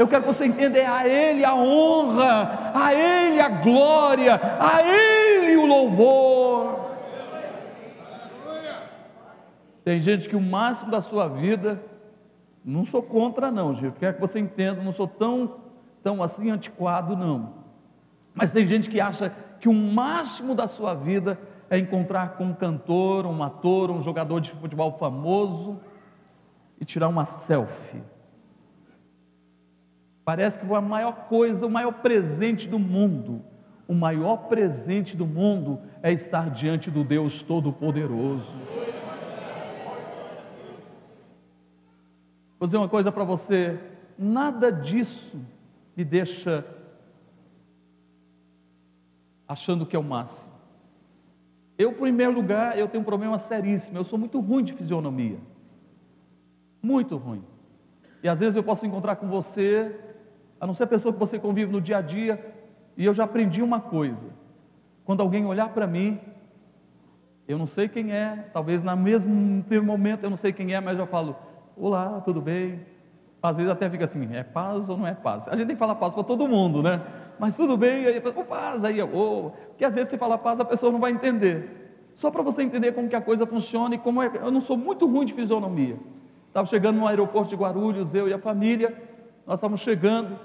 Eu 0.00 0.08
quero 0.08 0.22
que 0.22 0.32
você 0.32 0.46
entenda: 0.46 0.78
é 0.78 0.86
a 0.86 1.06
Ele 1.06 1.44
a 1.44 1.54
honra, 1.54 2.72
a 2.74 2.94
Ele 2.94 3.38
a 3.38 3.50
glória, 3.50 4.40
a 4.58 4.80
Ele 4.82 5.58
o 5.58 5.66
louvor. 5.66 6.90
Tem 9.84 10.00
gente 10.00 10.26
que 10.26 10.34
o 10.34 10.40
máximo 10.40 10.90
da 10.90 11.02
sua 11.02 11.28
vida, 11.28 11.84
não 12.64 12.82
sou 12.82 13.02
contra 13.02 13.50
não, 13.50 13.74
gente, 13.74 13.98
quero 13.98 14.14
que 14.14 14.20
você 14.22 14.38
entenda, 14.38 14.82
não 14.82 14.90
sou 14.90 15.06
tão, 15.06 15.56
tão 16.02 16.22
assim 16.22 16.50
antiquado 16.50 17.14
não. 17.14 17.52
Mas 18.32 18.52
tem 18.52 18.66
gente 18.66 18.88
que 18.88 19.02
acha 19.02 19.30
que 19.60 19.68
o 19.68 19.74
máximo 19.74 20.54
da 20.54 20.66
sua 20.66 20.94
vida 20.94 21.38
é 21.68 21.76
encontrar 21.76 22.38
com 22.38 22.44
um 22.44 22.54
cantor, 22.54 23.26
um 23.26 23.42
ator, 23.42 23.90
um 23.90 24.00
jogador 24.00 24.40
de 24.40 24.50
futebol 24.50 24.96
famoso 24.98 25.78
e 26.80 26.86
tirar 26.86 27.08
uma 27.08 27.26
selfie. 27.26 28.02
Parece 30.30 30.60
que 30.60 30.64
foi 30.64 30.76
a 30.76 30.80
maior 30.80 31.26
coisa, 31.26 31.66
o 31.66 31.68
maior 31.68 31.90
presente 31.90 32.68
do 32.68 32.78
mundo. 32.78 33.42
O 33.88 33.92
maior 33.92 34.46
presente 34.46 35.16
do 35.16 35.26
mundo 35.26 35.80
é 36.04 36.12
estar 36.12 36.50
diante 36.50 36.88
do 36.88 37.02
Deus 37.02 37.42
Todo-Poderoso. 37.42 38.56
Vou 42.60 42.66
dizer 42.68 42.76
uma 42.76 42.88
coisa 42.88 43.10
para 43.10 43.24
você: 43.24 43.80
nada 44.16 44.70
disso 44.70 45.36
me 45.96 46.04
deixa 46.04 46.64
achando 49.48 49.84
que 49.84 49.96
é 49.96 49.98
o 49.98 50.04
máximo. 50.04 50.52
Eu, 51.76 51.90
em 51.90 51.94
primeiro 51.94 52.32
lugar, 52.32 52.78
eu 52.78 52.86
tenho 52.86 53.02
um 53.02 53.04
problema 53.04 53.36
seríssimo. 53.36 53.98
Eu 53.98 54.04
sou 54.04 54.16
muito 54.16 54.38
ruim 54.38 54.62
de 54.62 54.74
fisionomia. 54.74 55.40
Muito 56.80 57.16
ruim. 57.16 57.44
E 58.22 58.28
às 58.28 58.38
vezes 58.38 58.54
eu 58.54 58.62
posso 58.62 58.86
encontrar 58.86 59.16
com 59.16 59.26
você, 59.26 60.08
a 60.60 60.66
não 60.66 60.74
ser 60.74 60.84
a 60.84 60.86
pessoa 60.86 61.12
que 61.12 61.18
você 61.18 61.38
convive 61.38 61.72
no 61.72 61.80
dia 61.80 61.98
a 61.98 62.00
dia, 62.02 62.54
e 62.96 63.04
eu 63.04 63.14
já 63.14 63.24
aprendi 63.24 63.62
uma 63.62 63.80
coisa. 63.80 64.28
Quando 65.04 65.22
alguém 65.22 65.46
olhar 65.46 65.70
para 65.70 65.86
mim, 65.86 66.20
eu 67.48 67.58
não 67.58 67.66
sei 67.66 67.88
quem 67.88 68.12
é, 68.12 68.48
talvez 68.52 68.82
no 68.82 68.96
mesmo 68.96 69.64
momento 69.82 70.24
eu 70.24 70.30
não 70.30 70.36
sei 70.36 70.52
quem 70.52 70.74
é, 70.74 70.80
mas 70.80 70.98
eu 70.98 71.06
falo, 71.06 71.34
Olá, 71.82 72.20
tudo 72.20 72.42
bem? 72.42 72.80
Às 73.42 73.56
vezes 73.56 73.72
até 73.72 73.88
fica 73.88 74.04
assim, 74.04 74.28
é 74.34 74.42
paz 74.42 74.90
ou 74.90 74.98
não 74.98 75.06
é 75.06 75.14
paz? 75.14 75.48
A 75.48 75.56
gente 75.56 75.68
tem 75.68 75.76
que 75.76 75.80
falar 75.80 75.94
paz 75.94 76.12
para 76.12 76.22
todo 76.22 76.46
mundo, 76.46 76.82
né? 76.82 77.00
Mas 77.38 77.56
tudo 77.56 77.74
bem, 77.74 78.04
aí, 78.04 78.22
oh, 78.22 78.44
paz, 78.44 78.84
aí, 78.84 79.00
oh, 79.00 79.50
porque 79.68 79.82
às 79.82 79.94
vezes 79.94 80.10
você 80.10 80.18
fala 80.18 80.36
paz, 80.36 80.60
a 80.60 80.64
pessoa 80.64 80.92
não 80.92 81.00
vai 81.00 81.10
entender. 81.10 82.10
Só 82.14 82.30
para 82.30 82.42
você 82.42 82.62
entender 82.62 82.92
como 82.92 83.08
que 83.08 83.16
a 83.16 83.20
coisa 83.20 83.46
funciona 83.46 83.94
e 83.94 83.98
como 83.98 84.22
é, 84.22 84.30
eu 84.42 84.50
não 84.50 84.60
sou 84.60 84.76
muito 84.76 85.06
ruim 85.06 85.24
de 85.24 85.32
fisionomia. 85.32 85.96
Estava 86.48 86.66
chegando 86.66 86.98
no 86.98 87.06
aeroporto 87.06 87.48
de 87.48 87.56
Guarulhos, 87.56 88.14
eu 88.14 88.28
e 88.28 88.34
a 88.34 88.38
família, 88.38 88.94
nós 89.46 89.58
estávamos 89.58 89.80
chegando, 89.80 90.38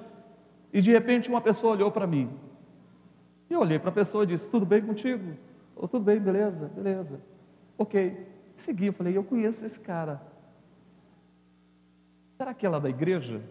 e 0.76 0.82
de 0.82 0.92
repente 0.92 1.30
uma 1.30 1.40
pessoa 1.40 1.72
olhou 1.72 1.90
para 1.90 2.06
mim. 2.06 2.30
E 3.50 3.54
eu 3.54 3.62
olhei 3.62 3.80
para 3.80 3.92
a 3.92 3.94
pessoa 3.94 4.26
e 4.26 4.28
disse, 4.28 4.50
tudo 4.50 4.66
bem 4.66 4.82
contigo? 4.82 5.38
Oh, 5.74 5.88
tudo 5.88 6.04
bem, 6.04 6.20
beleza, 6.20 6.68
beleza. 6.68 7.22
Ok. 7.78 8.28
Segui, 8.56 8.88
eu 8.88 8.94
falei, 8.94 9.16
eu 9.16 9.24
conheço 9.24 9.64
esse 9.64 9.80
cara. 9.80 10.22
Será 12.38 12.54
que 12.54 12.66
é 12.66 12.70
lá 12.70 12.78
da 12.78 12.90
igreja? 12.90 13.42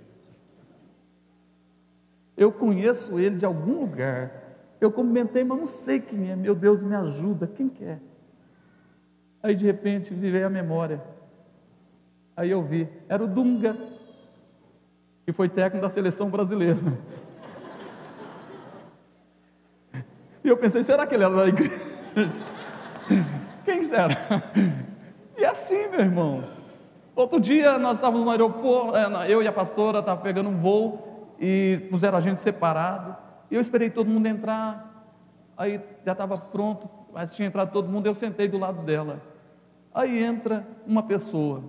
Eu 2.37 2.53
conheço 2.53 3.19
ele 3.19 3.37
de 3.37 3.47
algum 3.47 3.81
lugar. 3.81 4.31
Eu 4.79 4.93
comentei, 4.93 5.45
mas 5.45 5.57
não 5.57 5.67
sei 5.67 6.01
quem 6.01 6.31
é. 6.31 6.37
Meu 6.37 6.55
Deus, 6.55 6.85
me 6.85 6.95
ajuda. 6.95 7.47
Quem 7.47 7.71
que 7.71 7.85
é? 7.85 8.01
Aí 9.43 9.55
de 9.55 9.65
repente 9.65 10.13
me 10.13 10.31
veio 10.31 10.47
a 10.47 10.51
memória. 10.51 11.03
Aí 12.37 12.51
eu 12.51 12.63
vi, 12.63 12.87
era 13.09 13.25
o 13.25 13.27
Dunga, 13.27 13.79
que 15.25 15.33
foi 15.33 15.49
técnico 15.49 15.83
da 15.83 15.89
seleção 15.89 16.29
brasileira. 16.29 16.81
E 20.45 20.49
eu 20.49 20.57
pensei, 20.59 20.83
será 20.83 21.07
que 21.07 21.15
ele 21.15 21.25
era 21.25 21.35
da 21.35 21.49
igreja? 21.49 21.73
Quem 23.65 23.83
será? 23.83 24.15
E 25.37 25.45
assim, 25.45 25.89
meu 25.89 26.01
irmão. 26.01 26.45
Outro 27.17 27.41
dia 27.41 27.79
nós 27.79 27.97
estávamos 27.97 28.25
no 28.25 28.31
aeroporto, 28.31 28.97
é, 28.97 29.33
eu 29.33 29.43
e 29.43 29.49
a 29.49 29.53
pastora 29.53 30.01
estavam 30.01 30.23
pegando 30.23 30.51
um 30.51 30.59
voo 30.59 31.35
e 31.41 31.87
puseram 31.91 32.19
a 32.19 32.21
gente 32.21 32.41
separado. 32.41 33.17
E 33.51 33.55
eu 33.55 33.61
esperei 33.61 33.89
todo 33.89 34.11
mundo 34.11 34.27
entrar. 34.27 35.09
Aí 35.57 35.81
já 36.05 36.13
estava 36.13 36.37
pronto, 36.37 36.91
mas 37.13 37.35
tinha 37.35 37.49
entrado 37.49 37.73
todo 37.73 37.89
mundo, 37.89 38.07
eu 38.07 38.15
sentei 38.15 38.49
do 38.49 38.59
lado 38.59 38.83
dela. 38.83 39.23
Aí 39.95 40.23
entra 40.23 40.67
uma 40.87 41.03
pessoa. 41.05 41.65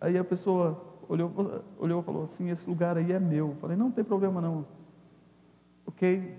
Aí 0.00 0.16
a 0.16 0.24
pessoa 0.24 0.91
olhou, 1.12 1.64
olhou 1.78 2.00
e 2.00 2.04
falou 2.04 2.22
assim: 2.22 2.50
Esse 2.50 2.68
lugar 2.68 2.96
aí 2.96 3.12
é 3.12 3.20
meu. 3.20 3.50
Eu 3.50 3.56
falei: 3.56 3.76
Não, 3.76 3.90
tem 3.90 4.04
problema 4.04 4.40
não. 4.40 4.66
Ok. 5.86 6.36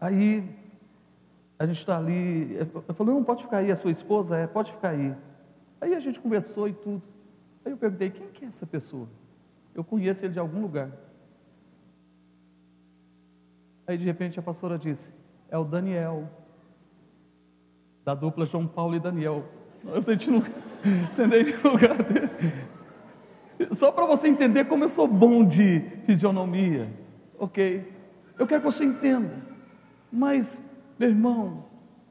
Aí 0.00 0.56
a 1.58 1.66
gente 1.66 1.78
está 1.78 1.96
ali. 1.96 2.56
Eu 2.86 2.94
falei: 2.94 3.14
Não, 3.14 3.24
pode 3.24 3.42
ficar 3.42 3.58
aí. 3.58 3.70
A 3.70 3.76
sua 3.76 3.90
esposa 3.90 4.36
é, 4.36 4.46
pode 4.46 4.72
ficar 4.72 4.90
aí. 4.90 5.14
Aí 5.80 5.94
a 5.94 6.00
gente 6.00 6.20
conversou 6.20 6.68
e 6.68 6.72
tudo. 6.72 7.02
Aí 7.64 7.72
eu 7.72 7.76
perguntei: 7.76 8.10
Quem 8.10 8.28
que 8.28 8.44
é 8.44 8.48
essa 8.48 8.66
pessoa? 8.66 9.08
Eu 9.74 9.82
conheço 9.82 10.24
ele 10.24 10.34
de 10.34 10.38
algum 10.38 10.60
lugar. 10.60 10.90
Aí 13.86 13.96
de 13.96 14.04
repente 14.04 14.38
a 14.38 14.42
pastora 14.42 14.78
disse: 14.78 15.14
É 15.48 15.56
o 15.56 15.64
Daniel 15.64 16.28
da 18.04 18.14
dupla 18.14 18.46
João 18.46 18.66
Paulo 18.66 18.94
e 18.94 19.00
Daniel. 19.00 19.44
Eu 19.84 20.02
senti 20.02 20.30
no, 20.30 20.42
sentei 21.10 21.44
no 21.44 21.72
lugar 21.72 21.96
dele. 22.02 22.77
Só 23.72 23.90
para 23.90 24.06
você 24.06 24.28
entender 24.28 24.64
como 24.66 24.84
eu 24.84 24.88
sou 24.88 25.08
bom 25.08 25.44
de 25.44 25.80
fisionomia, 26.04 26.88
ok? 27.38 27.92
Eu 28.38 28.46
quero 28.46 28.60
que 28.60 28.66
você 28.66 28.84
entenda. 28.84 29.34
Mas, 30.12 30.62
meu 30.98 31.08
irmão, 31.08 31.64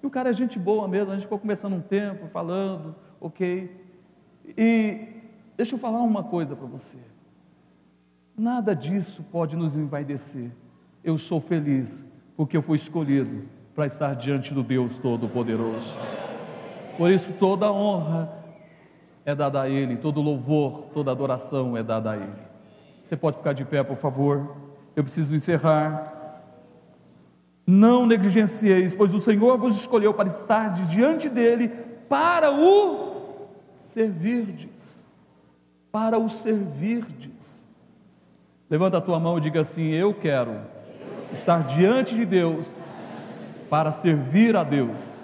o 0.04 0.10
cara 0.10 0.30
é 0.30 0.34
gente 0.34 0.60
boa 0.60 0.88
mesmo, 0.88 1.12
a 1.12 1.16
gente 1.16 1.24
ficou 1.24 1.40
conversando 1.40 1.76
um 1.76 1.82
tempo, 1.82 2.28
falando, 2.28 2.96
ok? 3.20 3.70
E 4.58 5.08
deixa 5.56 5.76
eu 5.76 5.80
falar 5.80 6.02
uma 6.02 6.24
coisa 6.24 6.56
para 6.56 6.68
você. 6.68 6.98
Nada 8.38 8.76
disso 8.76 9.26
pode 9.32 9.56
nos 9.56 9.76
envaidecer. 9.76 10.52
Eu 11.04 11.18
sou 11.18 11.42
feliz 11.42 12.06
porque 12.36 12.56
eu 12.56 12.62
fui 12.62 12.76
escolhido 12.76 13.46
para 13.74 13.88
estar 13.88 14.14
diante 14.16 14.54
do 14.54 14.62
Deus 14.64 14.98
Todo-Poderoso. 14.98 15.98
Por 16.98 17.12
isso, 17.12 17.34
toda 17.34 17.72
honra 17.72 18.37
é 19.28 19.36
dada 19.36 19.62
a 19.62 19.70
Ele, 19.70 19.98
todo 19.98 20.22
louvor, 20.22 20.86
toda 20.94 21.12
adoração 21.12 21.76
é 21.76 21.84
dada 21.84 22.12
a 22.12 22.16
Ele. 22.16 22.48
Você 23.02 23.18
pode 23.18 23.36
ficar 23.36 23.52
de 23.52 23.66
pé, 23.66 23.84
por 23.84 23.98
favor? 23.98 24.56
Eu 24.96 25.04
preciso 25.04 25.36
encerrar. 25.36 26.42
Não 27.68 28.06
negligencieis, 28.06 28.96
pois 28.96 29.14
o 29.14 29.20
Senhor 29.20 29.58
vos 29.58 29.76
escolheu 29.76 30.14
para 30.14 30.30
estar 30.30 30.70
diante 30.70 31.28
dele 31.28 31.68
para 32.08 32.54
o 32.54 33.50
servirdes. 33.70 35.04
Para 35.92 36.18
o 36.18 36.30
servirdes. 36.30 37.66
Levanta 38.70 39.00
a 39.00 39.02
tua 39.02 39.20
mão 39.20 39.38
e 39.38 39.42
diga 39.42 39.60
assim: 39.60 39.90
Eu 39.90 40.14
quero 40.14 40.62
estar 41.34 41.66
diante 41.66 42.16
de 42.16 42.26
Deus 42.26 42.80
para 43.70 43.92
servir 43.92 44.56
a 44.56 44.64
Deus. 44.64 45.18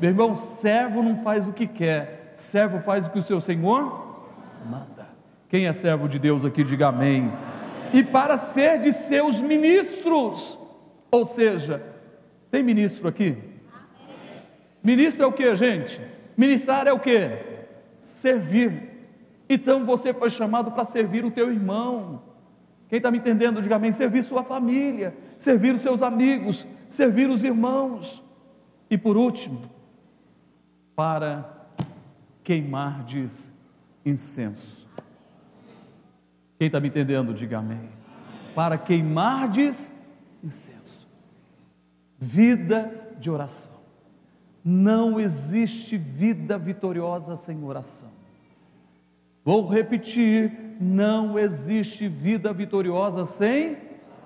Meu 0.00 0.08
irmão, 0.08 0.38
servo 0.38 1.02
não 1.02 1.22
faz 1.22 1.46
o 1.46 1.52
que 1.52 1.66
quer, 1.66 2.23
servo 2.34 2.80
faz 2.80 3.06
o 3.06 3.10
que 3.10 3.18
o 3.18 3.22
seu 3.22 3.40
Senhor 3.40 4.28
manda. 4.68 5.08
Quem 5.48 5.66
é 5.66 5.72
servo 5.72 6.08
de 6.08 6.18
Deus 6.18 6.44
aqui, 6.44 6.64
diga 6.64 6.88
amém. 6.88 7.32
E 7.92 8.02
para 8.02 8.36
ser 8.36 8.80
de 8.80 8.92
seus 8.92 9.40
ministros, 9.40 10.58
ou 11.10 11.24
seja, 11.24 11.80
tem 12.50 12.62
ministro 12.62 13.06
aqui? 13.06 13.36
Ministro 14.82 15.22
é 15.24 15.26
o 15.26 15.32
que, 15.32 15.54
gente? 15.54 16.00
Ministrar 16.36 16.86
é 16.86 16.92
o 16.92 16.98
que? 16.98 17.30
Servir. 18.00 18.90
Então 19.48 19.84
você 19.84 20.12
foi 20.12 20.28
chamado 20.28 20.72
para 20.72 20.84
servir 20.84 21.24
o 21.24 21.30
teu 21.30 21.52
irmão. 21.52 22.22
Quem 22.88 22.96
está 22.96 23.10
me 23.10 23.18
entendendo, 23.18 23.62
diga 23.62 23.76
amém. 23.76 23.92
Servir 23.92 24.22
sua 24.22 24.42
família, 24.42 25.14
servir 25.38 25.74
os 25.74 25.80
seus 25.80 26.02
amigos, 26.02 26.66
servir 26.88 27.30
os 27.30 27.44
irmãos. 27.44 28.22
E 28.90 28.98
por 28.98 29.16
último, 29.16 29.62
para 30.94 31.53
queimardes 32.44 33.52
incenso. 34.04 34.86
Quem 36.58 36.66
está 36.66 36.78
me 36.78 36.88
entendendo, 36.88 37.32
diga 37.32 37.58
amém. 37.58 37.88
Para 38.54 38.78
queimardes 38.78 39.90
incenso. 40.42 41.08
Vida 42.18 43.16
de 43.18 43.30
oração. 43.30 43.72
Não 44.62 45.18
existe 45.18 45.96
vida 45.96 46.56
vitoriosa 46.56 47.34
sem 47.34 47.64
oração. 47.64 48.10
Vou 49.44 49.66
repetir: 49.66 50.76
não 50.80 51.38
existe 51.38 52.06
vida 52.08 52.52
vitoriosa 52.52 53.24
sem 53.24 53.76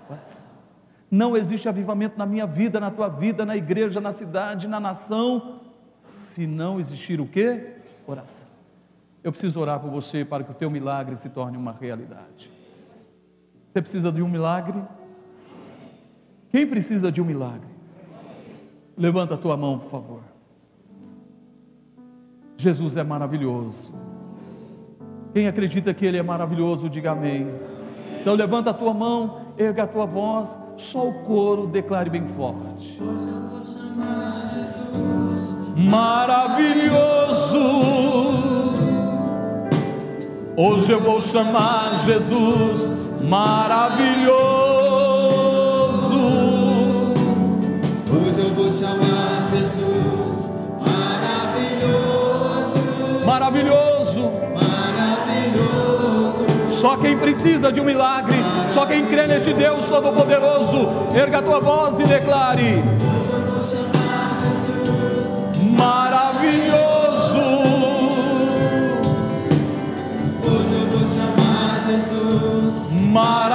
oração. 0.08 0.48
Não 1.10 1.36
existe 1.36 1.68
avivamento 1.68 2.18
na 2.18 2.26
minha 2.26 2.46
vida, 2.46 2.78
na 2.78 2.90
tua 2.90 3.08
vida, 3.08 3.46
na 3.46 3.56
igreja, 3.56 4.00
na 4.00 4.12
cidade, 4.12 4.68
na 4.68 4.78
nação, 4.78 5.60
se 6.02 6.46
não 6.46 6.78
existir 6.78 7.20
o 7.20 7.26
que? 7.26 7.77
Oração. 8.08 8.48
Eu 9.22 9.30
preciso 9.30 9.60
orar 9.60 9.78
por 9.78 9.90
você 9.90 10.24
para 10.24 10.42
que 10.42 10.50
o 10.50 10.54
teu 10.54 10.70
milagre 10.70 11.14
se 11.14 11.28
torne 11.28 11.58
uma 11.58 11.72
realidade. 11.72 12.50
Você 13.68 13.82
precisa 13.82 14.10
de 14.10 14.22
um 14.22 14.28
milagre? 14.28 14.82
Quem 16.50 16.66
precisa 16.66 17.12
de 17.12 17.20
um 17.20 17.24
milagre? 17.26 17.68
Levanta 18.96 19.34
a 19.34 19.36
tua 19.36 19.58
mão, 19.58 19.78
por 19.78 19.90
favor. 19.90 20.22
Jesus 22.56 22.96
é 22.96 23.04
maravilhoso. 23.04 23.92
Quem 25.34 25.46
acredita 25.46 25.92
que 25.92 26.06
Ele 26.06 26.16
é 26.16 26.22
maravilhoso, 26.22 26.88
diga 26.88 27.10
amém. 27.10 27.46
Então 28.22 28.34
levanta 28.34 28.70
a 28.70 28.74
tua 28.74 28.94
mão, 28.94 29.52
erga 29.58 29.82
a 29.82 29.86
tua 29.86 30.06
voz, 30.06 30.58
só 30.78 31.06
o 31.06 31.24
coro 31.24 31.66
declare 31.66 32.08
bem 32.08 32.26
forte. 32.28 32.98
Maravilhoso. 35.76 37.77
Hoje 40.60 40.90
eu 40.90 41.00
vou 41.00 41.22
chamar 41.22 42.04
Jesus 42.04 43.12
maravilhoso. 43.22 44.34
Hoje 48.10 48.40
eu 48.40 48.52
vou 48.56 48.72
chamar 48.72 49.48
Jesus 49.54 50.50
maravilhoso. 50.84 52.34
Maravilhoso. 53.24 54.32
Maravilhoso. 55.06 56.46
Só 56.72 56.96
quem 56.96 57.16
precisa 57.16 57.70
de 57.70 57.80
um 57.80 57.84
milagre, 57.84 58.34
só 58.74 58.84
quem 58.84 59.06
crê 59.06 59.28
neste 59.28 59.54
Deus 59.54 59.88
Todo-Poderoso, 59.88 60.88
erga 61.14 61.38
a 61.38 61.42
tua 61.42 61.60
voz 61.60 62.00
e 62.00 62.02
declare: 62.02 62.82
Hoje 62.82 63.30
eu 63.32 63.42
vou 63.46 63.64
chamar 63.64 64.34
Jesus 64.42 65.46
Maravilhoso. 65.78 66.97
my 73.08 73.47